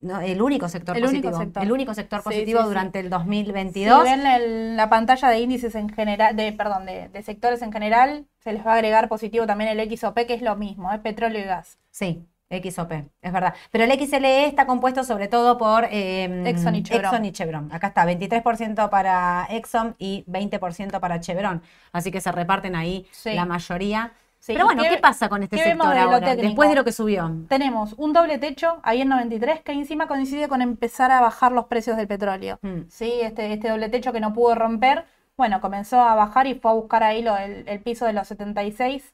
no, 0.00 0.20
el 0.20 0.42
único 0.42 0.68
sector 0.68 0.96
El 0.96 1.04
único 1.06 1.22
positivo, 1.30 1.42
sector. 1.44 1.62
el 1.62 1.72
único 1.72 1.94
sector 1.94 2.20
Sí, 2.20 2.24
positivo 2.24 2.58
sí, 2.60 2.64
sí. 2.64 2.68
durante 2.68 2.98
el 3.00 3.06
Si 3.06 3.10
2022. 3.10 4.04
ven 4.04 4.26
el- 4.26 4.76
la 4.76 4.90
pantalla 4.90 5.28
de 5.30 5.40
índices 5.40 5.74
en 5.74 5.88
general, 5.88 6.36
de, 6.36 6.52
perdón, 6.52 6.84
de, 6.84 7.08
de 7.08 7.22
sectores 7.22 7.62
en 7.62 7.72
general, 7.72 8.26
se 8.38 8.52
les 8.52 8.64
va 8.66 8.72
a 8.72 8.74
agregar 8.74 9.08
positivo 9.08 9.46
también 9.46 9.70
el 9.70 9.80
XOP, 9.80 10.26
que 10.26 10.34
es 10.34 10.42
lo 10.42 10.54
mismo, 10.56 10.92
es 10.92 11.00
petróleo 11.00 11.40
y 11.40 11.44
gas. 11.44 11.78
Sí, 11.90 12.22
XOP, 12.50 12.92
es 13.20 13.32
verdad. 13.32 13.54
Pero 13.70 13.84
el 13.84 13.92
XLE 13.92 14.46
está 14.46 14.66
compuesto 14.66 15.04
sobre 15.04 15.28
todo 15.28 15.58
por 15.58 15.84
eh, 15.90 16.42
Exxon 16.46 16.74
y 16.76 16.82
Chevron. 16.82 17.04
Exxon 17.04 17.24
y 17.26 17.32
Chevron. 17.32 17.72
Acá 17.72 17.88
está, 17.88 18.06
23% 18.06 18.88
para 18.88 19.46
Exxon 19.50 19.94
y 19.98 20.24
20% 20.26 20.98
para 21.00 21.20
Chevron. 21.20 21.62
Así 21.92 22.10
que 22.10 22.20
se 22.20 22.32
reparten 22.32 22.74
ahí 22.74 23.06
Sí. 23.12 23.34
la 23.34 23.44
mayoría. 23.44 24.12
Sí, 24.40 24.52
Pero 24.52 24.66
bueno, 24.66 24.84
¿qué- 24.84 24.90
¿qué, 24.90 24.98
pasa 24.98 25.28
con 25.28 25.42
este 25.42 25.58
sector 25.58 25.92
de 25.92 25.98
ahora? 25.98 26.36
Después 26.36 26.68
de 26.70 26.76
lo 26.76 26.84
que 26.84 26.92
subió. 26.92 27.30
Tenemos 27.48 27.94
un 27.98 28.12
doble 28.12 28.38
techo 28.38 28.78
ahí 28.84 29.00
en 29.02 29.08
93 29.08 29.60
que 29.62 29.72
encima 29.72 30.06
coincide 30.06 30.46
con 30.48 30.62
empezar 30.62 31.10
a 31.10 31.20
bajar 31.20 31.50
los 31.50 31.64
precios 31.66 31.96
del 31.96 32.06
petróleo. 32.06 32.58
Mm. 32.62 32.82
Sí, 32.88 33.14
este, 33.20 33.52
este 33.52 33.68
doble 33.68 33.88
techo 33.88 34.12
que 34.12 34.20
no 34.20 34.32
pudo 34.32 34.54
romper, 34.54 35.04
bueno, 35.36 35.60
comenzó 35.60 36.00
a 36.00 36.14
bajar 36.14 36.46
y 36.46 36.54
fue 36.54 36.70
a 36.70 36.74
buscar 36.74 37.02
ahí 37.02 37.20
lo- 37.20 37.36
el, 37.36 37.68
el 37.68 37.80
piso 37.80 38.06
de 38.06 38.12
los 38.12 38.28
76. 38.28 39.12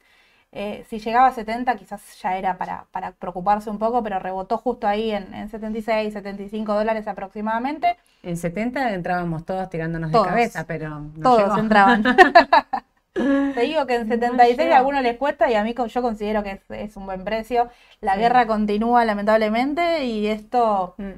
Eh, 0.56 0.84
si 0.88 1.00
llegaba 1.00 1.26
a 1.26 1.32
70 1.32 1.74
quizás 1.76 2.00
ya 2.22 2.36
era 2.38 2.56
para, 2.56 2.86
para 2.92 3.10
preocuparse 3.12 3.68
un 3.70 3.78
poco, 3.80 4.02
pero 4.04 4.20
rebotó 4.20 4.56
justo 4.56 4.86
ahí 4.86 5.10
en, 5.10 5.34
en 5.34 5.48
76, 5.48 6.12
75 6.12 6.74
dólares 6.74 7.08
aproximadamente. 7.08 7.96
En 8.22 8.36
70 8.36 8.92
entrábamos 8.94 9.44
todos 9.44 9.68
tirándonos 9.68 10.12
Todos. 10.12 10.26
de 10.26 10.30
cabeza, 10.30 10.64
pero 10.66 11.00
no 11.00 11.12
Todos 11.22 11.38
llegó. 11.38 11.58
entraban. 11.58 12.04
Te 13.14 13.60
digo 13.60 13.86
que 13.86 13.94
en 13.96 14.08
76 14.08 14.58
a 14.58 14.62
llegó. 14.64 14.74
algunos 14.78 15.02
les 15.02 15.16
cuesta 15.16 15.50
y 15.50 15.54
a 15.54 15.62
mí 15.62 15.74
yo 15.74 16.02
considero 16.02 16.42
que 16.42 16.52
es, 16.52 16.60
es 16.70 16.96
un 16.96 17.06
buen 17.06 17.24
precio. 17.24 17.68
La 18.00 18.14
Sí. 18.14 18.20
guerra 18.20 18.46
continúa 18.46 19.04
lamentablemente 19.04 20.04
y 20.04 20.26
esto 20.26 20.94
Mm. 20.98 21.12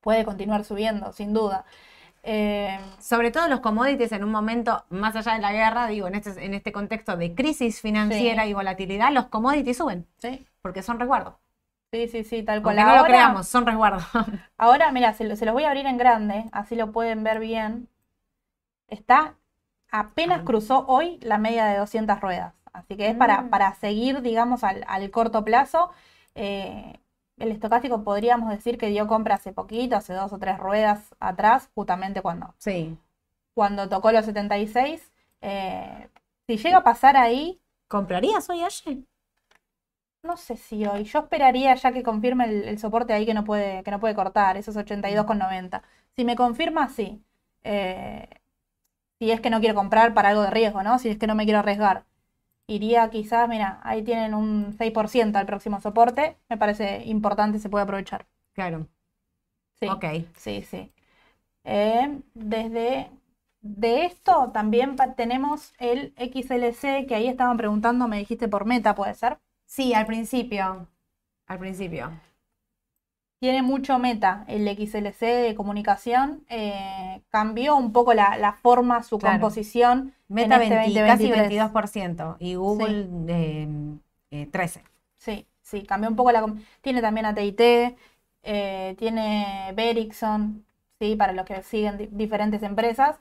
puede 0.00 0.24
continuar 0.24 0.64
subiendo, 0.64 1.12
sin 1.12 1.32
duda. 1.32 1.64
Eh, 2.24 2.78
Sobre 3.00 3.30
todo 3.32 3.48
los 3.48 3.60
commodities 3.60 4.12
en 4.12 4.22
un 4.22 4.30
momento, 4.30 4.84
más 4.90 5.16
allá 5.16 5.32
de 5.34 5.40
la 5.40 5.52
guerra, 5.52 5.88
digo, 5.88 6.06
en 6.06 6.14
este, 6.14 6.44
en 6.44 6.54
este 6.54 6.70
contexto 6.72 7.16
de 7.16 7.34
crisis 7.34 7.80
financiera 7.80 8.44
Sí. 8.44 8.50
y 8.50 8.52
volatilidad, 8.54 9.10
los 9.12 9.26
commodities 9.26 9.76
suben, 9.78 10.06
sí, 10.18 10.46
porque 10.60 10.82
son 10.82 11.00
resguardo. 11.00 11.38
sí, 11.92 12.08
sí, 12.08 12.24
sí, 12.24 12.42
tal 12.42 12.62
cual. 12.62 12.78
Aunque 12.78 12.88
no 12.88 12.94
lo 12.94 13.00
Ahora- 13.00 13.08
creamos, 13.12 13.48
son 13.48 13.66
resguardo. 13.66 14.00
Ahora, 14.56 14.90
mira, 14.92 15.12
se, 15.14 15.24
lo- 15.24 15.36
se 15.36 15.44
los 15.44 15.52
voy 15.52 15.64
a 15.64 15.68
abrir 15.68 15.84
en 15.86 15.98
grande, 15.98 16.44
así 16.52 16.74
lo 16.76 16.90
pueden 16.92 17.22
ver 17.24 17.38
bien. 17.38 17.88
Está, 18.88 19.34
apenas 19.90 20.40
Ah. 20.40 20.44
cruzó 20.44 20.84
hoy 20.86 21.18
la 21.22 21.36
media 21.38 21.66
de 21.66 21.76
200 21.78 22.20
ruedas. 22.20 22.54
Así 22.72 22.96
que 22.96 23.08
es 23.08 23.14
para, 23.16 23.42
Mm. 23.42 23.50
para 23.50 23.74
seguir, 23.74 24.22
digamos, 24.22 24.64
al, 24.64 24.84
al 24.88 25.10
corto 25.10 25.44
plazo. 25.44 25.90
Eh, 26.34 26.98
el 27.38 27.50
estocástico 27.52 28.04
podríamos 28.04 28.50
decir 28.50 28.78
que 28.78 28.88
dio 28.88 29.06
compra 29.06 29.36
hace 29.36 29.52
poquito, 29.52 29.96
hace 29.96 30.14
dos 30.14 30.32
o 30.32 30.38
tres 30.38 30.58
ruedas 30.58 31.14
atrás, 31.20 31.70
justamente 31.74 32.22
cuando, 32.22 32.54
Sí. 32.58 32.96
cuando 33.54 33.88
tocó 33.88 34.12
los 34.12 34.24
76. 34.26 35.12
Eh, 35.40 36.08
si 36.46 36.56
llega 36.56 36.78
a 36.78 36.84
pasar 36.84 37.16
ahí, 37.16 37.60
¿Comprarías 37.88 38.48
hoy 38.50 38.62
allí? 38.64 39.06
no 40.22 40.36
sé 40.36 40.56
si 40.56 40.86
hoy. 40.86 41.04
Yo 41.04 41.20
esperaría 41.20 41.74
ya 41.74 41.92
que 41.92 42.02
confirme 42.02 42.44
el, 42.46 42.64
el 42.64 42.78
soporte 42.78 43.12
ahí 43.12 43.26
que 43.26 43.34
no 43.34 43.44
puede, 43.44 43.82
que 43.82 43.90
no 43.90 44.00
puede 44.00 44.14
cortar, 44.14 44.56
esos 44.56 44.76
82,90. 44.76 45.82
Si 46.16 46.24
me 46.24 46.36
confirma, 46.36 46.88
sí. 46.88 47.24
Eh, 47.64 48.28
si 49.18 49.30
es 49.30 49.40
que 49.40 49.50
no 49.50 49.60
quiero 49.60 49.74
comprar 49.76 50.14
para 50.14 50.30
algo 50.30 50.42
de 50.42 50.50
riesgo, 50.50 50.82
¿no? 50.82 50.98
Si 50.98 51.08
es 51.10 51.18
que 51.18 51.26
no 51.26 51.34
me 51.34 51.44
quiero 51.44 51.60
arriesgar. 51.60 52.04
Iría 52.76 53.10
quizás, 53.10 53.48
mira, 53.48 53.80
ahí 53.84 54.02
tienen 54.02 54.34
un 54.34 54.74
6% 54.78 55.38
al 55.38 55.46
próximo 55.46 55.80
soporte. 55.80 56.36
Me 56.48 56.56
parece 56.58 57.04
importante, 57.06 57.58
se 57.58 57.70
puede 57.70 57.84
aprovechar. 57.84 58.26
Claro. 58.54 58.88
Sí, 59.80 59.88
Ok. 59.90 60.04
sí, 60.36 60.62
sí. 60.62 60.92
Eh, 61.64 62.20
desde 62.34 63.10
de 63.62 64.06
esto 64.06 64.50
también 64.54 64.96
tenemos 65.16 65.74
el 65.78 66.14
XLC, 66.16 67.06
que 67.06 67.14
ahí 67.16 67.28
estaban 67.28 67.56
preguntando, 67.58 68.08
me 68.08 68.18
dijiste 68.18 68.48
por 68.48 68.66
meta, 68.66 68.94
¿puede 68.94 69.14
ser? 69.14 69.38
Sí, 69.66 69.92
al 69.92 70.06
principio. 70.06 70.88
Al 71.46 71.60
principio. 71.60 72.10
Tiene 73.40 73.62
mucho 73.62 73.98
meta 73.98 74.44
el 74.48 74.66
XLC 74.68 75.26
de 75.26 75.54
comunicación. 75.54 76.44
eh, 76.48 77.22
cambió 77.28 77.76
un 77.76 77.92
poco 77.92 78.14
la, 78.14 78.36
la 78.38 78.52
forma, 78.54 79.02
su 79.02 79.18
Claro. 79.18 79.40
composición. 79.40 80.14
Meta 80.32 80.56
este 80.62 80.74
20, 80.76 81.00
casi 81.06 81.28
2023. 81.28 81.48
22% 81.50 82.36
y 82.40 82.54
Google 82.54 83.06
eh, 83.28 83.68
eh, 84.30 84.46
13. 84.50 84.82
Sí, 85.18 85.46
sí, 85.62 85.82
cambió 85.82 86.08
un 86.10 86.16
poco 86.16 86.32
la... 86.32 86.44
Tiene 86.80 87.00
también 87.00 87.26
AT&T, 87.26 87.96
eh, 88.42 88.94
tiene 88.98 89.72
Vericsson, 89.76 90.64
sí, 90.98 91.14
para 91.16 91.32
los 91.32 91.44
que 91.46 91.62
siguen 91.62 91.98
di- 91.98 92.08
diferentes 92.10 92.62
empresas. 92.62 93.16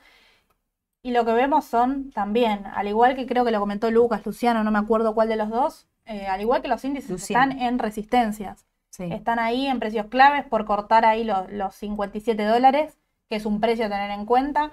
Y 1.04 1.12
lo 1.12 1.26
que 1.26 1.34
vemos 1.34 1.66
son 1.66 2.12
también, 2.12 2.66
al 2.68 2.88
igual 2.88 3.16
que 3.16 3.26
creo 3.26 3.44
que 3.44 3.52
lo 3.52 3.60
comentó 3.60 3.90
Lucas, 3.90 4.26
Luciano, 4.26 4.64
no 4.64 4.72
me 4.72 4.80
acuerdo 4.80 5.16
cuál 5.16 5.30
de 5.30 5.36
los 5.36 5.50
dos, 5.50 5.88
eh, 6.06 6.28
al 6.28 6.42
igual 6.42 6.62
que 6.62 6.68
los 6.68 6.84
índices 6.86 7.10
Luciano. 7.10 7.52
están 7.52 7.60
en 7.68 7.80
resistencias. 7.80 8.66
Sí. 8.92 9.06
Están 9.12 9.40
ahí 9.40 9.68
en 9.68 9.80
precios 9.80 10.08
claves 10.08 10.46
por 10.46 10.66
cortar 10.66 11.06
ahí 11.06 11.24
lo- 11.24 11.48
los 11.50 11.74
57 11.76 12.44
dólares, 12.46 12.98
que 13.30 13.36
es 13.38 13.46
un 13.46 13.60
precio 13.60 13.86
a 13.86 13.90
tener 13.90 14.12
en 14.12 14.26
cuenta. 14.26 14.72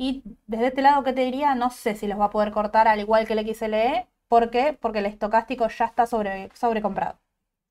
Y 0.00 0.22
desde 0.46 0.68
este 0.68 0.80
lado, 0.80 1.04
¿qué 1.04 1.12
te 1.12 1.20
diría? 1.20 1.54
No 1.54 1.68
sé 1.68 1.94
si 1.94 2.06
los 2.06 2.18
va 2.18 2.24
a 2.26 2.30
poder 2.30 2.52
cortar 2.52 2.88
al 2.88 3.00
igual 3.00 3.26
que 3.26 3.34
el 3.34 3.40
XLE. 3.40 4.08
¿Por 4.28 4.48
qué? 4.48 4.72
Porque 4.72 5.00
el 5.00 5.04
estocástico 5.04 5.68
ya 5.68 5.84
está 5.84 6.06
sobre, 6.06 6.48
sobrecomprado. 6.54 7.18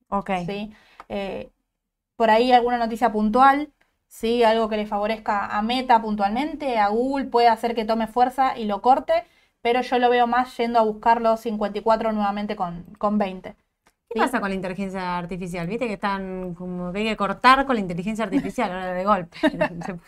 Ok. 0.10 0.30
¿sí? 0.46 0.72
Eh, 1.10 1.50
por 2.15 2.30
ahí 2.30 2.52
alguna 2.52 2.78
noticia 2.78 3.12
puntual, 3.12 3.74
¿sí? 4.08 4.44
Algo 4.44 4.70
que 4.70 4.78
le 4.78 4.86
favorezca 4.86 5.48
a 5.48 5.63
Meta 5.63 6.04
puntualmente, 6.04 6.78
a 6.78 6.89
Google 6.89 7.26
puede 7.26 7.48
hacer 7.48 7.74
que 7.74 7.84
tome 7.84 8.06
fuerza 8.06 8.56
y 8.60 8.65
lo 8.65 8.84
corte, 8.84 9.26
pero 9.63 9.82
yo 9.82 9.98
lo 9.98 10.12
veo 10.12 10.28
más 10.28 10.56
yendo 10.56 10.78
a 10.78 10.84
buscar 10.84 11.22
los 11.22 11.39
54 11.39 12.12
nuevamente 12.12 12.56
con, 12.56 12.84
con 13.00 13.18
20. 13.18 13.56
¿Qué 14.10 14.15
pasa 14.15 14.39
con 14.39 14.50
la 14.50 14.56
inteligencia 14.56 15.17
artificial? 15.19 15.67
Viste 15.67 15.86
que 15.88 15.93
están 15.93 16.56
como 16.56 16.91
que 16.91 17.00
hay 17.00 17.06
que 17.06 17.17
cortar 17.17 17.65
con 17.67 17.76
la 17.76 17.82
inteligencia 17.82 18.24
artificial 18.26 18.72
ahora 18.72 18.93
de 18.93 19.06
golpe. 19.06 19.38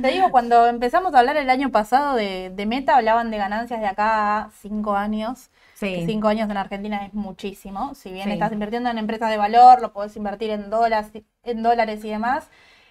Te 0.00 0.08
digo, 0.08 0.30
cuando 0.30 0.66
empezamos 0.66 1.14
a 1.14 1.18
hablar 1.20 1.36
el 1.36 1.50
año 1.50 1.70
pasado 1.70 2.14
de, 2.16 2.50
de 2.50 2.66
Meta, 2.66 2.96
hablaban 2.96 3.30
de 3.30 3.38
ganancias 3.38 3.80
de 3.80 3.86
acá 3.86 4.38
a 4.44 4.50
5 4.50 4.96
años. 4.96 5.50
que 5.92 6.00
Sí. 6.00 6.06
Cinco 6.06 6.28
años 6.28 6.48
en 6.50 6.56
Argentina 6.56 7.04
es 7.06 7.14
muchísimo. 7.14 7.94
Si 7.94 8.10
bien 8.12 8.24
Sí. 8.26 8.32
estás 8.32 8.52
invirtiendo 8.52 8.90
en 8.90 8.98
empresas 8.98 9.30
de 9.30 9.36
valor, 9.36 9.80
lo 9.82 9.92
podés 9.92 10.16
invertir 10.16 10.50
en 10.50 10.70
dólares, 10.70 11.12
en 11.44 11.62
dólares 11.62 12.04
y 12.04 12.10
demás. 12.10 12.48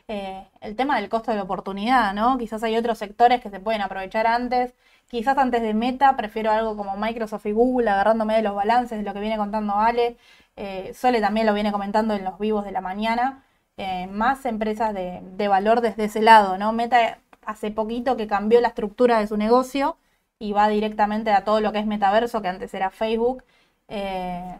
eh, 0.07 0.47
el 0.61 0.75
tema 0.75 0.97
del 1.01 1.09
costo 1.09 1.31
de 1.31 1.37
la 1.37 1.43
oportunidad, 1.43 2.13
¿no? 2.13 2.37
Quizás 2.37 2.61
hay 2.63 2.77
otros 2.77 2.99
sectores 2.99 3.41
que 3.41 3.49
se 3.49 3.59
pueden 3.59 3.81
aprovechar 3.81 4.27
antes. 4.27 4.75
Quizás 5.07 5.37
antes 5.37 5.61
de 5.61 5.73
Meta 5.73 6.15
prefiero 6.17 6.51
algo 6.51 6.75
como 6.75 6.97
Microsoft 6.97 7.45
y 7.45 7.51
Google, 7.51 7.89
agarrándome 7.89 8.35
de 8.35 8.41
los 8.41 8.55
balances, 8.55 8.97
de 8.97 9.03
lo 9.03 9.13
que 9.13 9.19
viene 9.19 9.37
contando 9.37 9.73
Ale. 9.75 10.17
Eh, 10.55 10.93
Sole 10.93 11.21
también 11.21 11.45
lo 11.45 11.53
viene 11.53 11.71
comentando 11.71 12.13
en 12.15 12.23
los 12.23 12.39
vivos 12.39 12.65
de 12.65 12.71
la 12.71 12.81
mañana. 12.81 13.43
Eh, 13.77 14.07
más 14.07 14.45
empresas 14.45 14.93
de, 14.93 15.21
de 15.23 15.47
valor 15.47 15.81
desde 15.81 16.05
ese 16.05 16.21
lado, 16.21 16.57
¿no? 16.57 16.71
Meta 16.73 17.19
hace 17.45 17.71
poquito 17.71 18.17
que 18.17 18.27
cambió 18.27 18.61
la 18.61 18.69
estructura 18.69 19.19
de 19.19 19.27
su 19.27 19.37
negocio 19.37 19.97
y 20.39 20.53
va 20.53 20.67
directamente 20.69 21.31
a 21.31 21.43
todo 21.43 21.61
lo 21.61 21.71
que 21.71 21.79
es 21.79 21.85
metaverso, 21.85 22.41
que 22.41 22.47
antes 22.49 22.73
era 22.73 22.89
Facebook. 22.89 23.43
Eh, 23.87 24.59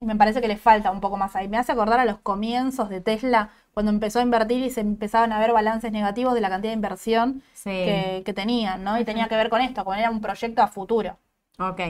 me 0.00 0.16
parece 0.16 0.40
que 0.40 0.48
le 0.48 0.56
falta 0.56 0.90
un 0.90 1.00
poco 1.00 1.16
más 1.16 1.36
ahí. 1.36 1.48
Me 1.48 1.58
hace 1.58 1.72
acordar 1.72 2.00
a 2.00 2.04
los 2.04 2.18
comienzos 2.20 2.88
de 2.88 3.00
Tesla, 3.00 3.50
cuando 3.74 3.90
empezó 3.92 4.18
a 4.18 4.22
invertir 4.22 4.64
y 4.64 4.70
se 4.70 4.80
empezaban 4.80 5.32
a 5.32 5.38
ver 5.40 5.52
balances 5.52 5.92
negativos 5.92 6.34
de 6.34 6.40
la 6.40 6.48
cantidad 6.50 6.72
de 6.72 6.76
inversión 6.76 7.42
Sí. 7.52 7.70
que, 7.70 8.22
que 8.24 8.32
tenían, 8.32 8.82
¿no? 8.84 8.98
Y 8.98 9.04
tenía 9.04 9.28
que 9.28 9.36
ver 9.36 9.50
con 9.50 9.60
esto, 9.60 9.84
con 9.84 9.98
era 9.98 10.10
un 10.10 10.20
proyecto 10.20 10.62
a 10.62 10.68
futuro. 10.68 11.16
Ok, 11.58 11.80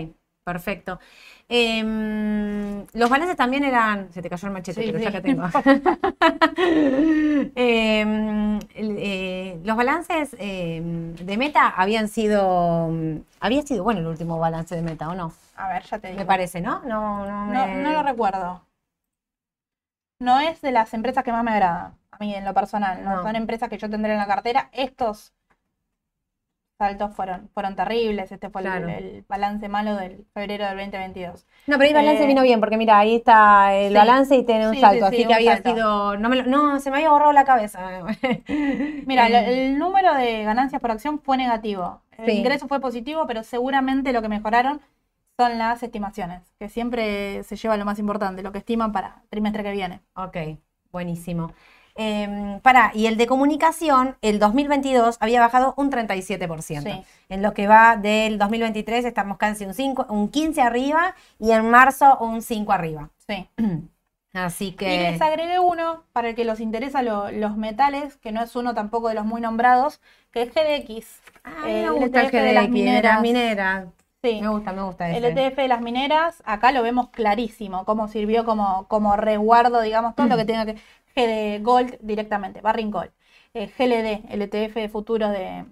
perfecto. 0.44 0.98
Em, 1.48 2.86
los 2.92 3.10
balances 3.10 3.36
también 3.36 3.64
eran. 3.64 4.12
Se 4.12 4.22
te 4.22 4.28
cayó 4.30 4.48
el 4.48 4.54
machete, 4.54 4.82
Sí, 4.82 4.90
pero 4.92 5.02
ya 5.02 5.12
que 5.12 5.20
tengo. 5.20 5.44
Em, 7.54 8.58
eh, 8.74 9.60
los 9.64 9.76
balances 9.76 10.34
em, 10.38 11.14
de 11.14 11.36
meta 11.36 11.68
habían 11.68 12.08
sido. 12.08 12.90
Había 13.40 13.62
sido 13.62 13.84
bueno 13.84 14.00
el 14.00 14.06
último 14.06 14.38
balance 14.38 14.74
de 14.74 14.82
meta, 14.82 15.08
¿o 15.08 15.14
no? 15.14 15.32
A 15.56 15.68
ver, 15.68 15.82
ya 15.84 15.98
te 15.98 16.08
digo. 16.08 16.18
Me 16.20 16.26
parece, 16.26 16.60
¿no? 16.60 16.80
No, 16.84 17.26
no, 17.26 17.46
No, 17.46 17.66
no 17.66 17.92
lo 17.92 18.02
recuerdo. 18.02 18.62
No 20.20 20.38
es 20.38 20.60
de 20.60 20.70
las 20.72 20.92
empresas 20.94 21.24
que 21.24 21.32
más 21.32 21.42
me 21.42 21.50
agrada, 21.50 21.94
a 22.10 22.18
mí 22.18 22.34
en 22.34 22.44
lo 22.44 22.54
personal. 22.54 23.02
No, 23.02 23.16
No. 23.16 23.22
son 23.22 23.36
empresas 23.36 23.68
que 23.68 23.78
yo 23.78 23.88
tendré 23.90 24.12
en 24.12 24.18
la 24.18 24.26
cartera. 24.26 24.68
Estos 24.72 25.32
saltos 26.78 27.14
fueron, 27.14 27.48
fueron 27.52 27.76
terribles. 27.76 28.32
Este 28.32 28.48
fue 28.48 28.62
el- 28.62 28.66
Claro. 28.68 28.88
el, 28.88 29.24
balance 29.28 29.68
malo 29.68 29.96
del 29.96 30.26
febrero 30.32 30.64
del 30.66 30.76
2022. 30.76 31.46
No, 31.66 31.76
pero 31.76 31.88
ahí 31.88 31.92
balance 31.94 32.24
Eh, 32.24 32.26
vino 32.26 32.42
bien, 32.42 32.60
porque 32.60 32.76
mira, 32.78 32.98
ahí 32.98 33.16
está 33.16 33.74
el 33.74 33.88
sí. 33.92 33.94
balance 33.94 34.36
y 34.36 34.44
tiene 34.44 34.68
un 34.68 34.74
Sí, 34.74 34.80
salto, 34.80 35.06
sí, 35.10 35.16
sí, 35.16 35.16
así 35.22 35.28
que 35.28 35.34
había 35.34 35.52
salto. 35.56 35.74
sido. 35.74 36.16
No, 36.16 36.28
me 36.30 36.36
lo- 36.36 36.46
no, 36.46 36.80
se 36.80 36.90
me 36.90 36.96
había 36.98 37.10
borrado 37.10 37.32
la 37.32 37.44
cabeza. 37.44 37.80
Mira, 39.06 39.26
el, 39.26 39.34
el 39.34 39.78
número 39.78 40.14
de 40.14 40.44
ganancias 40.44 40.80
por 40.80 40.90
acción 40.90 41.18
fue 41.20 41.36
negativo. 41.36 42.02
El 42.16 42.30
ingreso 42.30 42.68
fue 42.68 42.80
positivo, 42.80 43.26
pero 43.26 43.42
seguramente 43.42 44.12
lo 44.12 44.20
que 44.22 44.28
mejoraron 44.28 44.80
son 45.40 45.56
las 45.56 45.82
estimaciones, 45.82 46.42
que 46.58 46.68
siempre 46.68 47.42
se 47.44 47.56
lleva 47.56 47.78
lo 47.78 47.86
más 47.86 47.98
importante, 47.98 48.42
lo 48.42 48.52
que 48.52 48.58
estiman 48.58 48.92
para 48.92 49.20
el 49.22 49.28
trimestre 49.30 49.62
que 49.62 49.72
viene. 49.72 50.00
Ok, 50.14 50.36
buenísimo. 50.92 51.52
Em, 51.94 52.60
pará, 52.60 52.92
y 52.94 53.06
el 53.06 53.16
de 53.16 53.26
comunicación, 53.26 54.16
el 54.20 54.38
2022 54.38 55.16
había 55.20 55.40
bajado 55.40 55.72
un 55.78 55.90
37%. 55.90 56.82
Sí. 56.82 57.02
En 57.30 57.42
lo 57.42 57.52
que 57.54 57.66
va 57.66 57.96
del 57.96 58.36
2023 58.38 59.04
estamos 59.06 59.38
casi 59.38 59.64
un 59.64 59.72
5, 59.74 60.06
un 60.10 60.28
15 60.28 60.60
arriba 60.60 61.14
y 61.38 61.52
en 61.52 61.68
marzo 61.70 62.18
un 62.20 62.42
5 62.42 62.72
arriba. 62.72 63.08
Sí. 63.26 63.48
Así 64.32 64.66
Y 64.68 64.72
que 64.74 65.10
les 65.10 65.20
agregué 65.20 65.58
uno 65.58 66.04
para 66.12 66.28
el 66.28 66.34
que 66.36 66.44
los 66.44 66.60
interesa 66.60 67.02
lo- 67.02 67.32
los 67.32 67.56
metales, 67.56 68.16
que 68.18 68.30
no 68.30 68.40
es 68.42 68.54
uno 68.54 68.74
tampoco 68.74 69.08
de 69.08 69.14
los 69.14 69.24
muy 69.26 69.40
nombrados, 69.40 70.00
que 70.30 70.42
es 70.42 70.54
GDX. 70.54 71.20
Ah, 71.42 71.64
el 71.68 71.82
me 71.86 71.90
gusta 71.90 72.20
el 72.20 72.26
ETF 72.26 72.32
de 72.36 72.52
las 72.52 72.64
GDX, 72.68 72.72
de 72.74 73.02
las 73.02 73.20
mineras. 73.22 73.86
Sí. 74.22 74.40
Me 74.42 74.48
gusta, 74.48 74.72
me 74.72 74.82
gusta 74.82 75.08
El 75.10 75.24
ese. 75.24 75.32
ETF 75.46 75.62
de 75.62 75.68
las 75.68 75.80
mineras, 75.80 76.42
acá 76.44 76.72
lo 76.72 76.82
vemos 76.82 77.08
clarísimo, 77.10 77.84
cómo 77.86 78.08
sirvió 78.08 78.44
como, 78.44 78.86
como 78.88 79.16
resguardo, 79.16 79.80
digamos, 79.80 80.14
todo 80.14 80.26
lo 80.26 80.36
que 80.36 80.44
tenga 80.46 80.66
que. 80.66 80.76
GD 81.16 81.62
Gold 81.64 81.96
directamente, 82.00 82.60
Barring 82.60 82.90
Gold. 82.90 83.10
Eh, 83.54 83.66
GLD, 83.76 84.22
el 84.32 84.42
ETF 84.42 84.74
de 84.80 84.88
futuros 84.88 85.30
de, 85.32 85.64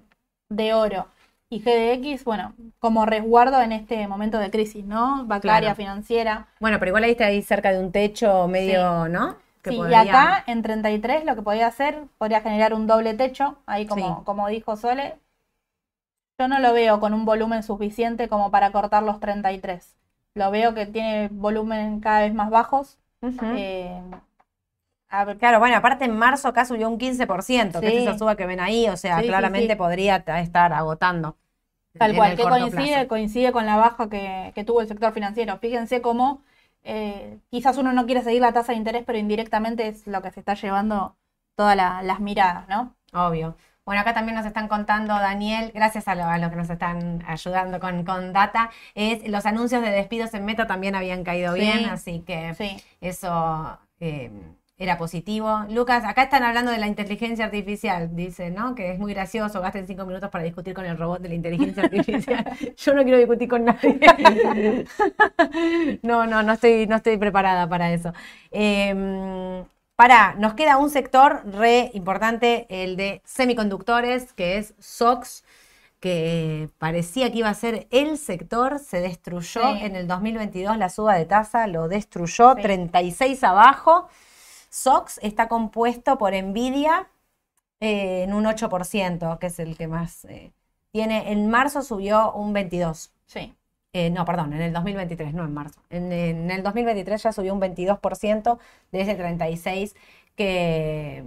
de 0.49 0.75
oro. 0.75 1.07
Y 1.51 1.61
GDX, 1.61 2.25
bueno, 2.25 2.55
como 2.79 3.07
resguardo 3.07 3.61
en 3.63 3.73
este 3.73 4.07
momento 4.09 4.39
de 4.39 4.51
crisis, 4.51 4.85
¿no? 4.85 5.25
Bancaria, 5.27 5.61
Claro. 5.61 5.77
financiera. 5.77 6.49
Bueno, 6.61 6.79
pero 6.79 6.91
igual 6.91 7.05
ahí 7.05 7.13
está 7.13 7.27
ahí 7.27 7.41
cerca 7.43 7.73
de 7.73 7.79
un 7.79 7.93
techo 7.93 8.49
medio, 8.49 9.09
¿no? 9.09 9.37
Que 9.63 9.71
Sí, 9.71 9.77
y 9.77 9.95
acá 9.95 10.45
en 10.47 10.63
33 10.63 11.25
lo 11.25 11.35
que 11.37 11.43
podía 11.43 11.67
hacer, 11.69 12.05
podría 12.19 12.41
generar 12.43 12.75
un 12.75 12.87
doble 12.87 13.15
techo, 13.15 13.59
ahí 13.67 13.87
como, 13.87 14.19
Sí. 14.19 14.25
como 14.25 14.49
dijo 14.49 14.77
Sole. 14.77 15.17
Yo 16.39 16.47
no 16.47 16.61
lo 16.61 16.73
veo 16.73 17.01
con 17.01 17.15
un 17.15 17.25
volumen 17.25 17.63
suficiente 17.65 18.29
como 18.29 18.51
para 18.51 18.71
cortar 18.71 19.03
los 19.03 19.19
33. 19.19 19.97
Lo 20.35 20.51
veo 20.53 20.73
que 20.73 20.87
tiene 20.87 21.29
volumen 21.33 21.99
cada 22.01 22.21
vez 22.21 22.33
más 22.33 22.49
bajos. 22.51 22.97
Eh, 23.57 24.01
a 25.11 25.25
ver, 25.25 25.39
Claro, 25.39 25.59
bueno, 25.59 25.77
aparte 25.77 26.05
en 26.05 26.17
marzo 26.17 26.49
acá 26.49 26.65
subió 26.65 26.89
un 26.89 26.99
15%, 26.99 27.81
que 27.81 27.89
es 27.89 27.95
Sí. 27.95 27.99
esa 28.03 28.19
suba 28.19 28.37
que 28.37 28.47
ven 28.47 28.61
ahí, 28.61 28.89
o 28.89 28.97
sea, 28.97 29.17
Sí, 29.17 29.23
sí, 29.23 29.29
claramente 29.29 29.73
sí. 29.73 29.79
podría 29.79 30.23
ta- 30.25 30.41
estar 30.41 30.73
agotando. 30.73 31.37
tal 31.99 32.15
cual, 32.15 32.37
que 32.37 32.43
coincide, 32.45 32.87
plazo. 32.95 33.09
coincide 33.09 33.53
con 33.53 33.67
la 33.67 33.77
baja 33.77 34.09
que, 34.09 34.53
que 34.55 34.65
tuvo 34.65 34.81
el 34.83 34.89
sector 34.89 35.13
financiero. 35.13 35.59
Fíjense 35.59 36.01
cómo 36.01 36.43
eh, 36.85 37.39
quizás 37.51 37.77
uno 37.79 37.93
no 37.93 38.07
quiere 38.07 38.23
seguir 38.23 38.41
la 38.43 38.53
tasa 38.53 38.73
de 38.73 38.79
interés, 38.79 39.03
pero 39.05 39.19
indirectamente 39.19 39.89
es 39.89 40.07
lo 40.07 40.23
que 40.23 40.31
se 40.31 40.41
está 40.41 40.55
llevando 40.55 41.17
todas 41.57 41.77
la- 41.77 42.03
las 42.03 42.21
miradas, 42.21 42.69
¿no? 42.69 42.95
Obvio. 43.13 43.57
Bueno, 43.89 44.03
acá 44.03 44.13
también 44.13 44.37
nos 44.37 44.45
están 44.45 44.69
contando, 44.69 45.15
Daniel, 45.15 45.73
gracias 45.75 46.09
a 46.09 46.15
lo, 46.15 46.25
a 46.27 46.37
lo 46.37 46.51
que 46.51 46.57
nos 46.57 46.69
están 46.69 47.25
ayudando 47.27 47.81
con, 47.81 48.05
con 48.05 48.35
data, 48.35 48.69
es 48.95 49.27
los 49.27 49.47
anuncios 49.47 49.81
de 49.81 49.89
despidos 49.89 50.35
en 50.35 50.45
Meta 50.45 50.67
también 50.67 50.95
habían 50.95 51.25
caído 51.25 51.55
Sí. 51.55 51.61
bien, 51.61 51.87
así 51.87 52.21
que 52.21 52.53
Sí. 52.55 52.77
eso 53.01 53.79
eh, 54.01 54.31
era 54.77 54.99
positivo. 54.99 55.65
Lucas, 55.71 56.05
acá 56.05 56.25
están 56.25 56.43
hablando 56.43 56.71
de 56.71 56.77
la 56.77 56.87
inteligencia 56.87 57.47
artificial, 57.47 58.15
dice, 58.15 58.51
¿no? 58.51 58.75
Que 58.75 58.93
es 58.93 58.99
muy 58.99 59.15
gracioso, 59.15 59.63
gasten 59.63 59.87
cinco 59.87 60.05
minutos 60.05 60.29
para 60.29 60.45
discutir 60.45 60.75
con 60.75 60.85
el 60.85 60.99
robot 60.99 61.23
de 61.23 61.31
la 61.31 61.35
inteligencia 61.37 61.85
artificial. 61.85 62.45
Yo 62.77 62.93
no 62.93 63.03
quiero 63.05 63.17
discutir 63.17 63.49
con 63.49 63.65
nadie. 63.65 64.85
No, 66.03 66.27
no, 66.27 66.43
no 66.43 66.53
estoy, 66.53 66.87
no 66.87 66.97
estoy 66.97 67.17
preparada 67.17 67.67
para 67.67 67.91
eso. 67.91 68.13
Eh, 68.51 69.65
Pará, 69.99 70.37
nos 70.39 70.55
queda 70.55 70.77
un 70.77 70.91
sector 70.91 71.43
re 71.45 71.91
importante, 71.93 72.69
el 72.71 72.97
de 72.97 73.21
semiconductores, 73.25 74.33
que 74.33 74.57
es 74.57 74.75
SOX, 74.79 75.43
que 75.99 76.71
parecía 76.79 77.33
que 77.33 77.39
iba 77.39 77.49
a 77.49 77.55
ser 77.55 77.89
el 77.91 78.17
sector, 78.17 78.79
se 78.79 79.01
destruyó 79.01 79.61
Sí. 79.61 79.81
en 79.85 79.97
el 79.97 80.07
2022 80.07 80.77
la 80.79 80.89
suba 80.89 81.17
de 81.17 81.25
tasa, 81.25 81.67
lo 81.67 81.89
destruyó, 81.89 82.55
Sí. 82.55 82.63
36 82.63 83.43
abajo. 83.43 84.09
SOX 84.71 85.19
está 85.21 85.49
compuesto 85.49 86.17
por 86.17 86.33
Nvidia 86.33 87.09
eh, 87.81 88.23
en 88.23 88.35
un 88.35 88.47
8%, 88.47 89.41
que 89.41 89.49
es 89.49 89.59
el 89.59 89.77
que 89.77 89.89
más 89.89 90.25
eh, 90.27 90.53
tiene. 90.93 91.33
En 91.33 91.51
marzo 91.51 91.83
subió 91.83 92.33
un 92.35 92.53
22%. 92.55 93.11
Sí. 93.27 93.53
Eh, 93.99 94.11
no, 94.11 94.25
perdón, 94.25 94.53
en 94.53 94.61
el 94.63 94.73
2023, 94.73 95.35
no 95.35 95.45
en 95.45 95.53
marzo. 95.53 95.81
En, 95.91 96.13
en 96.13 96.51
el 96.53 96.63
2023 96.63 97.21
ya 97.21 97.33
subió 97.33 97.53
un 97.53 97.61
22% 97.61 98.59
de 98.93 99.01
ese 99.01 99.19
36% 99.19 99.95
que, 100.37 101.25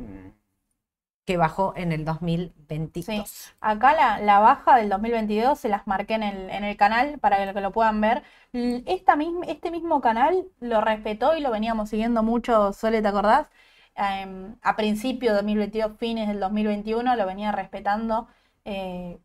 que 1.26 1.36
bajó 1.36 1.74
en 1.76 1.92
el 1.92 2.06
2022. 2.06 3.28
Sí. 3.28 3.52
Acá 3.60 3.94
la, 3.94 4.20
la 4.20 4.40
baja 4.40 4.78
del 4.78 4.88
2022 4.88 5.60
se 5.60 5.68
las 5.68 5.86
marqué 5.86 6.14
en 6.14 6.24
el, 6.24 6.50
en 6.50 6.64
el 6.64 6.78
canal 6.78 7.20
para 7.20 7.54
que 7.54 7.60
lo 7.60 7.72
puedan 7.74 8.00
ver. 8.00 8.24
Esta 8.54 9.18
este 9.48 9.70
mismo 9.70 10.00
canal 10.00 10.48
lo 10.62 10.80
respetó 10.80 11.36
y 11.36 11.42
lo 11.42 11.52
veníamos 11.52 11.90
siguiendo 11.90 12.24
mucho, 12.24 12.72
Sole, 12.72 13.02
¿te 13.02 13.08
acordás? 13.10 13.48
Em, 13.96 14.56
a 14.62 14.76
principio 14.78 15.32
de 15.32 15.38
2022, 15.38 15.98
fines 15.98 16.30
del 16.30 16.40
2021, 16.40 17.16
lo 17.18 17.26
venía 17.26 17.52
respetando 17.52 18.28
eh, 18.64 19.20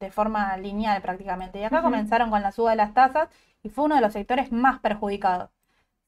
de 0.00 0.10
forma 0.10 0.56
lineal 0.56 1.00
prácticamente. 1.02 1.58
Y 1.60 1.64
acá 1.64 1.82
comenzaron 1.82 2.30
con 2.30 2.42
la 2.42 2.52
suba 2.52 2.70
de 2.70 2.76
las 2.76 2.94
tasas 2.94 3.28
y 3.62 3.68
fue 3.70 3.84
uno 3.86 3.94
de 3.96 4.00
los 4.00 4.12
sectores 4.12 4.52
más 4.52 4.80
perjudicados. 4.80 5.50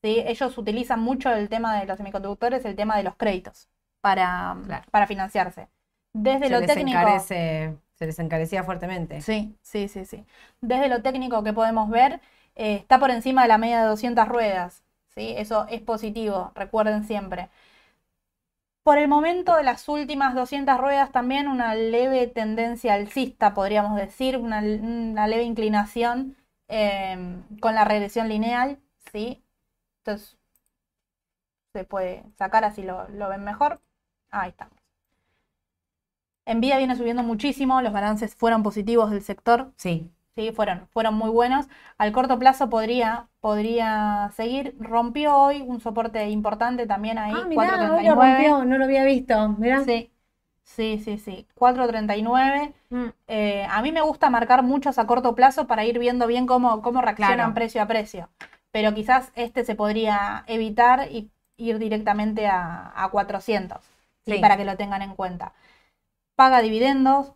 ¿sí? 0.03 0.23
Ellos 0.27 0.57
utilizan 0.59 1.01
mucho 1.01 1.31
el 1.33 1.49
tema 1.49 1.79
de 1.79 1.87
los 1.87 1.97
semiconductores, 1.97 2.65
el 2.65 2.77
tema 2.77 2.97
de 2.97 3.03
los 3.03 3.17
créditos 3.17 3.69
para, 4.01 4.57
Claro. 4.67 4.85
para 4.91 5.07
financiarse. 5.07 5.69
Desde 6.13 6.47
Se 6.47 6.53
lo 6.53 6.61
les 6.61 6.75
técnico. 6.75 6.99
encarece- 6.99 7.77
se 7.95 8.07
les 8.07 8.19
encarecía 8.19 8.65
fuertemente. 8.65 9.21
Sí, 9.21 9.55
sí, 9.63 9.89
sí, 9.89 10.05
sí. 10.07 10.25
Desde 10.61 10.89
lo 10.89 11.03
técnico 11.03 11.43
que 11.45 11.53
podemos 11.53 11.91
ver, 11.91 12.21
eh, 12.57 12.77
está 12.77 12.99
por 12.99 13.11
encima 13.11 13.43
de 13.43 13.49
la 13.49 13.59
media 13.59 13.83
de 13.83 13.89
200 13.89 14.27
ruedas. 14.27 14.83
¿sí? 15.15 15.35
Eso 15.37 15.67
es 15.69 15.81
positivo, 15.83 16.53
recuerden 16.55 17.05
siempre. 17.05 17.51
Por 18.83 18.99
el 18.99 19.09
momento 19.09 19.57
de 19.57 19.63
las 19.63 19.89
últimas 19.89 20.35
200 20.35 20.79
ruedas 20.79 21.13
también 21.13 21.49
una 21.49 21.75
leve 21.75 22.27
tendencia 22.27 22.95
alcista, 22.95 23.55
podríamos 23.55 23.97
decir, 23.97 24.37
una, 24.39 24.61
una 24.61 25.27
leve 25.27 25.43
inclinación 25.45 26.37
eh, 26.69 27.43
con 27.61 27.75
la 27.75 27.85
regresión 27.85 28.29
lineal, 28.29 28.79
¿sí? 29.13 29.43
Entonces, 29.99 30.39
se 31.73 31.85
puede 31.85 32.25
sacar 32.39 32.65
así 32.65 32.83
lo, 32.83 33.09
lo 33.09 33.29
ven 33.29 33.43
mejor. 33.45 33.81
Ahí 34.31 34.51
estamos. 34.51 34.79
Nvidia 36.47 36.77
viene 36.79 36.97
subiendo 36.97 37.23
muchísimo, 37.23 37.81
los 37.81 37.93
balances 37.95 38.35
fueron 38.35 38.63
positivos 38.63 39.11
del 39.11 39.23
sector, 39.23 39.73
Sí, 39.77 40.11
sí, 40.37 40.53
fueron, 40.53 40.89
fueron 40.93 41.15
muy 41.15 41.31
buenos. 41.31 41.67
Al 41.99 42.13
corto 42.13 42.39
plazo 42.39 42.69
podría, 42.71 43.29
podría 43.41 44.31
seguir. 44.35 44.77
Rompió 44.79 45.37
hoy 45.37 45.63
un 45.63 45.81
soporte 45.81 46.29
importante 46.31 46.87
también 46.87 47.19
ahí, 47.19 47.45
Ah, 47.45 47.47
mirá, 47.49 47.95
hoy 47.95 48.05
4.39. 48.05 48.05
lo 48.05 48.15
rompió, 48.15 48.63
no 48.67 48.77
lo 48.77 48.85
había 48.85 49.05
visto. 49.05 49.49
Mirá. 49.59 49.87
Sí, 49.87 50.13
sí, 50.63 50.99
sí, 51.05 51.19
sí. 51.19 51.47
4.39. 51.55 52.75
Mm, 52.93 53.11
Eh, 53.29 53.65
a 53.71 53.81
mí 53.83 53.93
me 53.93 54.01
gusta 54.03 54.29
marcar 54.31 54.63
muchos 54.65 54.99
a 54.99 55.07
corto 55.07 55.35
plazo 55.37 55.67
para 55.67 55.85
ir 55.85 55.99
viendo 55.99 56.27
bien 56.27 56.47
cómo, 56.47 56.83
cómo 56.83 57.01
reaccionan 57.01 57.55
Claro. 57.55 57.55
precio 57.55 57.81
a 57.83 57.87
precio. 57.87 58.29
Pero 58.73 58.93
quizás 58.95 59.31
este 59.37 59.65
se 59.65 59.75
podría 59.77 60.45
evitar 60.49 61.09
y 61.11 61.31
ir 61.57 61.79
directamente 61.79 62.47
a, 62.47 62.93
a 63.05 63.09
400, 63.11 63.85
¿sí? 64.25 64.35
Sí. 64.35 64.41
para 64.41 64.57
que 64.57 64.65
lo 64.65 64.77
tengan 64.77 65.03
en 65.03 65.15
cuenta. 65.15 65.53
Paga 66.37 66.61
dividendos, 66.63 67.35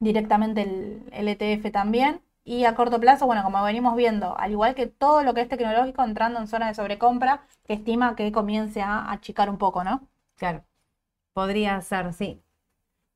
directamente 0.00 0.62
el, 0.62 1.04
el 1.12 1.28
ETF 1.28 1.70
también. 1.72 2.22
Y 2.44 2.64
a 2.64 2.74
corto 2.74 3.00
plazo, 3.00 3.26
bueno, 3.26 3.44
como 3.44 3.62
venimos 3.64 3.96
viendo, 3.96 4.36
al 4.38 4.52
igual 4.52 4.74
que 4.74 4.86
todo 4.86 5.22
lo 5.22 5.34
que 5.34 5.42
es 5.42 5.48
tecnológico, 5.48 6.02
entrando 6.04 6.40
en 6.40 6.48
zona 6.48 6.68
de 6.68 6.74
sobrecompra, 6.74 7.46
que 7.66 7.74
estima 7.74 8.16
que 8.16 8.32
comience 8.32 8.82
a 8.82 9.10
achicar 9.12 9.50
un 9.50 9.58
poco, 9.58 9.84
¿no? 9.84 10.08
Claro, 10.36 10.64
podría 11.32 11.80
ser, 11.82 12.12
sí. 12.14 12.42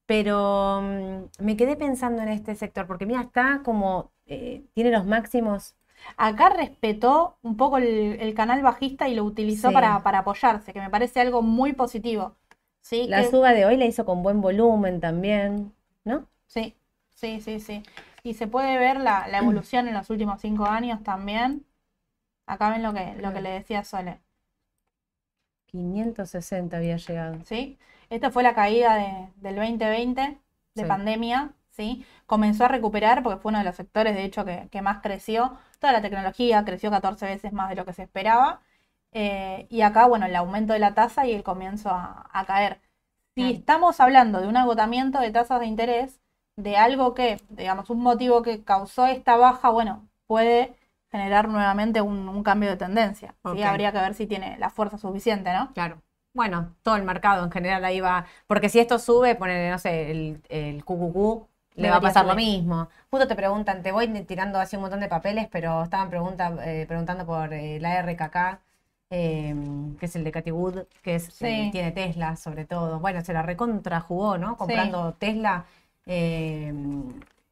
Pero 0.07 0.81
mm, 0.83 1.25
me 1.45 1.57
quedé 1.59 1.77
pensando 1.77 2.23
en 2.23 2.29
este 2.31 2.57
sector, 2.57 2.87
porque 2.89 3.07
mira, 3.07 3.23
está 3.23 3.63
como, 3.65 4.13
eh, 4.27 4.67
tiene 4.75 4.91
los 4.93 5.07
máximos 5.07 5.77
Acá 6.17 6.51
respetó 6.51 7.39
un 7.43 7.57
poco 7.57 7.79
el, 7.79 7.87
el 8.21 8.35
canal 8.35 8.63
bajista 8.63 9.09
y 9.09 9.15
lo 9.15 9.25
utilizó 9.25 9.69
Sí. 9.69 9.73
para, 9.73 10.03
para 10.03 10.21
apoyarse, 10.21 10.73
que 10.73 10.81
me 10.81 10.91
parece 10.91 11.21
algo 11.21 11.43
muy 11.43 11.73
positivo. 11.73 12.37
¿sí? 12.81 13.11
La 13.13 13.25
Que- 13.31 13.31
suba 13.31 13.53
de 13.55 13.65
hoy 13.65 13.77
la 13.79 13.87
hizo 13.87 14.05
con 14.05 14.23
buen 14.23 14.43
volumen 14.43 15.01
también, 15.01 15.75
¿no? 16.05 16.29
Sí, 16.47 16.77
sí, 17.11 17.41
sí, 17.43 17.61
sí. 17.61 17.83
Y 18.23 18.33
se 18.35 18.47
puede 18.47 18.79
ver 18.79 18.99
la, 19.01 19.29
la 19.29 19.39
evolución 19.39 19.89
en 19.89 19.95
los 19.95 20.09
últimos 20.11 20.41
cinco 20.41 20.65
años 20.67 21.03
también. 21.03 21.67
Acá 22.47 22.71
ven 22.71 22.83
lo 22.85 22.95
que, 22.95 23.17
lo 23.17 23.33
que 23.35 23.43
le 23.43 23.51
decía 23.51 23.85
Sole, 23.85 24.21
560 25.67 26.79
había 26.79 26.97
llegado. 26.97 27.45
¿sí? 27.45 27.79
Esta 28.11 28.31
fue 28.31 28.43
la 28.43 28.55
caída 28.55 28.95
de- 28.97 29.33
del 29.37 29.57
2020, 29.57 30.39
de 30.75 30.83
Sí. 30.83 30.87
pandemia, 30.87 31.55
¿sí? 31.71 32.05
Comenzó 32.27 32.65
a 32.65 32.69
recuperar 32.69 33.23
porque 33.23 33.41
fue 33.41 33.51
uno 33.51 33.59
de 33.59 33.65
los 33.65 33.77
sectores, 33.77 34.15
de 34.15 34.25
hecho, 34.25 34.45
que, 34.45 34.69
que 34.71 34.83
más 34.83 35.01
creció. 35.03 35.57
Toda 35.79 35.93
la 35.93 36.03
tecnología 36.03 36.65
creció 36.65 36.91
14 36.91 37.27
veces 37.27 37.53
más 37.53 37.69
de 37.69 37.77
lo 37.77 37.85
que 37.85 37.93
se 37.93 38.03
esperaba. 38.03 38.61
Eh, 39.13 39.67
y 39.71 39.83
acá, 39.83 40.07
bueno, 40.07 40.27
el 40.27 40.35
aumento 40.37 40.73
de 40.73 40.81
la 40.81 40.95
tasa 40.95 41.27
y 41.27 41.33
el 41.35 41.43
comienzo 41.45 41.91
a, 41.91 42.29
a 42.33 42.45
caer. 42.47 42.81
Si 43.35 43.53
estamos 43.53 44.01
hablando 44.01 44.41
de 44.41 44.49
un 44.49 44.57
agotamiento 44.57 45.21
de 45.21 45.31
tasas 45.31 45.61
de 45.61 45.67
interés, 45.67 46.21
de 46.57 46.77
algo 46.77 47.15
que, 47.15 47.41
digamos, 47.51 47.91
un 47.91 48.01
motivo 48.01 48.43
que 48.43 48.63
causó 48.63 49.07
esta 49.07 49.37
baja, 49.37 49.71
bueno, 49.71 50.09
puede 50.27 50.75
generar 51.11 51.49
nuevamente 51.49 52.01
un, 52.01 52.29
un 52.29 52.43
cambio 52.43 52.71
de 52.71 52.77
tendencia. 52.77 53.35
¿sí? 53.43 53.49
Ok. 53.51 53.61
Habría 53.61 53.93
que 53.93 53.99
ver 53.99 54.15
si 54.15 54.27
tiene 54.27 54.59
la 54.59 54.71
fuerza 54.71 54.99
suficiente, 54.99 55.53
¿no? 55.53 55.73
Claro. 55.73 56.01
Bueno, 56.33 56.75
todo 56.83 56.97
el 56.97 57.05
mercado 57.05 57.45
en 57.45 57.51
general 57.53 57.85
ahí 57.85 58.01
va. 58.01 58.27
Porque 58.49 58.69
si 58.69 58.81
esto 58.81 58.99
sube, 58.99 59.37
poner, 59.37 59.71
no 59.71 59.79
sé, 59.79 60.11
el, 60.11 60.43
el 60.49 60.85
QQQ, 60.85 61.47
le 61.77 61.91
va 61.91 61.97
a 61.97 62.01
pasar 62.01 62.27
lo 62.27 62.35
mismo. 62.35 62.89
Justo 63.11 63.29
te 63.29 63.37
preguntan, 63.37 63.83
te 63.83 63.93
voy 63.93 64.09
tirando 64.25 64.59
así 64.61 64.75
un 64.77 64.83
montón 64.83 65.01
de 65.01 65.09
papeles, 65.09 65.49
pero 65.51 65.83
estaban 65.85 66.11
pregunta, 66.11 66.53
eh, 66.65 66.87
preguntando 66.89 67.25
por 67.27 67.53
eh, 67.53 67.79
la 67.81 67.95
RKK, 68.01 68.61
eh, 69.11 69.55
que 69.99 70.07
es 70.07 70.17
el 70.17 70.25
de 70.25 70.33
Cathy 70.33 70.51
Wood, 70.51 70.87
que 71.03 71.17
es, 71.17 71.29
eh, 71.43 71.67
Sí. 71.67 71.69
tiene 71.73 71.93
Tesla 71.93 72.37
sobre 72.37 72.65
todo. 72.65 72.99
Bueno, 73.01 73.21
se 73.23 73.33
la 73.33 73.43
recontra 73.43 74.01
jugó, 74.01 74.37
¿no? 74.39 74.57
Comprando 74.57 75.15
Tesla. 75.15 75.67
Eh, 76.07 76.73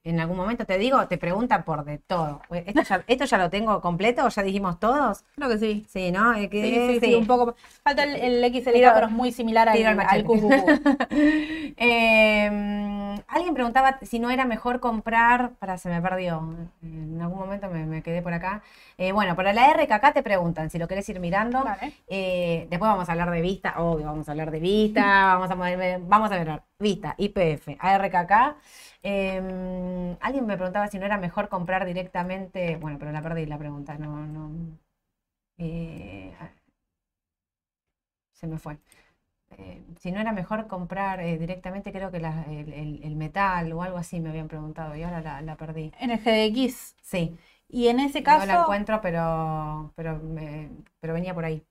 en 0.05 0.19
algún 0.21 0.37
momento 0.37 0.65
te 0.67 0.79
digo, 0.79 1.07
te 1.07 1.17
preguntan 1.19 1.65
por 1.65 1.85
de 1.85 1.99
todo. 1.99 2.41
¿Esto 2.51 2.83
ya, 2.83 3.05
¿Esto 3.07 3.25
ya 3.25 3.39
lo 3.39 3.51
tengo 3.51 3.81
completo? 3.81 4.29
¿Ya 4.29 4.43
dijimos 4.43 4.81
todos? 4.81 5.25
Creo 5.37 5.49
que 5.49 5.59
sí. 5.59 5.87
Sí, 5.89 6.11
¿no? 6.13 6.35
Eh, 6.35 6.49
que- 6.49 6.63
Sí, 6.63 7.01
sí, 7.01 7.07
sí, 7.07 7.15
un 7.15 7.27
poco. 7.27 7.55
Falta 7.85 8.03
el, 8.05 8.17
el 8.17 8.45
XLK, 8.53 8.73
Tiro- 8.75 8.93
pero 8.95 9.07
es 9.07 9.13
muy 9.13 9.33
similar 9.33 9.69
al, 9.69 9.77
al 9.87 10.01
al. 10.01 10.25
Eh, 11.85 13.17
alguien 13.29 13.55
preguntaba 13.55 13.99
si 14.03 14.19
no 14.19 14.31
era 14.31 14.45
mejor 14.45 14.79
comprar, 14.81 15.53
para 15.59 15.79
se 15.79 15.89
me 15.89 16.01
perdió, 16.01 16.43
en 16.83 17.21
algún 17.21 17.39
momento 17.39 17.69
me, 17.71 17.85
me 17.87 18.03
quedé 18.03 18.23
por 18.23 18.33
acá. 18.33 18.63
Eh, 18.99 19.13
bueno, 19.13 19.35
para 19.37 19.53
la 19.53 19.71
RKK 19.71 20.13
te 20.13 20.23
preguntan 20.23 20.71
si 20.71 20.79
lo 20.79 20.87
querés 20.89 21.09
ir 21.09 21.19
mirando. 21.21 21.65
Vale. 21.65 21.93
Eh, 22.09 22.67
después 22.71 22.91
vamos 22.91 23.09
a 23.09 23.13
hablar 23.13 23.31
de 23.31 23.41
Vista, 23.41 23.75
obvio, 23.79 24.07
vamos 24.07 24.29
a 24.29 24.33
hablar 24.33 24.51
de 24.51 24.61
Vista, 24.61 25.37
vamos 25.39 25.51
a, 25.51 25.55
vamos 26.01 26.31
a 26.33 26.37
ver 26.45 26.63
Vista, 26.79 27.15
IPF, 27.19 27.77
ARKK. 27.81 28.57
Eh, 29.93 30.17
alguien 30.21 30.47
me 30.47 30.57
preguntaba 30.57 30.89
si 30.89 30.99
no 30.99 31.07
era 31.07 31.19
mejor 31.19 31.49
comprar 31.49 31.85
directamente, 31.87 32.77
bueno, 32.77 32.99
pero 32.99 33.13
la 33.13 33.23
perdí 33.23 33.47
la 33.47 33.59
pregunta, 33.59 33.97
no, 33.99 34.27
no. 34.27 34.51
eh, 35.59 36.33
se 38.33 38.47
me 38.47 38.59
fue. 38.59 38.79
Eh, 39.51 39.85
si 40.01 40.13
no 40.13 40.21
era 40.21 40.33
mejor 40.33 40.69
comprar 40.69 41.21
eh, 41.21 41.39
directamente, 41.39 41.93
creo 41.93 42.11
que 42.13 42.21
la- 42.21 42.45
el, 42.45 42.73
el- 42.73 43.01
el 43.05 43.17
metal 43.17 43.73
o 43.73 43.83
algo 43.83 43.99
así 43.99 44.21
me 44.21 44.31
habían 44.31 44.49
preguntado 44.49 44.97
y 44.97 45.03
ahora 45.05 45.21
la, 45.23 45.43
la 45.43 45.57
perdí. 45.57 45.93
En 46.01 46.11
el 46.11 46.19
GDX. 46.21 46.97
Sí, 47.03 47.39
Y 47.69 47.89
en 47.89 48.01
ese 48.01 48.23
no 48.25 48.25
caso, 48.25 48.47
la 48.47 48.55
encuentro, 48.61 49.01
pero, 49.01 49.93
pero, 49.97 50.19
me- 50.19 50.71
pero 51.01 51.15
venía 51.15 51.35
por 51.35 51.45
ahí. 51.45 51.65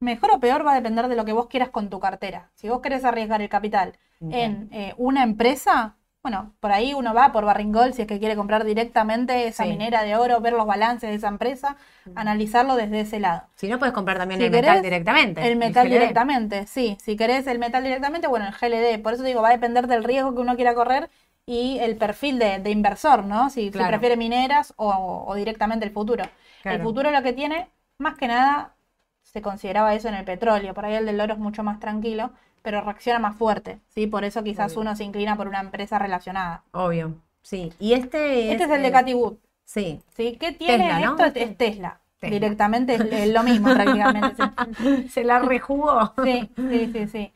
mejor 0.00 0.30
o 0.32 0.40
peor 0.40 0.60
va 0.66 0.72
a 0.72 0.74
depender 0.80 1.08
de 1.08 1.16
lo 1.16 1.24
que 1.24 1.32
vos 1.32 1.46
quieras 1.48 1.70
con 1.70 1.88
tu 1.90 1.98
cartera. 2.00 2.50
Si 2.54 2.68
vos 2.68 2.80
querés 2.80 3.04
arriesgar 3.04 3.40
el 3.42 3.48
capital 3.48 3.98
en 4.30 4.68
eh, 4.72 4.94
una 4.98 5.22
empresa, 5.22 5.96
bueno, 6.24 6.54
por 6.58 6.72
ahí 6.72 6.94
uno 6.94 7.12
va 7.14 7.30
por 7.32 7.44
Barringol 7.44 7.92
si 7.94 8.02
es 8.02 8.08
que 8.08 8.18
quiere 8.18 8.34
comprar 8.34 8.64
directamente 8.64 9.46
esa 9.46 9.64
Sí. 9.64 9.68
minera 9.70 10.02
de 10.02 10.16
oro, 10.16 10.40
ver 10.40 10.54
los 10.54 10.66
balances 10.66 11.10
de 11.10 11.16
esa 11.16 11.28
empresa, 11.28 11.76
analizarlo 12.16 12.76
desde 12.76 13.00
ese 13.00 13.20
lado. 13.20 13.42
Si 13.56 13.68
no, 13.68 13.78
puedes 13.78 13.92
comprar 13.94 14.16
también 14.18 14.40
Si 14.40 14.46
el 14.46 14.50
metal 14.50 14.82
directamente. 14.82 15.46
El 15.46 15.56
metal 15.56 15.88
directamente, 15.88 16.66
sí. 16.66 16.96
Si 17.00 17.16
querés 17.16 17.46
el 17.46 17.58
metal 17.58 17.84
directamente, 17.84 18.26
bueno, 18.26 18.46
el 18.46 18.52
GLD. 18.54 18.98
Por 19.02 19.12
eso 19.14 19.22
digo, 19.22 19.42
va 19.42 19.48
a 19.48 19.52
depender 19.52 19.86
del 19.86 20.02
riesgo 20.02 20.34
que 20.34 20.40
uno 20.40 20.56
quiera 20.56 20.74
correr 20.74 21.10
y 21.46 21.78
el 21.80 21.96
perfil 21.96 22.38
de, 22.38 22.58
de 22.58 22.70
inversor, 22.70 23.24
¿no? 23.24 23.50
Si, 23.50 23.66
si 23.66 23.70
Claro. 23.70 23.90
prefiere 23.90 24.16
mineras 24.16 24.72
o, 24.76 25.24
o 25.28 25.34
directamente 25.34 25.84
el 25.84 25.92
futuro. 25.92 26.24
El 26.64 26.80
futuro 26.80 27.10
lo 27.10 27.22
que 27.22 27.34
tiene, 27.34 27.68
más 27.98 28.16
que 28.16 28.28
nada, 28.28 28.74
se 29.22 29.42
consideraba 29.42 29.94
eso 29.94 30.08
en 30.08 30.14
el 30.14 30.24
petróleo. 30.24 30.72
Por 30.74 30.86
ahí 30.86 30.94
el 30.94 31.06
del 31.06 31.20
oro 31.20 31.34
es 31.34 31.38
mucho 31.38 31.62
más 31.62 31.80
tranquilo, 31.80 32.30
pero 32.64 32.82
reacciona 32.82 33.20
más 33.20 33.36
fuerte, 33.36 33.80
¿sí? 33.90 34.08
Por 34.08 34.24
eso 34.24 34.42
quizás 34.44 34.72
Obvio. 34.72 34.80
uno 34.82 34.96
se 34.96 35.04
inclina 35.04 35.36
por 35.36 35.48
una 35.48 35.60
empresa 35.60 36.00
relacionada. 36.00 36.64
Obvio, 36.72 37.14
sí. 37.42 37.72
Y 37.78 37.92
este 37.94 38.52
Este 38.52 38.64
es 38.64 38.70
el 38.70 38.82
de 38.82 38.92
Cathy 38.92 39.14
Wood, 39.14 39.36
Sí, 39.64 40.00
¿sí? 40.16 40.36
¿Qué 40.40 40.52
tiene 40.52 40.78
Tesla, 40.88 41.00
esto? 41.12 41.24
Este- 41.26 41.42
Es 41.44 41.56
Tesla. 41.58 42.00
Tesla. 42.18 42.30
Directamente 42.30 42.94
es, 42.96 43.00
es 43.02 43.28
lo 43.34 43.42
mismo 43.42 43.68
prácticamente. 43.74 44.42
sí. 44.78 45.08
se 45.08 45.24
la 45.24 45.38
rejugó. 45.40 46.12
Sí, 46.24 46.50
sí, 46.56 46.90
sí, 46.92 47.08
sí. 47.08 47.32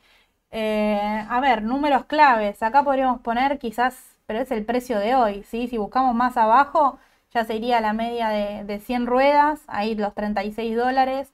Eh, 0.51 1.25
a 1.29 1.39
ver, 1.41 1.63
números 1.63 2.05
claves. 2.05 2.61
Acá 2.63 2.83
podríamos 2.83 3.21
poner 3.21 3.59
quizás, 3.59 4.17
pero 4.25 4.39
es 4.39 4.51
el 4.51 4.65
precio 4.65 4.99
de 4.99 5.15
hoy, 5.15 5.43
¿sí? 5.43 5.67
Si 5.67 5.77
buscamos 5.77 6.15
más 6.15 6.37
abajo, 6.37 6.99
ya 7.33 7.45
sería 7.45 7.81
la 7.81 7.93
media 7.93 8.29
de, 8.29 8.63
de 8.63 8.79
100 8.79 9.05
ruedas, 9.05 9.61
ahí 9.67 9.95
los 9.95 10.15
36 10.15 10.75
dólares. 10.75 11.31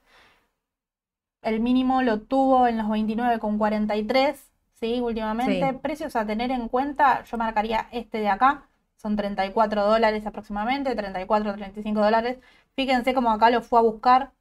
El 1.42 1.60
mínimo 1.60 2.02
lo 2.02 2.20
tuvo 2.22 2.66
en 2.68 2.76
los 2.78 2.88
29,43, 2.88 4.50
¿sí? 4.74 5.00
Últimamente. 5.00 5.72
Sí. 5.72 5.74
Precios 5.74 6.16
a 6.16 6.26
tener 6.26 6.50
en 6.50 6.68
cuenta, 6.68 7.24
yo 7.24 7.36
marcaría 7.38 7.88
este 7.92 8.18
de 8.18 8.28
acá. 8.28 8.68
Son 8.96 9.16
34 9.16 9.84
dólares 9.86 10.26
aproximadamente, 10.26 10.94
34, 10.96 11.54
35 11.54 12.00
dólares. 12.02 12.38
Fíjense 12.74 13.14
cómo 13.14 13.30
acá 13.30 13.50
lo 13.50 13.62
fue 13.62 13.78
a 13.78 13.82
buscar. 13.82 14.32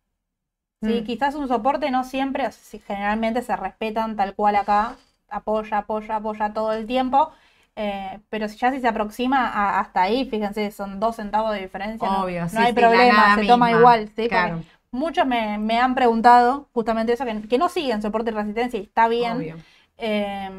Sí, 0.84 1.04
Mm. 1.04 1.06
quizás 1.06 1.36
un 1.36 1.48
soporte 1.48 1.89
no 1.91 2.04
siempre, 2.04 2.43
o 2.48 2.52
sea, 2.52 2.64
si 2.64 2.80
generalmente 2.80 3.41
se 3.41 3.56
respetan 3.56 4.16
tal 4.16 4.36
cual 4.36 4.56
acá, 4.56 4.98
apoya, 5.30 5.80
apoya, 5.80 6.18
apoya 6.18 6.54
todo 6.54 6.74
el 6.74 6.86
tiempo, 6.86 7.32
eh, 7.76 8.20
pero 8.30 8.48
si 8.48 8.58
ya 8.58 8.72
si 8.72 8.80
se 8.82 8.88
aproxima 8.88 9.48
a- 9.50 9.80
hasta 9.80 10.04
ahí, 10.04 10.30
fíjense, 10.30 10.70
son 10.72 11.00
dos 11.00 11.16
centavos 11.16 11.54
de 11.54 11.62
diferencia, 11.62 12.10
no, 12.10 12.26
Obvio, 12.26 12.48
no 12.52 12.60
sí, 12.60 12.62
hay 12.62 12.74
sí, 12.74 12.82
problema, 12.82 13.32
se 13.34 13.43
toma 13.46 13.72
igual, 13.72 14.10
¿sí? 14.16 14.30
Porque 14.30 14.54
Claro, 14.54 14.66
muchos 14.96 15.26
me, 15.28 15.58
me 15.58 15.78
han 15.80 15.93
preguntado 15.96 16.68
justamente 16.74 17.14
eso, 17.14 17.26
que, 17.26 17.48
que 17.48 17.58
no 17.58 17.70
siguen 17.70 18.02
soporte 18.02 18.32
y 18.32 18.34
resistencia 18.34 18.80
y 18.80 18.84
está 18.84 19.08
bien, 19.08 19.56
eh, 19.98 20.50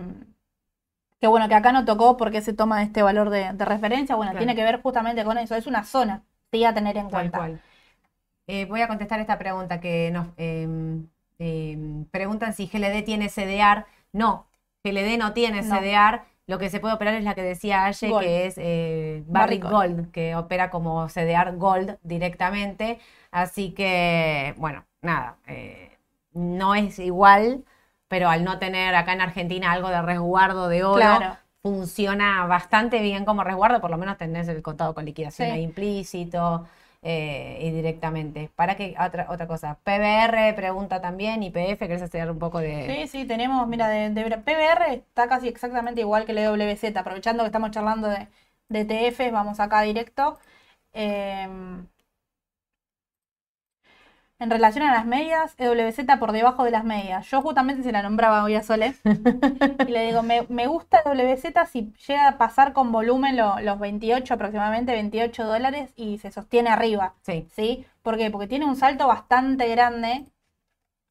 que 1.21 1.27
bueno, 1.27 1.49
que 1.49 1.55
acá 1.55 1.73
no 1.73 1.85
tocó 1.85 2.17
porque 2.17 2.43
se 2.43 2.53
toma 2.53 2.83
este 2.83 3.03
valor 3.03 3.31
de, 3.31 3.53
de 3.53 3.65
referencia, 3.65 4.15
bueno, 4.17 4.33
Claro. 4.33 4.45
tiene 4.45 4.55
que 4.55 4.65
ver 4.65 4.83
justamente 4.83 5.25
con 5.25 5.39
eso, 5.39 5.55
es 5.55 5.67
una 5.67 5.85
zona, 5.85 6.23
sí, 6.53 6.65
a 6.65 6.75
tener 6.75 6.97
en 6.97 7.05
Tal 7.09 7.11
cuenta. 7.11 7.39
cual. 7.39 7.61
Eh, 8.49 8.65
voy 8.67 8.81
a 8.81 8.89
contestar 8.89 9.19
esta 9.19 9.39
pregunta 9.39 9.81
que 9.81 10.11
nos 10.13 10.29
em, 10.37 11.09
em, 11.39 12.05
preguntan 12.07 12.53
si 12.53 12.69
GLD 12.69 13.03
tiene 13.03 13.29
CDR. 13.29 13.87
No, 14.13 14.47
GLD 14.85 15.19
no 15.19 15.33
tiene 15.33 15.63
No. 15.63 15.75
CDR. 15.77 16.23
Lo 16.47 16.59
que 16.59 16.71
se 16.71 16.79
puede 16.79 16.95
operar 16.95 17.15
es 17.15 17.25
la 17.25 17.35
que 17.35 17.43
decía 17.43 17.87
Aye, 17.87 18.09
Gold. 18.09 18.25
que 18.25 18.47
es 18.47 18.55
eh, 18.59 19.25
Barrick 19.27 19.65
Barrick 19.65 19.97
Gold, 19.99 20.11
que 20.13 20.37
opera 20.37 20.71
como 20.71 21.09
CDR 21.09 21.57
Gold 21.57 21.97
directamente. 22.05 23.01
Así 23.31 23.73
que, 23.73 24.55
bueno, 24.59 24.85
nada, 25.03 25.37
eh, 25.47 25.99
no 26.33 26.75
es 26.75 26.99
igual, 26.99 27.65
pero 28.09 28.29
al 28.29 28.45
no 28.45 28.59
tener 28.59 28.95
acá 28.95 29.13
en 29.13 29.21
Argentina 29.21 29.73
algo 29.73 29.89
de 29.89 30.03
resguardo 30.03 30.69
de 30.69 30.85
oro, 30.85 31.01
Claro. 31.01 31.37
funciona 31.63 32.47
bastante 32.47 33.01
bien 33.01 33.25
como 33.25 33.43
resguardo, 33.45 33.81
por 33.81 33.91
lo 33.91 33.99
menos 33.99 34.17
tenés 34.19 34.47
el 34.49 34.63
contado 34.63 34.95
con 34.95 35.05
liquidación 35.05 35.49
Sí. 35.49 35.55
ahí 35.55 35.63
implícito 35.63 36.67
eh, 37.03 37.59
y 37.63 37.71
directamente. 37.71 38.51
Para 38.57 38.77
que 38.77 38.95
otra, 38.99 39.27
otra 39.31 39.47
cosa, 39.47 39.79
PBR 39.85 40.55
pregunta 40.55 41.01
también, 41.01 41.43
IPF, 41.43 41.79
¿querés 41.87 42.03
hacer 42.03 42.31
un 42.31 42.39
poco 42.39 42.59
de... 42.59 42.87
Sí, 42.87 43.07
sí, 43.09 43.25
tenemos, 43.27 43.67
mira, 43.69 43.89
de, 43.89 44.11
de 44.11 44.39
PBR 44.39 44.95
está 44.95 45.29
casi 45.29 45.49
exactamente 45.49 46.01
igual 46.01 46.25
que 46.25 46.33
el 46.33 46.39
EWZ, 46.39 46.97
aprovechando 46.97 47.43
que 47.43 47.47
estamos 47.49 47.71
charlando 47.71 48.09
de, 48.09 48.29
de 48.69 48.81
ETFs, 48.81 49.33
vamos 49.33 49.61
acá 49.61 49.83
directo. 49.83 50.39
Em, 50.93 51.87
en 54.39 54.51
relación 54.51 54.85
a 54.87 54.93
las 54.93 55.07
medias, 55.07 55.55
EWZ 55.59 56.19
por 56.19 56.33
debajo 56.33 56.65
de 56.65 56.71
las 56.71 56.85
medias. 56.85 57.27
Yo 57.31 57.41
justamente 57.43 57.83
se 57.83 57.93
la 57.93 58.03
nombraba 58.03 58.45
hoy 58.45 58.55
a 58.55 58.63
Sole 58.63 58.95
y 59.87 59.91
le 59.93 60.07
digo, 60.07 60.23
me, 60.23 60.47
me 60.49 60.67
gusta 60.67 61.01
EWZ 61.05 61.67
si 61.71 61.93
llega 62.07 62.29
a 62.29 62.39
pasar 62.39 62.73
con 62.73 62.93
volumen 62.93 63.37
lo- 63.37 63.61
los 63.61 63.79
28 63.79 64.35
aproximadamente, 64.35 64.93
28 64.93 65.45
dólares 65.47 65.93
y 65.97 66.19
se 66.19 66.31
sostiene 66.31 66.71
arriba. 66.71 67.15
Sí, 67.23 67.49
¿Sí? 67.55 67.87
¿Por 68.03 68.17
qué? 68.19 68.31
Porque 68.31 68.47
tiene 68.49 68.67
un 68.67 68.77
salto 68.77 69.07
bastante 69.09 69.69
grande 69.69 70.27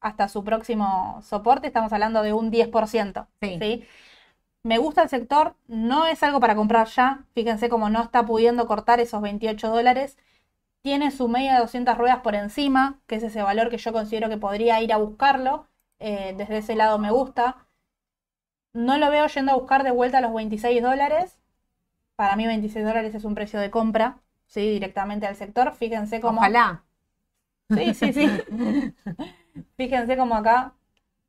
hasta 0.00 0.28
su 0.28 0.44
próximo 0.44 1.20
soporte, 1.22 1.66
estamos 1.68 1.92
hablando 1.92 2.22
de 2.22 2.32
un 2.32 2.50
10%. 2.50 3.28
Sí. 3.40 3.58
¿sí? 3.60 3.84
Me 4.62 4.78
gusta 4.78 5.02
el 5.04 5.08
sector, 5.08 5.56
no 5.68 6.06
es 6.06 6.22
algo 6.22 6.40
para 6.40 6.56
comprar 6.56 6.88
ya, 6.88 7.24
fíjense 7.34 7.68
cómo 7.68 7.88
no 7.90 8.02
está 8.02 8.26
pudiendo 8.26 8.66
cortar 8.66 9.00
esos 9.00 9.22
28 9.22 9.70
dólares. 9.70 10.18
Tiene 10.86 11.10
su 11.10 11.26
media 11.26 11.54
de 11.54 11.58
200 11.62 11.98
ruedas 11.98 12.20
por 12.20 12.36
encima, 12.36 13.00
que 13.08 13.16
es 13.16 13.24
ese 13.24 13.42
valor 13.42 13.70
que 13.70 13.76
yo 13.76 13.92
considero 13.92 14.28
que 14.28 14.36
podría 14.36 14.80
ir 14.80 14.92
a 14.92 14.98
buscarlo. 14.98 15.66
Eh, 15.98 16.32
desde 16.38 16.58
ese 16.58 16.76
lado 16.76 16.96
me 17.00 17.10
gusta. 17.10 17.66
No 18.72 18.96
lo 18.96 19.10
veo 19.10 19.26
yendo 19.26 19.50
a 19.50 19.56
buscar 19.56 19.82
de 19.82 19.90
vuelta 19.90 20.18
a 20.18 20.20
los 20.20 20.32
26 20.32 20.80
dólares. 20.80 21.40
Para 22.14 22.36
mí 22.36 22.46
26 22.46 22.86
dólares 22.86 23.16
es 23.16 23.24
un 23.24 23.34
precio 23.34 23.58
de 23.58 23.68
compra, 23.68 24.20
¿sí? 24.46 24.60
Directamente 24.70 25.26
al 25.26 25.34
sector. 25.34 25.74
Fíjense 25.74 26.20
cómo... 26.20 26.38
Ojalá. 26.38 26.84
Sí, 27.74 27.92
sí, 27.92 28.12
sí. 28.12 28.28
Fíjense 29.76 30.16
cómo 30.16 30.36
acá 30.36 30.74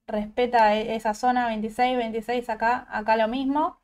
respeta 0.06 0.76
e- 0.76 0.96
esa 0.96 1.16
zona 1.16 1.48
26, 1.48 1.98
26 1.98 2.48
acá, 2.52 2.86
acá 2.92 3.18
lo 3.18 3.28
mismo. 3.28 3.82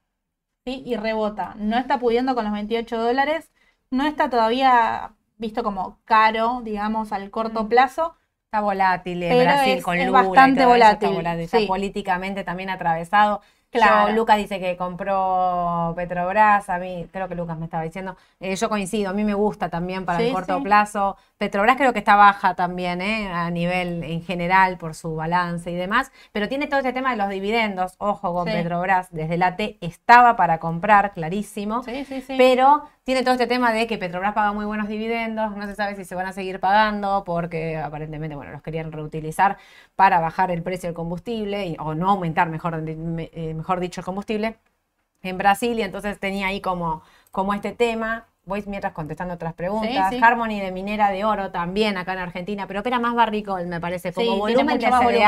¿sí? 0.65 0.84
Y 0.86 0.97
rebota. 0.97 1.55
No 1.57 1.80
está 1.80 1.97
pudiendo 1.97 2.36
con 2.36 2.43
los 2.43 2.53
28 2.53 2.99
dólares. 3.01 3.51
No 3.89 4.05
está 4.05 4.30
todavía 4.30 5.15
visto 5.43 5.61
como 5.63 5.97
caro, 6.05 6.61
digamos, 6.63 7.11
al 7.11 7.29
corto 7.29 7.65
Mm. 7.65 7.67
plazo. 7.67 8.15
Está 8.45 8.61
volátil 8.61 9.21
en 9.23 9.29
Pero 9.29 9.43
Brasil 9.43 9.73
es- 9.79 9.83
con 9.83 9.97
es 9.97 10.05
Lula 10.07 10.23
y 10.23 10.27
bastante 10.27 10.61
eso, 10.61 10.69
volátil, 10.69 11.07
Está, 11.09 11.15
volátil, 11.17 11.41
está 11.43 11.57
sí. 11.59 11.67
políticamente 11.67 12.43
también 12.43 12.69
atravesado. 12.69 13.41
Claro. 13.71 14.09
Yo, 14.09 14.15
Lucas 14.15 14.37
dice 14.37 14.59
que 14.59 14.77
compró 14.77 15.93
Petrobras, 15.95 16.69
a 16.69 16.77
mí, 16.77 17.07
creo 17.11 17.27
que 17.27 17.33
Lucas 17.35 17.57
me 17.57 17.65
estaba 17.65 17.83
diciendo, 17.83 18.15
eh, 18.39 18.55
yo 18.55 18.69
coincido, 18.69 19.09
a 19.09 19.13
mí 19.13 19.23
me 19.23 19.33
gusta 19.33 19.69
también 19.69 20.05
para 20.05 20.21
el 20.21 20.31
corto 20.31 20.57
sí. 20.57 20.63
plazo. 20.63 21.17
Petrobras 21.43 21.75
creo 21.75 21.91
que 21.91 21.99
está 21.99 22.15
baja 22.15 22.55
también, 22.55 23.01
eh, 23.01 23.27
a 23.27 23.49
nivel 23.51 24.01
en 24.05 24.21
general 24.23 24.77
por 24.77 24.95
su 24.95 25.13
balance 25.13 25.69
y 25.69 25.75
demás, 25.75 26.09
pero 26.31 26.47
tiene 26.47 26.67
todo 26.67 26.79
este 26.79 26.93
tema 26.93 27.11
de 27.11 27.17
los 27.17 27.27
dividendos, 27.27 27.95
ojo 27.97 28.33
con 28.33 28.45
Sí. 28.47 28.53
Petrobras, 28.53 29.09
desde 29.11 29.35
la 29.37 29.57
T 29.57 29.77
estaba 29.81 30.37
para 30.37 30.59
comprar, 30.59 31.11
clarísimo. 31.11 31.83
Sí, 31.83 32.05
sí, 32.05 32.21
sí. 32.21 32.35
Pero 32.37 32.85
tiene 33.03 33.23
todo 33.23 33.33
este 33.33 33.45
tema 33.47 33.73
de 33.73 33.87
que 33.87 33.97
Petrobras 33.97 34.33
paga 34.33 34.53
muy 34.53 34.63
buenos 34.63 34.87
dividendos, 34.87 35.53
no 35.57 35.65
se 35.67 35.75
sabe 35.75 35.97
si 35.97 36.05
se 36.05 36.15
van 36.15 36.27
a 36.27 36.31
seguir 36.31 36.61
pagando 36.61 37.23
porque 37.25 37.75
aparentemente, 37.77 38.37
bueno, 38.37 38.53
los 38.53 38.61
querían 38.61 38.93
reutilizar 38.93 39.57
para 39.97 40.21
bajar 40.21 40.49
el 40.49 40.63
precio 40.63 40.87
del 40.87 40.95
combustible 40.95 41.65
y- 41.67 41.75
o 41.77 41.93
no 41.93 42.11
aumentar, 42.11 42.47
mejor, 42.49 42.81
eh, 42.87 43.53
mejor 43.53 43.81
dicho, 43.81 43.99
el 43.99 44.05
combustible 44.05 44.55
en 45.21 45.37
Brasil 45.37 45.77
y 45.77 45.81
entonces 45.81 46.19
tenía 46.19 46.47
ahí 46.47 46.61
como, 46.61 47.01
como 47.31 47.53
este 47.53 47.73
tema. 47.73 48.27
Voy 48.45 48.63
mientras 48.67 48.91
contestando 48.93 49.33
otras 49.35 49.53
preguntas. 49.53 50.09
Sí, 50.09 50.17
sí. 50.17 50.23
Harmony 50.23 50.59
de 50.59 50.71
minera 50.71 51.09
de 51.11 51.23
oro 51.23 51.51
también 51.51 51.97
acá 51.97 52.13
en 52.13 52.19
Argentina, 52.19 52.67
pero 52.67 52.81
opera 52.81 52.99
más 52.99 53.15
barricol, 53.15 53.65
me 53.67 53.79
parece. 53.79 54.11
Sí, 54.11 54.15
Como 54.15 54.45
tiene 54.47 54.63
volumen 54.63 54.75
mucho 54.75 54.85
de 54.87 54.91
más 54.91 55.03
volumen. 55.03 55.21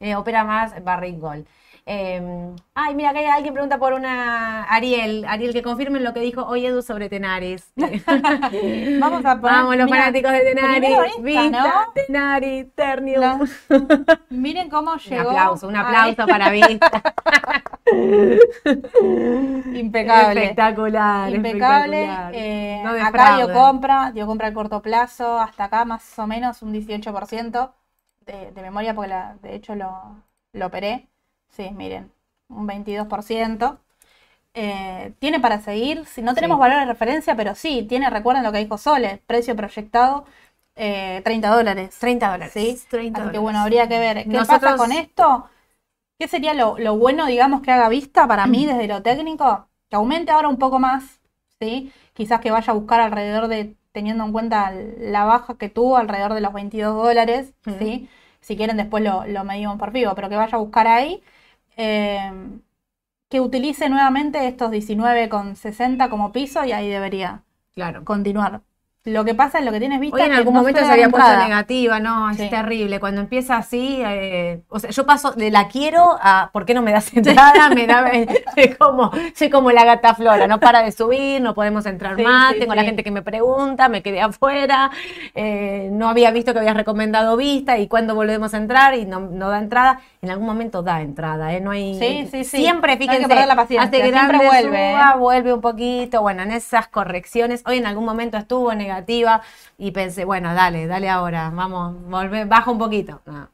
eh, 0.00 0.16
opera 0.16 0.44
más 0.44 0.84
barricol. 0.84 1.46
Eh, 1.90 2.20
ay, 2.74 2.94
mira, 2.94 3.08
acá 3.10 3.20
hay 3.20 3.24
alguien 3.28 3.54
pregunta 3.54 3.78
por 3.78 3.94
una 3.94 4.64
Ariel. 4.64 5.24
Ariel, 5.26 5.54
que 5.54 5.62
confirmen 5.62 6.04
lo 6.04 6.12
que 6.12 6.20
dijo 6.20 6.44
hoy 6.44 6.66
Edu 6.66 6.82
sobre 6.82 7.08
Tenaris. 7.08 7.72
Vamos 7.76 9.24
a 9.24 9.40
poner- 9.40 9.40
Vamos, 9.40 9.76
los 9.76 9.86
mira, 9.86 9.98
fanáticos 10.00 10.32
de 10.32 10.40
Tenaris. 10.40 10.80
primero 10.80 11.04
esta, 11.04 11.22
Vista, 11.22 11.50
¿no? 11.50 11.92
Tenaris, 11.94 12.66
Ternium. 12.74 13.46
Miren 14.28 14.68
cómo 14.68 14.92
Un 14.92 14.98
llegó. 14.98 15.30
aplauso, 15.30 15.66
un 15.66 15.76
aplauso 15.76 16.26
para 16.26 16.50
Vista. 16.50 17.02
Impecable. 19.74 20.42
Espectacular. 20.42 21.32
Impecable. 21.34 22.02
espectacular. 22.02 22.32
eh, 22.34 22.80
No 22.84 22.90
acá 23.06 23.36
dio 23.36 23.52
compra, 23.52 24.12
dio 24.12 24.26
compra 24.26 24.48
a 24.48 24.52
corto 24.52 24.82
plazo, 24.82 25.38
hasta 25.40 25.64
acá 25.64 25.84
más 25.86 26.18
o 26.18 26.26
menos 26.26 26.60
un 26.62 26.74
18% 26.74 27.70
de, 28.26 28.50
de 28.52 28.62
memoria, 28.62 28.94
porque 28.94 29.08
la- 29.08 29.36
de 29.42 29.54
hecho 29.54 29.74
lo, 29.74 30.16
lo 30.52 30.66
operé. 30.66 31.08
Sí, 31.50 31.70
miren, 31.72 32.10
un 32.48 32.66
22%. 32.66 33.78
Eh, 34.54 35.12
tiene 35.20 35.40
para 35.40 35.60
seguir, 35.60 36.06
si 36.06 36.22
no 36.22 36.34
tenemos 36.34 36.56
Sí. 36.56 36.60
valor 36.60 36.80
de 36.80 36.86
referencia, 36.86 37.36
pero 37.36 37.54
sí, 37.54 37.84
tiene, 37.88 38.10
recuerden 38.10 38.42
lo 38.44 38.50
que 38.52 38.58
dijo 38.58 38.78
Sole, 38.78 39.22
precio 39.26 39.54
proyectado 39.56 40.24
eh, 40.80 41.20
30 41.24 41.50
dólares. 41.50 41.96
30 41.98 42.30
dólares. 42.30 42.52
Sí, 42.52 42.80
30 42.90 43.20
Así 43.22 43.30
que 43.32 43.38
dólares. 43.38 43.40
bueno, 43.40 43.58
habría 43.60 43.88
que 43.88 43.98
ver. 43.98 44.22
¿Qué 44.24 44.28
Nosotros- 44.28 44.60
pasa 44.60 44.76
con 44.76 44.92
esto? 44.92 45.48
¿Qué 46.18 46.28
sería 46.28 46.54
lo, 46.54 46.78
lo 46.78 46.96
bueno, 46.96 47.26
digamos, 47.26 47.62
que 47.62 47.72
haga 47.72 47.88
vista 47.88 48.26
para 48.28 48.46
mí 48.46 48.66
desde 48.66 48.88
lo 48.88 49.02
técnico? 49.02 49.68
Que 49.90 49.96
aumente 49.96 50.32
ahora 50.32 50.48
un 50.48 50.58
poco 50.58 50.78
más, 50.78 51.20
¿sí? 51.60 51.92
Quizás 52.14 52.40
que 52.40 52.50
vaya 52.52 52.72
a 52.72 52.76
buscar 52.76 53.00
alrededor 53.00 53.48
de, 53.48 53.76
teniendo 53.92 54.24
en 54.24 54.32
cuenta 54.32 54.72
la 54.72 55.24
baja 55.24 55.56
que 55.58 55.68
tuvo, 55.68 55.96
alrededor 55.96 56.34
de 56.34 56.40
los 56.40 56.52
22 56.52 56.94
dólares, 56.96 57.54
¿sí? 57.78 58.08
Si 58.40 58.56
quieren 58.56 58.76
después 58.76 59.02
lo, 59.04 59.26
lo 59.26 59.44
medimos 59.44 59.78
por 59.78 59.92
vivo, 59.92 60.14
pero 60.14 60.28
que 60.28 60.36
vaya 60.36 60.56
a 60.56 60.60
buscar 60.60 60.86
ahí. 60.88 61.22
Eh, 61.78 62.32
que 63.30 63.40
utilice 63.40 63.88
nuevamente 63.88 64.46
estos 64.48 64.70
19,60 64.70 66.10
como 66.10 66.32
piso 66.32 66.64
y 66.64 66.72
ahí 66.72 66.88
debería 66.88 67.44
Claro. 67.74 68.04
continuar. 68.04 68.62
Lo 69.08 69.24
que 69.24 69.34
pasa 69.34 69.58
es 69.58 69.64
lo 69.64 69.72
que 69.72 69.80
tienes 69.80 70.00
vista 70.00 70.16
Hoy 70.16 70.22
en 70.22 70.32
algún 70.32 70.54
no 70.54 70.60
momento 70.60 70.80
se 70.80 70.90
había 70.90 71.08
puesto 71.08 71.36
negativa, 71.36 72.00
no, 72.00 72.30
es 72.30 72.50
terrible. 72.50 73.00
Cuando 73.00 73.20
empieza 73.20 73.56
así, 73.56 74.00
eh, 74.04 74.60
o 74.68 74.78
sea, 74.78 74.90
yo 74.90 75.06
paso 75.06 75.32
de 75.32 75.50
la 75.50 75.68
quiero 75.68 76.18
a 76.20 76.50
¿por 76.52 76.64
qué 76.64 76.74
no 76.74 76.82
me 76.82 76.92
das 76.92 77.12
entrada? 77.14 77.70
me 77.70 77.86
da, 77.86 78.10
soy 78.54 78.74
como, 78.74 79.10
soy 79.34 79.50
como 79.50 79.70
la 79.70 79.84
gata 79.84 80.14
flora, 80.14 80.46
no 80.46 80.60
para 80.60 80.82
de 80.82 80.92
subir, 80.92 81.40
no 81.40 81.54
podemos 81.54 81.86
entrar 81.86 82.16
Sí, 82.16 82.22
más, 82.22 82.54
sí, 82.54 82.60
tengo 82.60 82.74
la 82.74 82.84
gente 82.84 83.02
que 83.02 83.10
me 83.10 83.22
pregunta, 83.22 83.88
me 83.88 84.02
quedé 84.02 84.20
afuera, 84.20 84.90
eh, 85.34 85.88
no 85.92 86.08
había 86.08 86.30
visto 86.30 86.52
que 86.52 86.58
habías 86.58 86.76
recomendado 86.76 87.36
vista 87.36 87.78
y 87.78 87.88
cuándo 87.88 88.14
volvemos 88.14 88.54
a 88.54 88.58
entrar 88.58 88.94
y 88.94 89.04
no, 89.06 89.20
no 89.20 89.48
da 89.48 89.58
entrada. 89.58 90.00
En 90.20 90.30
algún 90.30 90.46
momento 90.46 90.82
da 90.82 91.00
entrada, 91.00 91.54
¿eh? 91.54 91.60
No 91.60 91.70
hay, 91.70 91.96
Sí, 91.98 92.28
sí, 92.30 92.44
sí. 92.44 92.56
Siempre, 92.58 92.96
No 92.96 93.00
hay 93.00 93.08
que 93.08 93.14
fíjense, 93.14 93.46
la 93.46 93.54
paciencia, 93.54 93.88
hace 93.88 94.02
que 94.02 94.10
siempre 94.12 94.38
vuelve, 94.38 94.90
suba, 94.90 95.12
¿eh? 95.14 95.18
vuelve 95.18 95.52
un 95.52 95.60
poquito, 95.60 96.22
bueno, 96.22 96.42
en 96.42 96.50
esas 96.50 96.88
correcciones, 96.88 97.62
hoy 97.66 97.78
en 97.78 97.86
algún 97.86 98.04
momento 98.04 98.36
estuvo 98.36 98.74
negativa 98.74 98.97
y 99.78 99.90
pensé, 99.92 100.24
bueno, 100.24 100.54
dale, 100.54 100.86
dale 100.86 101.08
ahora, 101.08 101.50
vamos, 101.50 101.94
volve, 102.08 102.44
baja 102.44 102.70
un 102.70 102.78
poquito. 102.78 103.20
No, 103.26 103.32
no, 103.32 103.48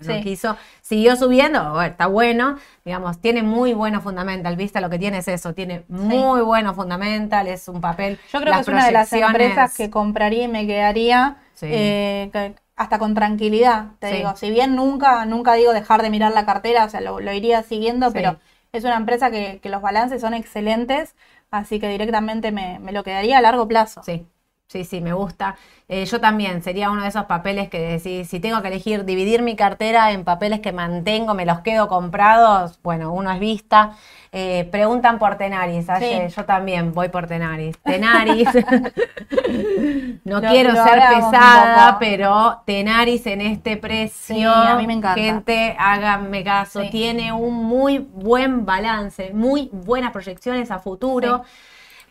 no 0.00 0.14
Sí. 0.14 0.22
quiso, 0.22 0.56
siguió 0.80 1.16
subiendo, 1.16 1.60
bueno, 1.72 1.82
está 1.82 2.06
bueno, 2.06 2.58
digamos, 2.84 3.20
tiene 3.20 3.42
muy 3.42 3.72
bueno 3.74 4.00
fundamental, 4.00 4.56
vista 4.56 4.80
lo 4.80 4.90
que 4.90 4.98
tiene 4.98 5.18
es 5.18 5.28
eso, 5.28 5.54
tiene 5.54 5.84
muy 5.88 6.40
bueno 6.40 6.74
fundamental, 6.74 7.46
es 7.46 7.68
un 7.68 7.80
papel. 7.80 8.18
Yo 8.32 8.40
creo 8.40 8.50
las 8.50 8.56
que 8.56 8.62
es 8.62 8.68
una 8.68 8.86
de 8.86 8.92
las 8.92 9.12
empresas 9.12 9.76
que 9.76 9.90
compraría 9.90 10.44
y 10.44 10.48
me 10.48 10.66
quedaría 10.66 11.36
Sí. 11.54 11.66
eh, 11.70 12.30
que- 12.32 12.54
hasta 12.74 12.98
con 12.98 13.14
tranquilidad, 13.14 13.92
te 14.00 14.12
digo. 14.16 14.34
Si 14.34 14.50
bien 14.50 14.74
nunca, 14.74 15.24
nunca 15.26 15.54
digo 15.54 15.72
dejar 15.72 16.02
de 16.02 16.10
mirar 16.10 16.32
la 16.32 16.44
cartera, 16.46 16.84
o 16.84 16.88
sea, 16.88 17.00
lo, 17.00 17.20
lo 17.20 17.32
iría 17.32 17.62
siguiendo, 17.62 18.12
pero 18.12 18.38
es 18.72 18.82
una 18.84 18.96
empresa 18.96 19.30
que, 19.30 19.60
que 19.62 19.68
los 19.68 19.82
balances 19.82 20.20
son 20.20 20.34
excelentes, 20.34 21.14
así 21.50 21.78
que 21.78 21.88
directamente 21.88 22.50
me, 22.50 22.78
me 22.80 22.90
lo 22.92 23.04
quedaría 23.04 23.38
a 23.38 23.40
largo 23.42 23.68
plazo. 23.68 24.02
Sí, 24.02 24.26
sí, 24.72 24.84
sí, 24.84 25.00
me 25.00 25.12
gusta. 25.12 25.56
Eh, 25.88 26.06
yo 26.06 26.20
también 26.20 26.62
sería 26.62 26.90
uno 26.90 27.02
de 27.02 27.08
esos 27.08 27.24
papeles 27.26 27.68
que 27.68 27.78
decís, 27.78 28.28
si 28.28 28.40
tengo 28.40 28.62
que 28.62 28.68
elegir 28.68 29.04
dividir 29.04 29.42
mi 29.42 29.54
cartera 29.56 30.10
en 30.12 30.24
papeles 30.24 30.60
que 30.60 30.72
mantengo, 30.72 31.34
me 31.34 31.44
los 31.44 31.60
quedo 31.60 31.86
comprados, 31.88 32.80
bueno, 32.82 33.12
uno 33.12 33.30
es 33.30 33.38
vista. 33.40 33.92
Eh, 34.34 34.66
preguntan 34.72 35.18
por 35.18 35.36
Tenaris, 35.36 35.86
Sí. 35.98 36.34
yo 36.34 36.44
también 36.46 36.94
voy 36.94 37.10
por 37.10 37.26
Tenaris. 37.26 37.76
Tenaris, 37.84 38.48
no 40.24 40.40
Lo- 40.40 40.48
quiero 40.48 40.72
lo 40.72 40.84
ser 40.84 41.02
pesada, 41.14 41.98
pero 41.98 42.62
Tenaris 42.64 43.26
en 43.26 43.42
este 43.42 43.76
precio, 43.76 44.34
Sí, 44.36 44.44
a 44.44 44.74
mí 44.76 44.86
me 44.86 44.94
encanta. 44.94 45.20
gente, 45.20 45.76
háganme 45.78 46.42
caso, 46.44 46.80
Sí. 46.82 46.88
tiene 46.90 47.32
un 47.32 47.54
muy 47.64 47.98
buen 47.98 48.64
balance, 48.64 49.32
muy 49.34 49.68
buenas 49.72 50.12
proyecciones 50.12 50.70
a 50.70 50.78
futuro. 50.78 51.42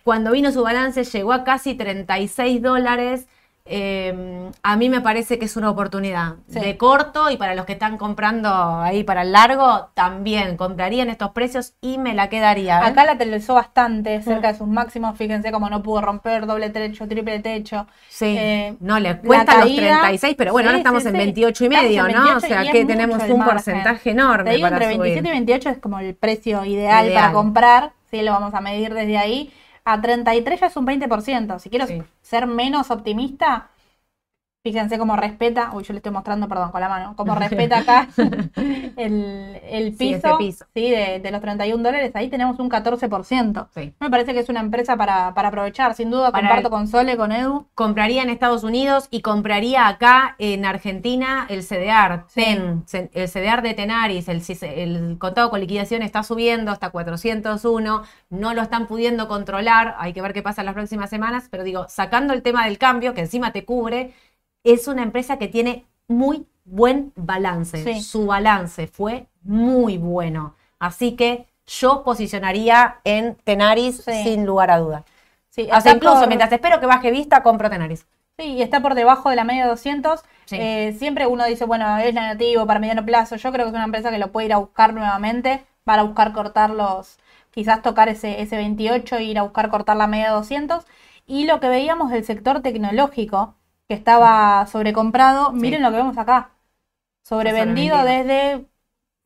Cuando 0.04 0.32
vino 0.32 0.52
su 0.52 0.64
balance 0.64 1.04
llegó 1.04 1.34
a 1.34 1.44
casi 1.44 1.76
36 1.76 2.62
dólares. 2.62 3.28
Eh, 3.64 4.50
a 4.64 4.76
mí 4.76 4.90
me 4.90 5.02
parece 5.02 5.38
que 5.38 5.46
es 5.46 5.56
una 5.56 5.70
oportunidad 5.70 6.34
Sí. 6.50 6.60
de 6.60 6.78
corto 6.78 7.30
y 7.30 7.38
para 7.38 7.54
los 7.54 7.66
que 7.66 7.74
están 7.74 7.96
comprando 7.98 8.50
ahí 8.82 9.04
para 9.04 9.22
el 9.22 9.32
largo, 9.32 9.90
también 9.94 10.58
comprarían 10.58 11.10
estos 11.10 11.30
precios 11.30 11.74
y 11.80 12.00
me 12.00 12.16
la 12.16 12.28
quedaría. 12.28 12.80
¿eh? 12.80 12.86
Acá 12.86 13.06
la 13.06 13.20
televisó 13.20 13.54
bastante, 13.54 14.18
Mm. 14.18 14.24
cerca 14.24 14.52
de 14.52 14.58
sus 14.58 14.68
máximos, 14.68 15.16
fíjense 15.16 15.52
cómo 15.52 15.70
no 15.70 15.84
pudo 15.84 16.02
romper 16.02 16.48
doble 16.48 16.72
techo, 16.72 17.08
triple 17.08 17.40
techo. 17.40 17.86
Sí, 18.10 18.36
eh, 18.38 18.76
no 18.80 19.00
le 19.00 19.18
cuesta 19.20 19.54
los 19.60 19.66
caída- 19.66 20.00
36, 20.00 20.36
pero 20.36 20.54
bueno, 20.54 20.70
ahora 20.70 20.80
estamos 20.80 21.04
sí, 21.04 21.10
en 21.10 21.14
sí. 21.14 21.18
28 21.20 21.66
y 21.66 21.70
medio, 21.70 22.02
¿no? 22.08 22.08
28 22.24 22.38
O 22.38 22.40
sea 22.40 22.72
que 22.72 22.84
tenemos 22.86 23.24
un 23.30 23.46
porcentaje 23.46 24.10
enorme 24.10 24.50
Te 24.50 24.56
digo, 24.56 24.66
para 24.70 24.76
entre 24.78 24.88
27 24.98 25.20
y 25.20 25.22
subir. 25.22 25.32
28 25.34 25.70
es 25.70 25.78
como 25.78 26.00
el 26.00 26.16
precio 26.16 26.66
ideal, 26.66 27.06
Ideal. 27.06 27.22
para 27.22 27.34
comprar, 27.34 27.92
sí, 28.10 28.24
lo 28.24 28.32
vamos 28.32 28.56
a 28.56 28.60
medir 28.60 28.92
desde 28.96 29.20
ahí. 29.20 29.54
A 29.84 30.00
33 30.00 30.60
ya 30.60 30.68
es 30.68 30.78
un 30.78 30.86
20%. 30.86 31.60
Si 31.60 31.70
quiero 31.70 31.88
Sí. 31.88 32.04
ser 32.22 32.46
menos 32.48 32.92
optimista, 32.92 33.71
Fíjense 34.64 35.00
cómo 35.00 35.16
respeta, 35.16 35.72
uy, 35.74 35.84
yo 35.84 35.92
le 35.92 35.98
estoy 35.98 36.12
mostrando, 36.12 36.48
perdón, 36.48 36.70
con 36.70 36.82
la 36.82 36.88
mano, 36.88 37.16
cómo 37.16 37.34
respeta 37.34 37.80
acá 37.80 38.08
el, 38.96 39.60
el 39.64 39.92
Sí, 39.98 40.14
piso, 40.14 40.28
ese 40.28 40.38
piso. 40.38 40.66
sí, 40.76 40.92
de, 40.92 41.20
de 41.20 41.32
los 41.32 41.42
31 41.42 41.82
dólares, 41.82 42.12
ahí 42.14 42.30
tenemos 42.30 42.60
un 42.60 42.70
14%. 42.70 43.70
Sí. 43.74 43.96
Me 44.00 44.12
parece 44.12 44.34
que 44.34 44.40
es 44.40 44.50
una 44.50 44.60
empresa 44.60 44.96
para, 44.96 45.34
para 45.34 45.48
aprovechar, 45.48 45.96
sin 45.96 46.12
duda, 46.12 46.32
Para 46.32 46.48
comparto 46.48 46.68
el- 46.68 46.72
con 46.72 46.88
Sole, 46.88 47.18
con 47.18 47.32
Edu. 47.32 47.66
Compraría 47.74 48.22
en 48.22 48.30
Estados 48.30 48.64
Unidos 48.64 49.08
y 49.10 49.22
compraría 49.22 49.88
acá 49.88 50.36
en 50.38 50.64
Argentina 50.66 51.48
el 51.50 51.64
CDR, 51.64 52.26
Sí. 52.28 52.44
TEN, 52.46 52.84
el 53.14 53.28
CDR 53.28 53.64
de 53.64 53.74
Tenaris, 53.74 54.28
el, 54.30 54.44
el 54.62 55.18
contado 55.18 55.50
con 55.50 55.60
liquidación 55.60 56.04
está 56.04 56.22
subiendo 56.22 56.70
hasta 56.72 56.92
401, 56.92 58.04
no 58.30 58.54
lo 58.54 58.62
están 58.62 58.86
pudiendo 58.86 59.28
controlar, 59.28 59.96
hay 59.98 60.14
que 60.14 60.22
ver 60.22 60.34
qué 60.34 60.44
pasa 60.44 60.62
en 60.62 60.68
las 60.68 60.76
próximas 60.76 61.10
semanas, 61.10 61.48
pero 61.50 61.64
digo, 61.64 61.88
sacando 61.90 62.32
el 62.36 62.44
tema 62.44 62.66
del 62.66 62.78
cambio, 62.78 63.16
que 63.16 63.22
encima 63.22 63.52
te 63.52 63.66
cubre, 63.66 64.14
es 64.64 64.88
una 64.88 65.04
empresa 65.04 65.38
que 65.38 65.48
tiene 65.48 65.86
muy 66.08 66.46
buen 66.66 67.12
balance. 67.16 67.84
Sí. 67.84 68.02
Su 68.02 68.28
balance 68.28 68.88
fue 68.88 69.28
muy 69.44 69.98
bueno. 69.98 70.56
Así 70.80 71.16
que 71.16 71.48
yo 71.66 72.04
posicionaría 72.04 73.00
en 73.04 73.36
Tenaris 73.44 74.04
Sí. 74.06 74.24
sin 74.24 74.46
lugar 74.46 74.72
a 74.72 74.78
duda. 74.80 75.04
Sí, 75.50 75.68
O 75.76 75.82
sea, 75.82 75.94
incluso 75.94 76.20
por- 76.20 76.28
mientras 76.28 76.52
espero 76.52 76.80
que 76.80 76.86
baje 76.86 77.12
vista, 77.12 77.44
compro 77.44 77.70
Tenaris. 77.70 78.06
Sí, 78.40 78.46
y 78.54 78.62
está 78.62 78.82
por 78.82 78.96
debajo 78.96 79.30
de 79.30 79.36
la 79.36 79.44
media 79.44 79.64
de 79.64 79.70
200. 79.70 80.22
Sí. 80.46 80.56
Eh, 80.60 80.96
siempre 80.98 81.28
uno 81.28 81.46
dice, 81.46 81.66
bueno, 81.66 81.98
es 81.98 82.14
negativo 82.14 82.66
para 82.66 82.80
mediano 82.80 83.06
plazo. 83.06 83.36
Yo 83.36 83.52
creo 83.52 83.66
que 83.66 83.70
es 83.70 83.76
una 83.76 83.84
empresa 83.86 84.10
que 84.12 84.18
lo 84.18 84.32
puede 84.32 84.48
ir 84.48 84.54
a 84.54 84.58
buscar 84.58 84.94
nuevamente 84.94 85.64
para 85.84 86.04
buscar 86.04 86.32
cortar 86.34 86.70
los, 86.70 87.18
quizás 87.52 87.82
tocar 87.82 88.08
ese, 88.10 88.42
ese 88.42 88.56
28 88.56 89.18
e 89.18 89.24
ir 89.24 89.38
a 89.40 89.44
buscar 89.44 89.70
cortar 89.70 89.98
la 89.98 90.08
media 90.08 90.28
de 90.30 90.36
200. 90.36 90.86
Y 91.28 91.46
lo 91.46 91.60
que 91.60 91.68
veíamos 91.68 92.10
del 92.12 92.24
sector 92.24 92.62
tecnológico, 92.62 93.56
que 93.92 93.96
estaba 93.96 94.66
sobrecomprado, 94.68 95.52
miren 95.52 95.82
lo 95.82 95.92
que 95.92 95.98
vemos 95.98 96.18
acá. 96.18 96.52
Sobrevendido 97.24 97.98
sobrevendido. 97.98 98.26
desde 98.34 98.66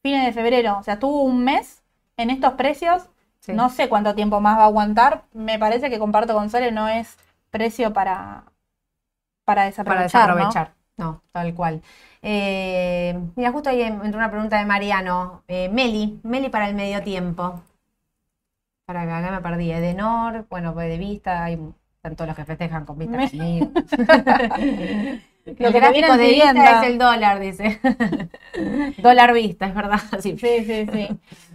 fines 0.02 0.26
de 0.26 0.34
febrero. 0.34 0.80
O 0.80 0.82
sea, 0.84 0.98
tuvo 0.98 1.22
un 1.22 1.44
mes 1.44 1.84
en 2.18 2.32
estos 2.32 2.54
precios. 2.54 3.08
Sí. 3.42 3.54
No 3.54 3.70
sé 3.70 3.90
cuánto 3.90 4.16
tiempo 4.16 4.42
más 4.42 4.58
va 4.58 4.64
a 4.64 4.66
aguantar. 4.66 5.26
Me 5.34 5.60
parece 5.60 5.92
que 5.92 6.00
comparto 6.00 6.34
con 6.34 6.50
Sole, 6.50 6.72
no 6.72 6.88
es 6.88 7.16
precio 7.52 7.94
para, 7.94 8.46
para 9.44 9.62
para 9.62 9.66
desaprovechar. 9.66 10.30
¿no? 10.30 10.36
desaprovechar. 10.36 10.74
¿no? 10.98 11.22
tal 11.32 11.54
cual. 11.54 11.84
Eh, 12.24 13.20
mira, 13.36 13.52
justo 13.52 13.70
ahí 13.70 13.84
entró 13.84 14.18
una 14.18 14.32
pregunta 14.32 14.58
de 14.58 14.66
Mariano. 14.66 15.44
Eh, 15.48 15.70
Meli, 15.70 16.20
Meli 16.24 16.50
para 16.50 16.68
el 16.68 16.74
medio 16.74 17.04
tiempo. 17.04 17.62
Para 18.88 19.04
acá, 19.04 19.20
acá 19.20 19.32
me 19.32 19.42
perdí. 19.42 19.72
Edenor, 19.72 20.48
bueno, 20.50 20.74
pues 20.74 20.90
de 20.90 20.98
vista, 20.98 21.44
hay 21.44 21.60
están 22.06 22.16
todos 22.16 22.28
los 22.30 22.36
que 22.38 22.46
festejan 22.46 22.86
con 22.86 22.98
vista 23.00 23.20
conmigo. 23.20 23.72
Lo 25.58 25.68
el 25.68 25.72
que 25.72 25.80
gráfico 25.80 26.18
de 26.18 26.30
vista 26.30 26.72
es 26.72 26.82
el 26.82 26.98
dólar, 26.98 27.40
dice. 27.40 27.80
dólar 28.98 29.34
vista, 29.34 29.68
es 29.68 29.76
verdad. 29.76 30.00
Sí. 30.20 30.42
Sí, 30.42 30.66
sí, 30.66 30.88
sí. 30.92 31.08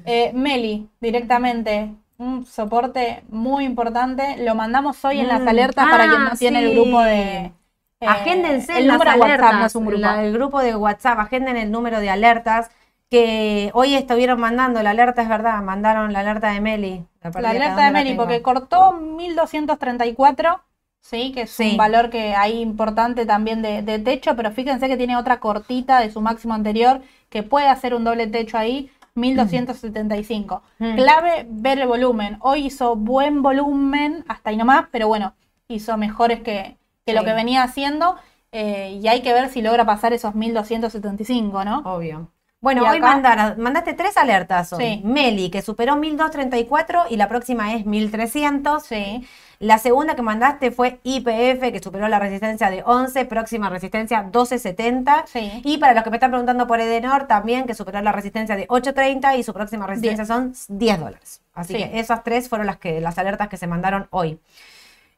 Eh, 0.05 0.33
Meli, 0.35 0.89
directamente, 1.01 1.95
un 2.19 2.47
soporte 2.47 3.23
muy 3.29 3.65
importante. 3.65 4.37
Lo 4.39 4.55
mandamos 4.55 5.05
hoy 5.05 5.21
en 5.21 5.29
las 5.29 5.41
Mm, 5.43 5.47
alertas 5.47 5.89
para 5.89 6.09
quien 6.09 6.25
no 6.25 6.31
ah, 6.33 6.37
tiene 6.39 6.61
el 6.61 6.71
sí. 6.71 6.73
grupo 6.73 7.01
de. 7.03 7.53
eh, 8.01 8.07
Agéndense 8.07 8.79
el 8.79 8.87
número 8.89 9.11
de 9.13 9.17
WhatsApp, 9.19 9.55
no 9.55 9.67
es 9.67 9.75
un 9.75 9.87
grupo. 9.87 10.01
la- 10.01 10.25
el 10.25 10.33
grupo 10.33 10.61
de 10.61 10.75
WhatsApp, 10.77 11.19
agenden 11.19 11.57
el 11.57 11.71
número 11.71 12.01
de 12.01 12.11
alertas 12.11 12.71
que 13.11 13.71
hoy 13.75 13.95
estuvieron 13.95 14.39
mandando, 14.41 14.83
la 14.83 14.91
alerta 14.91 15.23
es 15.23 15.29
verdad, 15.29 15.63
mandaron 15.63 16.13
la 16.13 16.21
alerta 16.21 16.51
de 16.53 16.61
Meli. 16.61 17.05
La 17.23 17.51
alerta 17.51 17.69
¿dónde 17.71 17.83
de 17.85 17.91
Meli, 17.91 18.15
porque 18.15 18.41
cortó 18.43 18.93
1234, 18.93 20.61
sí, 21.01 21.33
que 21.33 21.43
es 21.43 21.51
Sí. 21.51 21.73
un 21.73 21.77
valor 21.77 22.11
que 22.11 22.35
hay 22.35 22.61
importante 22.61 23.27
también 23.27 23.63
de, 23.63 23.83
de 23.83 23.99
techo, 23.99 24.37
pero 24.37 24.53
fíjense 24.53 24.89
que 24.89 24.97
tiene 24.97 25.17
otra 25.17 25.41
cortita 25.41 26.01
de 26.01 26.11
su 26.11 26.21
máximo 26.21 26.55
anterior 26.55 27.03
que 27.29 27.43
puede 27.43 27.67
hacer 27.69 27.95
un 27.95 28.05
doble 28.05 28.27
techo 28.27 28.57
ahí, 28.59 28.91
1275. 29.15 30.63
Mm. 30.79 30.95
Clave 30.97 31.47
ver 31.49 31.81
el 31.81 31.89
volumen. 31.89 32.37
Hoy 32.41 32.67
hizo 32.67 32.97
buen 32.97 33.43
volumen, 33.43 34.25
hasta 34.29 34.51
ahí 34.51 34.57
nomás, 34.57 34.87
pero 34.91 35.09
bueno, 35.09 35.35
hizo 35.69 35.97
mejores 35.97 36.41
que, 36.41 36.77
que 37.05 37.13
lo 37.13 37.25
que 37.25 37.33
venía 37.33 37.63
haciendo. 37.63 38.17
eh, 38.53 38.99
y 39.01 39.07
hay 39.07 39.23
que 39.23 39.33
ver 39.33 39.49
si 39.49 39.63
logra 39.63 39.85
pasar 39.85 40.13
esos 40.13 40.35
1275, 40.35 41.65
¿no? 41.65 41.79
Obvio. 41.85 42.29
Bueno, 42.63 42.85
Y 42.85 42.89
hoy 42.89 42.99
acá- 42.99 43.55
mandaste 43.57 43.95
tres 43.95 44.17
alertas 44.19 44.73
hoy. 44.75 44.85
Sí. 44.85 45.01
Meli, 45.03 45.51
que 45.51 45.63
superó 45.63 45.97
1234 45.97 47.05
y 47.09 47.17
la 47.17 47.27
próxima 47.27 47.73
es 47.75 47.87
1300. 47.87 48.83
Sí. 48.85 49.27
La 49.61 49.79
segunda 49.79 50.15
que 50.15 50.21
mandaste 50.23 50.71
fue 50.71 51.01
IPF, 51.03 51.73
que 51.73 51.81
superó 51.83 52.07
la 52.09 52.19
resistencia 52.19 52.69
de 52.71 52.83
11, 52.85 53.25
próxima 53.25 53.71
resistencia 53.71 54.23
1270. 54.23 55.25
Sí. 55.27 55.63
Y 55.65 55.79
para 55.79 55.95
los 55.95 56.05
que 56.05 56.11
me 56.11 56.17
están 56.17 56.31
preguntando 56.31 56.67
por 56.67 56.81
Edenor, 56.81 57.27
también 57.27 57.67
que 57.67 57.75
superó 57.75 58.01
la 58.03 58.13
resistencia 58.13 58.57
de 58.57 58.67
8.30 58.69 59.37
y 59.37 59.43
su 59.43 59.55
próxima 59.55 59.87
resistencia 59.87 60.27
son 60.27 60.53
10 60.69 60.99
dólares. 61.01 61.41
Así 61.55 61.75
Sí. 61.75 61.79
que 61.79 61.99
esas 61.99 62.23
tres 62.25 62.49
fueron 62.51 62.67
las, 62.67 62.77
que, 62.77 63.01
las 63.01 63.17
alertas 63.19 63.49
que 63.49 63.57
se 63.57 63.67
mandaron 63.67 64.07
hoy. 64.11 64.39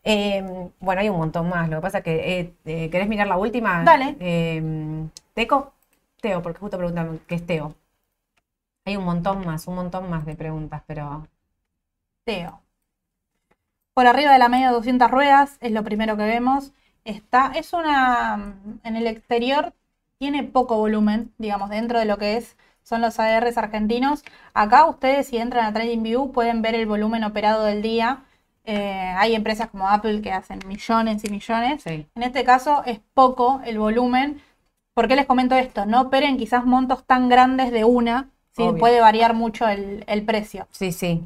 Eh, 0.05 0.45
bueno, 0.81 1.01
hay 1.01 1.09
un 1.09 1.17
montón 1.19 1.49
más. 1.49 1.69
Lo 1.69 1.77
que 1.79 1.83
pasa 1.83 1.99
es 1.99 2.05
que, 2.05 2.41
eh, 2.41 2.53
eh, 2.67 2.89
¿querés 2.91 3.09
mirar 3.09 3.27
la 3.27 3.37
última? 3.37 3.83
Dale. 3.85 4.17
Eh, 4.21 4.63
¿Teco? 5.35 5.73
Teo, 6.23 6.41
porque 6.41 6.61
justo 6.61 6.79
preguntan 6.79 7.21
qué 7.27 7.35
es 7.35 7.45
Teo. 7.45 7.75
Hay 8.87 8.97
un 8.97 9.05
montón 9.05 9.45
más, 9.45 9.67
un 9.67 9.75
montón 9.75 10.09
más 10.09 10.25
de 10.25 10.37
preguntas, 10.37 10.83
pero... 10.87 11.27
Teo. 12.25 12.61
Por 13.93 14.07
arriba 14.07 14.33
de 14.33 14.39
la 14.39 14.49
media 14.49 14.69
de 14.69 14.75
200 14.75 15.11
ruedas 15.11 15.59
es 15.61 15.73
lo 15.73 15.85
primero 15.85 16.17
que 16.17 16.23
vemos. 16.23 16.73
Está, 17.05 17.53
es 17.57 17.73
una, 17.73 18.55
en 18.85 18.97
el 18.97 19.07
exterior 19.09 19.75
tiene 20.19 20.45
poco 20.45 20.77
volumen, 20.77 21.33
digamos, 21.39 21.69
dentro 21.69 21.99
de 21.99 22.05
lo 22.05 22.17
que 22.17 22.37
es, 22.37 22.57
son 22.85 23.01
los 23.01 23.19
ARs 23.19 23.59
argentinos. 23.59 24.23
Acá 24.55 24.87
ustedes 24.87 25.27
si 25.27 25.39
entran 25.39 25.67
a 25.67 25.73
TradingView 25.73 26.31
pueden 26.31 26.63
ver 26.63 26.77
el 26.77 26.87
volumen 26.87 27.25
operado 27.25 27.65
del 27.65 27.83
día. 27.83 28.23
Eh, 28.65 29.13
hay 29.17 29.35
empresas 29.35 29.69
como 29.71 29.89
Apple 29.89 30.23
que 30.23 30.31
hacen 30.31 30.61
millones 30.69 31.25
y 31.25 31.31
millones. 31.31 31.83
Sí. 31.83 32.07
En 32.15 32.23
este 32.23 32.45
caso 32.45 32.85
es 32.87 33.01
poco 33.15 33.61
el 33.65 33.81
volumen. 33.81 34.41
¿Por 34.95 35.09
qué 35.09 35.17
les 35.17 35.27
comento 35.27 35.55
esto? 35.55 35.87
No 35.87 36.03
operen 36.03 36.37
quizás 36.37 36.65
montos 36.65 37.05
tan 37.05 37.29
grandes 37.29 37.71
de 37.73 37.85
una, 37.85 38.29
¿sí? 38.53 38.65
Puede 38.79 39.01
variar 39.01 39.35
mucho 39.35 39.67
el, 39.69 40.05
el 40.07 40.25
precio. 40.25 40.67
Sí, 40.71 40.93
sí. 40.93 41.23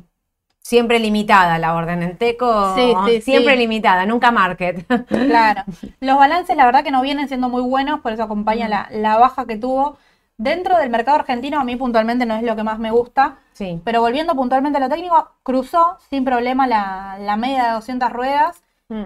Siempre 0.61 0.99
limitada 0.99 1.59
la 1.59 1.75
orden 1.75 2.03
en 2.03 2.17
Teco. 2.17 2.75
Sí, 2.75 2.93
sí, 3.07 3.21
siempre 3.23 3.55
sí. 3.55 3.59
limitada, 3.61 4.05
nunca 4.07 4.31
market. 4.33 4.85
Claro. 5.09 5.63
Los 6.01 6.19
balances, 6.19 6.57
la 6.57 6.67
verdad 6.67 6.83
que 6.85 6.91
no 6.91 7.03
vienen 7.03 7.29
siendo 7.29 7.49
muy 7.49 7.63
buenos, 7.63 8.01
por 8.01 8.13
eso 8.13 8.23
acompaña 8.25 8.69
la, 8.69 8.89
la 8.91 9.17
baja 9.19 9.47
que 9.47 9.57
tuvo. 9.57 9.97
Dentro 10.39 10.77
del 10.77 10.91
mercado 10.91 11.19
argentino, 11.19 11.59
a 11.61 11.65
mí 11.65 11.77
puntualmente 11.77 12.27
no 12.27 12.35
es 12.37 12.43
lo 12.43 12.57
que 12.57 12.63
más 12.63 12.79
me 12.79 12.91
gusta, 12.91 13.39
Sí. 13.53 13.81
pero 13.85 14.01
volviendo 14.03 14.35
puntualmente 14.35 14.77
a 14.77 14.81
lo 14.81 14.89
técnico, 14.89 15.31
cruzó 15.43 15.99
sin 16.11 16.25
problema 16.25 16.67
la, 16.67 17.17
la 17.19 17.37
media 17.37 17.65
de 17.69 17.73
200 17.73 18.13
ruedas. 18.13 18.63
Mm. 18.89 19.05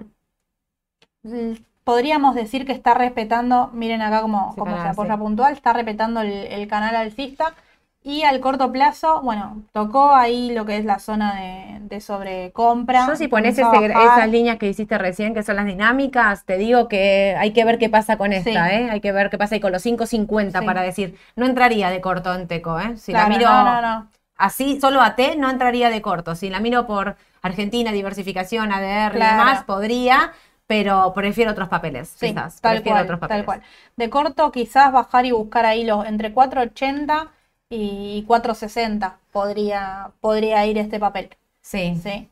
Podríamos 1.91 2.35
decir 2.35 2.67
que 2.67 2.73
está 2.73 2.95
respetando, 2.95 3.71
miren 3.73 4.01
acá 4.03 4.23
como, 4.23 4.53
Sí, 4.55 4.61
como 4.61 4.77
se 4.83 4.89
apoya 4.89 5.15
sí. 5.15 5.21
puntual, 5.21 5.53
está 5.55 5.73
respetando 5.73 6.21
el, 6.21 6.31
el 6.33 6.69
canal 6.69 6.95
alcista. 6.97 7.55
Y 8.03 8.23
al 8.23 8.41
corto 8.41 8.73
plazo, 8.73 9.21
bueno, 9.23 9.63
tocó 9.73 10.15
ahí 10.15 10.53
lo 10.55 10.65
que 10.65 10.79
es 10.79 10.87
la 10.87 10.99
zona 10.99 11.35
de, 11.35 11.81
de 11.83 12.01
sobrecompra. 12.01 13.07
Yo 13.07 13.15
si 13.17 13.29
pones 13.29 13.59
ese- 13.59 13.87
esas 13.87 14.29
líneas 14.31 14.57
que 14.57 14.69
hiciste 14.71 14.97
recién, 14.97 15.35
que 15.35 15.43
son 15.43 15.57
las 15.57 15.67
dinámicas, 15.67 16.47
te 16.47 16.57
digo 16.57 16.89
que 16.89 17.37
hay 17.39 17.53
que 17.53 17.63
ver 17.67 17.79
qué 17.79 17.91
pasa 17.91 18.17
con 18.17 18.33
esta, 18.33 18.51
Sí. 18.71 18.75
¿eh? 18.75 18.91
Hay 18.91 19.01
que 19.03 19.13
ver 19.13 19.29
qué 19.29 19.37
pasa 19.37 19.55
ahí 19.57 19.61
con 19.61 19.73
los 19.73 19.83
5.50 19.83 20.61
Sí. 20.61 20.65
para 20.67 20.81
decir, 20.81 21.19
no 21.37 21.45
entraría 21.45 21.91
de 21.91 22.01
corto 22.01 22.33
en 22.35 22.47
Teco, 22.49 22.81
¿eh? 22.81 22.97
Si 22.97 23.13
Claro, 23.13 23.29
la 23.33 23.37
miro 23.39 23.51
no, 23.51 23.65
no, 23.65 23.83
no. 23.83 24.09
así, 24.39 24.81
solo 24.81 25.03
a 25.03 25.15
T, 25.15 25.37
no 25.37 25.51
entraría 25.51 25.91
de 25.91 26.01
corto. 26.01 26.35
Si 26.35 26.49
la 26.49 26.61
miro 26.61 26.87
por 26.87 27.17
Argentina, 27.43 27.93
diversificación, 27.93 28.73
ADR 28.73 29.15
y 29.17 29.19
Claro. 29.19 29.39
demás, 29.41 29.65
podría, 29.65 30.33
pero 30.71 31.13
prefiero 31.15 31.51
otros 31.53 31.69
papeles, 31.69 32.15
Sí, 32.15 32.29
quizás. 32.29 32.61
tal 32.61 32.71
prefiero 32.71 32.85
cual, 32.85 33.05
otros 33.05 33.21
tal 33.21 33.29
papeles. 33.39 33.47
cual. 33.47 33.63
De 33.97 34.11
corto, 34.11 34.53
quizás 34.53 34.93
bajar 34.93 35.27
y 35.27 35.33
buscar 35.33 35.67
ahí 35.67 35.85
los 35.85 36.05
entre 36.07 36.33
4.80 36.33 37.33
y 37.69 38.25
4.60 38.27 39.19
podría, 39.33 40.13
podría 40.21 40.67
ir 40.67 40.79
este 40.79 40.99
papel. 41.01 41.31
Sí, 41.63 41.95
Sí, 42.03 42.31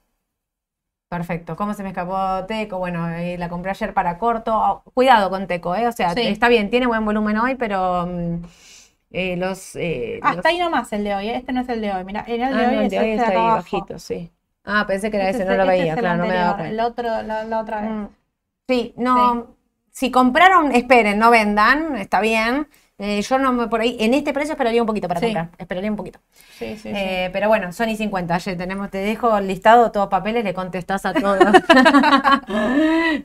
perfecto. 1.09 1.57
¿Cómo 1.57 1.75
se 1.75 1.83
me 1.83 1.91
escapó 1.91 2.45
Teco? 2.47 2.79
Bueno, 2.79 3.09
eh, 3.11 3.39
la 3.39 3.49
compré 3.49 3.71
ayer 3.71 3.95
para 3.95 4.19
corto. 4.19 4.53
Oh, 4.55 4.83
cuidado 4.95 5.31
con 5.31 5.47
Teco, 5.47 5.75
¿eh? 5.75 5.89
O 5.89 5.93
sea, 5.93 6.13
Sí. 6.13 6.21
está 6.23 6.49
bien, 6.49 6.71
tiene 6.71 6.87
buen 6.87 7.05
volumen 7.05 7.39
hoy, 7.39 7.55
pero 7.55 8.07
mm, 8.07 8.45
eh, 9.13 9.37
los... 9.37 9.75
eh, 9.77 10.21
hasta 10.21 10.37
los- 10.37 10.47
ahí 10.51 10.59
nomás 10.59 10.93
el 10.93 11.03
de 11.05 11.15
hoy, 11.15 11.29
¿eh? 11.29 11.37
este 11.37 11.53
no 11.53 11.61
es 11.63 11.69
el 11.69 11.81
de 11.81 11.93
hoy. 11.93 12.05
Mira, 12.05 12.21
el 12.23 12.39
de 12.39 12.45
Ah, 12.57 12.67
hoy 12.67 12.77
no, 12.77 12.81
el 12.83 12.91
de 12.91 12.99
hoy 13.01 13.11
está 13.13 13.33
ahí 13.33 13.39
abajo. 13.41 13.55
bajito, 13.55 13.99
sí. 13.99 14.33
Ah, 14.65 14.85
pensé 14.87 15.11
que 15.11 15.17
era 15.17 15.27
Este 15.27 15.39
ese, 15.39 15.45
es 15.45 15.49
no 15.49 15.55
lo 15.57 15.65
este 15.65 15.71
veía, 15.73 15.99
claro, 15.99 16.19
no 16.19 16.27
me 16.27 16.35
daba 16.35 16.57
cuenta. 16.57 16.73
el 16.75 16.81
otro, 16.81 17.23
la, 17.23 17.45
la 17.45 17.61
otra 17.61 17.81
vez. 17.83 17.91
Mm. 17.91 18.07
Sí, 18.69 18.93
no, 18.99 19.57
si 19.91 20.11
compraron, 20.11 20.73
esperen, 20.73 21.19
no 21.19 21.31
vendan, 21.31 21.97
está 21.97 22.21
bien, 22.21 22.69
Eh, 23.01 23.23
yo 23.23 23.39
no 23.39 23.53
me 23.53 23.69
por 23.69 23.81
ahí, 23.81 23.97
en 24.01 24.13
este 24.13 24.33
precio 24.33 24.55
esperaría 24.55 24.83
un 24.83 24.87
poquito 24.87 25.07
para 25.07 25.21
Sí. 25.21 25.27
comprar, 25.27 25.51
esperaría 25.57 25.89
un 25.89 25.97
poquito. 25.97 26.19
Sí, 26.59 26.71
sí, 26.77 26.83
sí. 26.83 26.93
Eh, 26.93 27.31
pero 27.33 27.47
bueno, 27.47 27.73
Sony 27.73 27.95
50, 27.97 28.35
ayer 28.35 28.57
tenemos, 28.59 28.91
te 28.91 28.99
dejo 28.99 29.39
listado, 29.39 29.93
todos 29.93 30.09
papeles, 30.09 30.43
le 30.43 30.53
contestás 30.53 31.07
a 31.07 31.15
todos. 31.15 31.39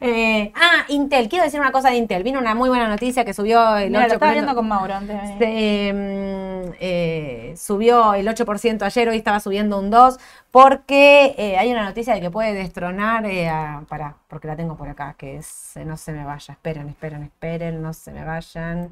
Eh, 0.01 0.51
ah, 0.55 0.85
Intel, 0.89 1.29
quiero 1.29 1.45
decir 1.45 1.59
una 1.59 1.71
cosa 1.71 1.89
de 1.89 1.97
Intel. 1.97 2.23
Vino 2.23 2.39
una 2.39 2.55
muy 2.55 2.69
buena 2.69 2.87
noticia 2.87 3.25
que 3.25 3.33
subió 3.33 3.77
el 3.77 3.89
Mira, 3.89 4.01
lo 4.01 4.05
8%. 4.07 4.13
estaba 4.15 4.31
viendo 4.33 4.55
con 4.55 4.67
Mauro 4.67 4.93
antes. 4.93 5.17
Se, 5.37 5.93
mm, 5.93 6.73
eh, 6.79 7.53
subió 7.57 8.13
el 8.13 8.27
8% 8.27 8.85
ayer, 8.85 9.09
hoy 9.09 9.17
estaba 9.17 9.39
subiendo 9.39 9.79
un 9.79 9.89
2%, 9.89 10.19
porque 10.51 11.55
hay 11.59 11.71
una 11.71 11.83
noticia 11.83 12.13
de 12.13 12.21
que 12.21 12.29
puede 12.31 12.53
destronar, 12.53 13.25
eh, 13.25 13.49
a- 13.49 13.83
pará, 13.87 14.15
porque 14.27 14.47
la 14.47 14.55
tengo 14.55 14.75
por 14.77 14.87
acá, 14.87 15.15
que 15.17 15.37
es, 15.37 15.73
no 15.85 15.97
se 15.97 16.11
me 16.11 16.23
vaya, 16.23 16.53
esperen, 16.53 16.89
esperen, 16.89 17.23
esperen, 17.23 17.81
no 17.81 17.93
se 17.93 18.11
me 18.11 18.23
vayan. 18.23 18.89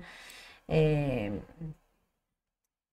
Eh, 0.74 1.42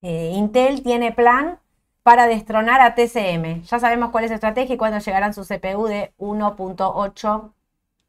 eh, 0.03 0.33
Intel 0.35 0.83
tiene 0.83 1.12
plan 1.12 1.59
para 2.03 2.26
destronar 2.26 2.81
a 2.81 2.95
TCM. 2.95 3.62
Ya 3.62 3.79
sabemos 3.79 4.11
cuál 4.11 4.24
es 4.24 4.31
su 4.31 4.35
estrategia 4.35 4.74
y 4.74 4.79
cuándo 4.79 4.99
llegarán 4.99 5.33
su 5.33 5.43
CPU 5.43 5.87
de 5.87 6.12
1.8 6.18 7.53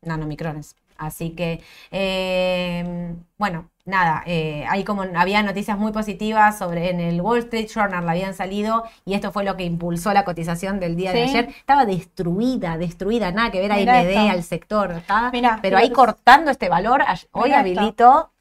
nanomicrones. 0.02 0.76
Así 0.98 1.30
que, 1.30 1.62
eh, 1.92 3.14
bueno, 3.38 3.70
nada, 3.86 4.22
eh, 4.26 4.66
hay 4.70 4.84
como 4.84 5.04
había 5.04 5.42
noticias 5.44 5.78
muy 5.78 5.94
positivas 5.94 6.58
sobre 6.58 6.90
en 6.90 7.00
el 7.00 7.22
Wall 7.22 7.40
Street 7.40 7.70
Journal 7.74 8.06
la 8.06 8.12
habían 8.12 8.34
salido 8.34 8.84
y 9.06 9.14
esto 9.14 9.32
fue 9.32 9.46
lo 9.46 9.56
que 9.56 9.64
impulsó 9.64 10.12
la 10.14 10.26
cotización 10.26 10.80
del 10.80 10.98
día 10.98 11.14
de 11.14 11.24
ayer. 11.24 11.50
Estaba 11.50 11.86
destruida, 11.86 12.78
destruida, 12.78 13.32
nada 13.32 13.50
que 13.52 13.60
ver 13.60 13.72
a 13.72 13.76
AMD, 13.76 14.30
al 14.30 14.44
sector, 14.44 14.92
¿está? 14.92 15.32
Mirá, 15.32 15.60
pero 15.62 15.78
mirá 15.78 15.88
ahí 15.88 15.92
cortando 15.92 16.52
este 16.52 16.68
valor, 16.68 17.04
hoy 17.32 17.54
habilitó 17.54 18.32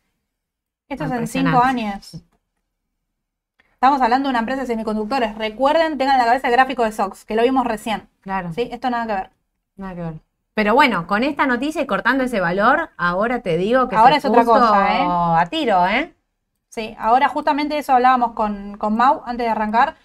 Esto 0.89 1.05
es 1.05 1.13
en 1.13 1.27
cinco 1.29 1.59
años. 1.63 2.23
Estamos 3.75 4.01
hablando 4.03 4.29
de 4.29 4.31
una 4.31 4.41
empresa 4.41 4.63
de 4.63 4.67
semiconductores. 4.67 5.37
Recuerden, 5.37 5.99
tengan 5.99 6.17
en 6.17 6.19
la 6.21 6.27
cabeza 6.27 6.49
el 6.49 6.53
gráfico 6.53 6.85
de 6.85 6.93
SOX, 6.93 7.25
que 7.25 7.37
lo 7.37 7.43
vimos 7.43 7.65
recién. 7.67 8.09
Claro. 8.23 8.53
¿Sí? 8.53 8.69
Esto 8.73 8.91
nada 8.91 9.07
que 9.07 9.13
ver. 9.15 9.31
Nada 9.77 9.95
que 9.95 10.01
ver. 10.01 10.15
Pero 10.55 10.75
bueno, 10.75 11.07
con 11.07 11.23
esta 11.23 11.47
noticia 11.47 11.83
y 11.83 11.87
cortando 11.87 12.25
ese 12.25 12.41
valor, 12.41 12.91
ahora 12.97 13.41
te 13.43 13.57
digo 13.57 13.89
que 13.89 13.95
Ahora 13.97 14.15
se 14.15 14.19
es 14.19 14.25
otra 14.25 14.45
puso 14.45 14.53
cosa, 14.61 14.99
¿eh? 14.99 15.07
a 15.09 15.47
tiro, 15.49 15.87
¿eh? 15.87 16.13
Sí, 16.71 16.95
ahora 16.99 17.29
justamente 17.29 17.79
eso 17.79 17.93
hablábamos 17.93 18.33
con, 18.33 18.77
con 18.77 18.97
Mau 18.97 19.23
antes 19.25 19.47
de 19.47 19.51
arrancar. 19.51 19.97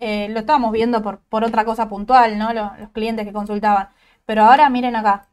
Eh, 0.00 0.28
lo 0.30 0.40
estábamos 0.40 0.72
viendo 0.72 1.02
por, 1.02 1.20
por 1.20 1.44
otra 1.44 1.64
cosa 1.64 1.88
puntual, 1.88 2.38
¿no? 2.38 2.52
Lo- 2.52 2.72
Los, 2.78 2.90
clientes 2.90 3.26
que 3.26 3.32
consultaban. 3.32 3.88
Pero 4.26 4.44
ahora 4.44 4.68
miren 4.70 4.96
acá. 4.96 5.26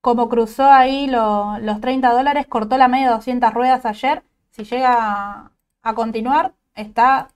Como 0.00 0.28
cruzó 0.28 0.64
ahí 0.70 1.06
lo- 1.06 1.58
los 1.60 1.80
30 1.80 2.12
dólares, 2.12 2.46
cortó 2.46 2.78
la 2.78 2.88
media 2.88 3.08
de 3.08 3.14
200 3.14 3.52
ruedas 3.54 3.84
ayer. 3.84 4.22
Si 4.50 4.64
llega 4.64 5.52
a, 5.82 5.94
continuar, 5.94 6.54
está 6.74 7.28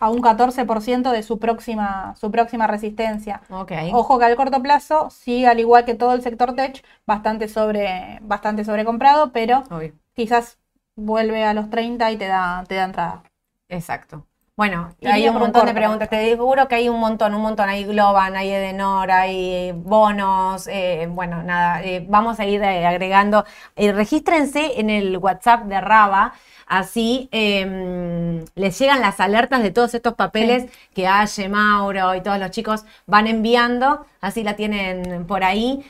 a 0.00 0.10
un 0.10 0.20
14% 0.20 1.12
de 1.12 1.22
su 1.22 1.38
próxima, 1.38 2.14
su 2.16 2.30
próxima 2.30 2.66
resistencia. 2.66 3.42
Ok. 3.50 3.72
Ojo 3.92 4.18
que 4.18 4.24
al 4.24 4.34
corto 4.36 4.60
plazo 4.60 5.10
sigue 5.10 5.46
al 5.46 5.60
igual 5.60 5.84
que 5.84 5.94
todo 5.94 6.12
el 6.14 6.22
sector 6.22 6.54
tech, 6.54 6.84
bastante 7.06 7.46
sobre, 7.48 8.18
bastante 8.22 8.64
sobrecomprado, 8.64 9.30
pero 9.32 9.62
Obvio. 9.70 9.92
quizás 10.14 10.58
vuelve 10.96 11.44
a 11.44 11.54
los 11.54 11.70
30 11.70 12.10
y 12.10 12.16
te 12.16 12.26
da, 12.26 12.64
te 12.66 12.74
da 12.74 12.84
entrada. 12.84 13.22
Exacto. 13.68 14.26
Bueno, 14.62 14.94
hay 15.04 15.28
un 15.28 15.40
montón 15.40 15.66
de 15.66 15.74
preguntas. 15.74 16.08
Te 16.08 16.24
seguro 16.24 16.68
que 16.68 16.76
hay 16.76 16.88
un 16.88 17.00
montón, 17.00 17.34
un 17.34 17.42
montón. 17.42 17.68
Hay 17.68 17.82
Globan, 17.82 18.36
hay 18.36 18.50
Edenor, 18.50 19.10
hay 19.10 19.50
eh, 19.50 19.72
bonos. 19.74 20.68
eh, 20.68 21.08
bueno, 21.10 21.42
nada, 21.42 21.82
eh, 21.82 22.06
vamos 22.08 22.38
a 22.38 22.46
ir 22.46 22.62
eh, 22.62 22.86
agregando. 22.86 23.44
Regístrense 23.74 24.78
en 24.78 24.88
el 24.88 25.18
WhatsApp 25.18 25.64
de 25.64 25.80
Raba. 25.80 26.34
Así 26.68 27.28
em, 27.32 28.44
les 28.54 28.78
llegan 28.78 29.00
las 29.00 29.18
alertas 29.18 29.64
de 29.64 29.72
todos 29.72 29.94
estos 29.94 30.14
papeles 30.14 30.70
que 30.94 31.08
Aye, 31.08 31.48
Mauro 31.48 32.14
y 32.14 32.20
todos 32.20 32.38
los 32.38 32.52
chicos 32.52 32.84
van 33.06 33.26
enviando. 33.26 34.06
Así 34.20 34.44
la 34.44 34.54
tienen 34.54 35.26
por 35.26 35.42
ahí. 35.42 35.84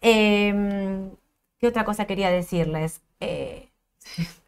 Em, 0.00 1.10
¿qué 1.60 1.66
otra 1.68 1.84
cosa 1.84 2.06
quería 2.06 2.30
decirles? 2.30 3.02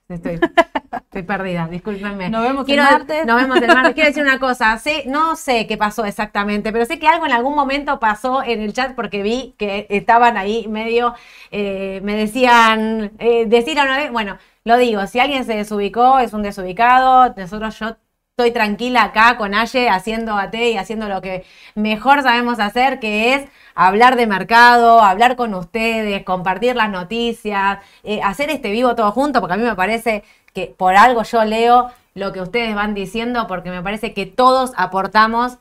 Eh, 0.09 0.15
estoy, 0.15 0.39
estoy 0.93 1.23
perdida, 1.23 1.67
discúlpenme. 1.69 2.31
Nos 2.31 2.43
vemos 2.43 2.61
el 2.61 2.67
Quiero- 2.67 2.83
martes. 2.85 3.27
Nos 3.27 3.41
vemos 3.41 3.57
el 3.61 3.69
martes. 3.69 3.95
Quiero 3.95 4.09
decir 4.09 4.23
una 4.23 4.39
cosa, 4.41 4.77
sé, 4.79 5.05
no 5.07 5.37
sé 5.37 5.67
qué 5.67 5.77
pasó 5.77 6.05
exactamente, 6.05 6.73
pero 6.73 6.85
sé 6.85 6.99
que 6.99 7.09
algo 7.09 7.27
en 7.27 7.33
algún 7.33 7.55
momento 7.55 7.99
pasó 7.99 8.43
en 8.43 8.61
el 8.61 8.73
chat 8.73 8.95
porque 8.95 9.23
vi 9.23 9.55
que 9.59 9.87
estaban 9.91 10.37
ahí 10.37 10.67
medio, 10.69 11.15
eh, 11.51 12.01
me 12.05 12.15
decían, 12.17 13.13
eh, 13.19 13.47
decir 13.47 13.79
una 13.81 13.97
vez, 13.97 14.11
bueno, 14.13 14.39
lo 14.65 14.77
digo, 14.79 15.07
si 15.07 15.21
alguien 15.21 15.45
se 15.45 15.55
desubicó, 15.57 16.19
es 16.19 16.33
un 16.33 16.43
desubicado, 16.43 17.33
nosotros 17.37 17.79
yo 17.79 17.97
estoy 18.39 18.53
tranquila 18.53 19.03
acá 19.03 19.39
con 19.39 19.55
Aye 19.55 19.89
haciendo 19.89 20.37
AT 20.37 20.55
y 20.57 20.77
haciendo 20.77 21.09
lo 21.09 21.23
que 21.23 21.47
mejor 21.75 22.23
sabemos 22.23 22.61
hacer, 22.61 23.01
que 23.01 23.33
es 23.33 23.49
hablar 23.75 24.17
de 24.17 24.27
mercado, 24.27 25.01
hablar 25.01 25.37
con 25.37 25.55
ustedes, 25.55 26.23
compartir 26.23 26.77
las 26.77 26.91
noticias, 26.91 27.79
eh, 28.03 28.21
hacer 28.23 28.51
este 28.51 28.71
vivo 28.73 28.95
todo 28.95 29.11
junto, 29.11 29.41
porque 29.41 29.55
a 29.55 29.57
mí 29.57 29.63
me 29.63 29.75
parece 29.75 30.23
que 30.53 30.67
por 30.67 30.97
algo 30.97 31.23
yo 31.23 31.47
leo 31.47 31.91
lo 32.13 32.35
que 32.35 32.43
ustedes 32.43 32.75
van 32.75 32.93
diciendo, 32.93 33.47
porque 33.47 33.71
me 33.71 33.81
parece 33.81 34.13
que 34.13 34.27
todos 34.27 34.73
aportamos 34.77 35.57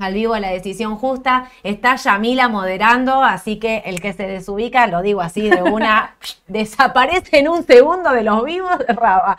al 0.00 0.14
vivo 0.14 0.36
la 0.38 0.48
decisión 0.48 0.96
justa. 0.96 1.50
Está 1.62 1.96
Yamila 1.96 2.48
moderando, 2.48 3.22
así 3.22 3.58
que 3.58 3.82
el 3.84 4.00
que 4.00 4.12
se 4.12 4.26
desubica, 4.26 4.86
lo 4.86 5.02
digo 5.02 5.20
así 5.20 5.48
de 5.48 5.62
una, 5.62 6.16
desaparece 6.48 7.38
en 7.38 7.48
un 7.48 7.64
segundo 7.64 8.10
de 8.10 8.22
los 8.24 8.44
vivos 8.44 8.78
de 8.78 8.92
Raba. 8.94 9.36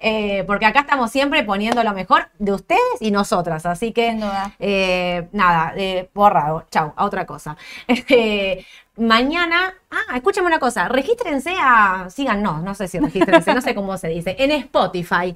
Eh, 0.00 0.44
porque 0.46 0.66
acá 0.66 0.80
estamos 0.80 1.10
siempre 1.10 1.42
poniendo 1.44 1.82
lo 1.82 1.92
mejor 1.94 2.28
de 2.38 2.52
ustedes 2.52 2.80
y 3.00 3.10
nosotras, 3.10 3.66
así 3.66 3.92
que 3.92 4.10
Sin 4.10 4.20
duda. 4.20 4.52
eh, 4.58 5.28
nada, 5.32 5.72
eh, 5.76 6.08
borrado. 6.14 6.64
Chau, 6.70 6.92
a 6.96 7.04
otra 7.04 7.26
cosa. 7.26 7.56
Este, 7.86 8.66
mañana, 8.96 9.74
ah, 9.90 10.16
escúchame 10.16 10.46
una 10.46 10.58
cosa, 10.58 10.88
regístrense 10.88 11.54
a, 11.60 12.06
síganos, 12.10 12.62
no 12.62 12.74
sé 12.74 12.86
si 12.88 12.98
regístrense, 12.98 13.54
no 13.54 13.60
sé 13.60 13.74
cómo 13.74 13.96
se 13.98 14.08
dice, 14.08 14.36
en 14.38 14.50
Spotify, 14.52 15.34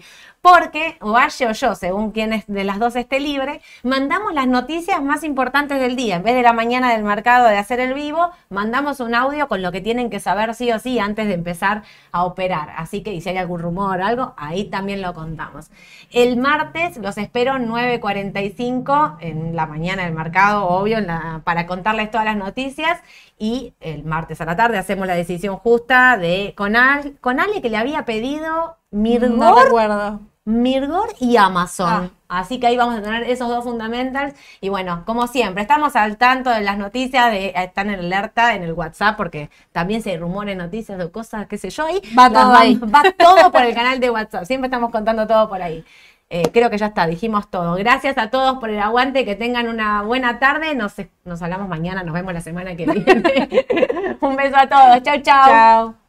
porque 0.53 0.97
o 1.01 1.17
Aye 1.17 1.47
o 1.47 1.53
yo, 1.53 1.75
según 1.75 2.11
quien 2.13 2.33
es 2.33 2.45
de 2.47 2.65
las 2.65 2.79
dos 2.79 2.97
esté 2.97 3.21
libre, 3.21 3.61
mandamos 3.83 4.33
las 4.33 4.47
noticias 4.47 5.03
más 5.03 5.25
importantes 5.25 5.81
del 5.81 5.97
día. 5.97 6.17
En 6.17 6.23
vez 6.23 6.35
de 6.35 6.43
la 6.43 6.53
mañana 6.53 6.93
del 6.93 7.03
mercado 7.05 7.49
de 7.49 7.57
hacer 7.59 7.81
el 7.81 7.95
vivo, 7.95 8.31
mandamos 8.49 9.01
un 9.01 9.15
audio 9.15 9.49
con 9.49 9.63
lo 9.63 9.73
que 9.73 9.81
tienen 9.81 10.11
que 10.11 10.21
saber 10.21 10.55
sí 10.55 10.71
o 10.73 10.79
sí 10.79 10.99
antes 10.99 11.27
de 11.27 11.35
empezar 11.35 11.83
a 12.13 12.25
operar. 12.25 12.71
Así 12.77 13.03
que, 13.03 13.13
y 13.13 13.21
si 13.21 13.29
hay 13.31 13.37
algún 13.37 13.61
rumor 13.61 14.01
o 14.01 14.05
algo, 14.05 14.35
ahí 14.37 14.65
también 14.65 15.03
lo 15.03 15.15
contamos. 15.15 15.71
El 16.11 16.37
martes 16.37 16.97
los 16.99 17.19
espero 17.19 17.55
9.45 17.55 19.17
en 19.21 19.57
la 19.57 19.67
mañana 19.67 20.05
del 20.05 20.15
mercado, 20.15 20.67
obvio, 20.69 20.99
para 21.45 21.67
contarles 21.67 22.11
todas 22.11 22.25
las 22.25 22.37
noticias. 22.37 23.01
Y 23.39 23.75
el 23.81 24.05
martes 24.05 24.41
a 24.41 24.45
la 24.45 24.57
tarde 24.57 24.79
hacemos 24.79 25.07
la 25.07 25.15
decisión 25.15 25.57
justa 25.57 26.17
de 26.17 26.55
con, 26.57 26.75
Al- 26.77 27.17
con 27.21 27.39
Ale 27.41 27.61
que 27.63 27.71
le 27.71 27.77
había 27.77 28.05
pedido 28.05 28.77
No 28.91 28.99
Mirgor, 29.01 29.65
recuerdo. 29.65 30.21
Mirgor 30.49 31.11
y 31.21 31.37
Amazon. 31.37 32.11
Ah. 32.27 32.41
Así 32.41 32.59
que 32.59 32.67
ahí 32.67 32.77
vamos 32.77 32.97
a 32.97 33.03
tener 33.03 33.25
esos 33.25 33.49
dos 33.49 33.65
fundamentals. 33.65 34.35
Y 34.63 34.71
bueno, 34.71 35.03
como 35.05 35.27
siempre, 35.27 35.61
estamos 35.61 35.95
al 35.95 36.17
tanto 36.17 36.49
de 36.49 36.63
las 36.63 36.79
noticias, 36.79 37.31
de, 37.31 37.53
están 37.55 37.91
en 37.91 38.01
alerta 38.01 38.55
en 38.55 38.63
el 38.63 38.73
WhatsApp, 38.73 39.19
porque 39.19 39.51
también 39.73 40.03
se 40.03 40.17
rumores, 40.17 40.57
noticias 40.57 40.99
de 40.99 41.11
cosas, 41.11 41.47
qué 41.49 41.59
sé 41.59 41.69
yo, 41.69 41.85
ahí 41.85 42.01
Va 42.19 42.31
todo 42.31 42.55
ahí. 42.55 42.77
Va 42.77 43.03
todo 43.19 43.53
por 43.53 43.63
el 43.63 43.75
canal 43.75 44.01
de 44.01 44.09
WhatsApp. 44.09 44.45
Siempre 44.45 44.69
estamos 44.69 44.91
contando 44.91 45.27
todo 45.27 45.51
por 45.51 45.61
ahí. 45.61 45.85
Eh, 46.31 46.51
creo 46.51 46.71
que 46.71 46.79
ya 46.79 46.87
está, 46.87 47.07
dijimos 47.07 47.51
todo. 47.51 47.75
Gracias 47.75 48.17
a 48.17 48.31
todos 48.31 48.59
por 48.59 48.71
el 48.71 48.79
aguante, 48.79 49.27
que 49.27 49.35
tengan 49.35 49.69
una 49.69 50.01
buena 50.01 50.39
tarde. 50.39 50.75
Nos, 50.75 50.95
nos 51.27 51.43
hablamos 51.43 51.69
mañana, 51.69 52.03
nos 52.03 52.15
vemos 52.15 52.33
la 52.33 52.41
semana 52.41 52.75
que 52.75 52.87
viene. 52.87 54.17
Un 54.21 54.37
beso 54.37 54.57
a 54.57 54.67
todos. 54.67 55.03
Chau, 55.03 55.21
chau. 55.21 55.47
Chao. 55.47 56.08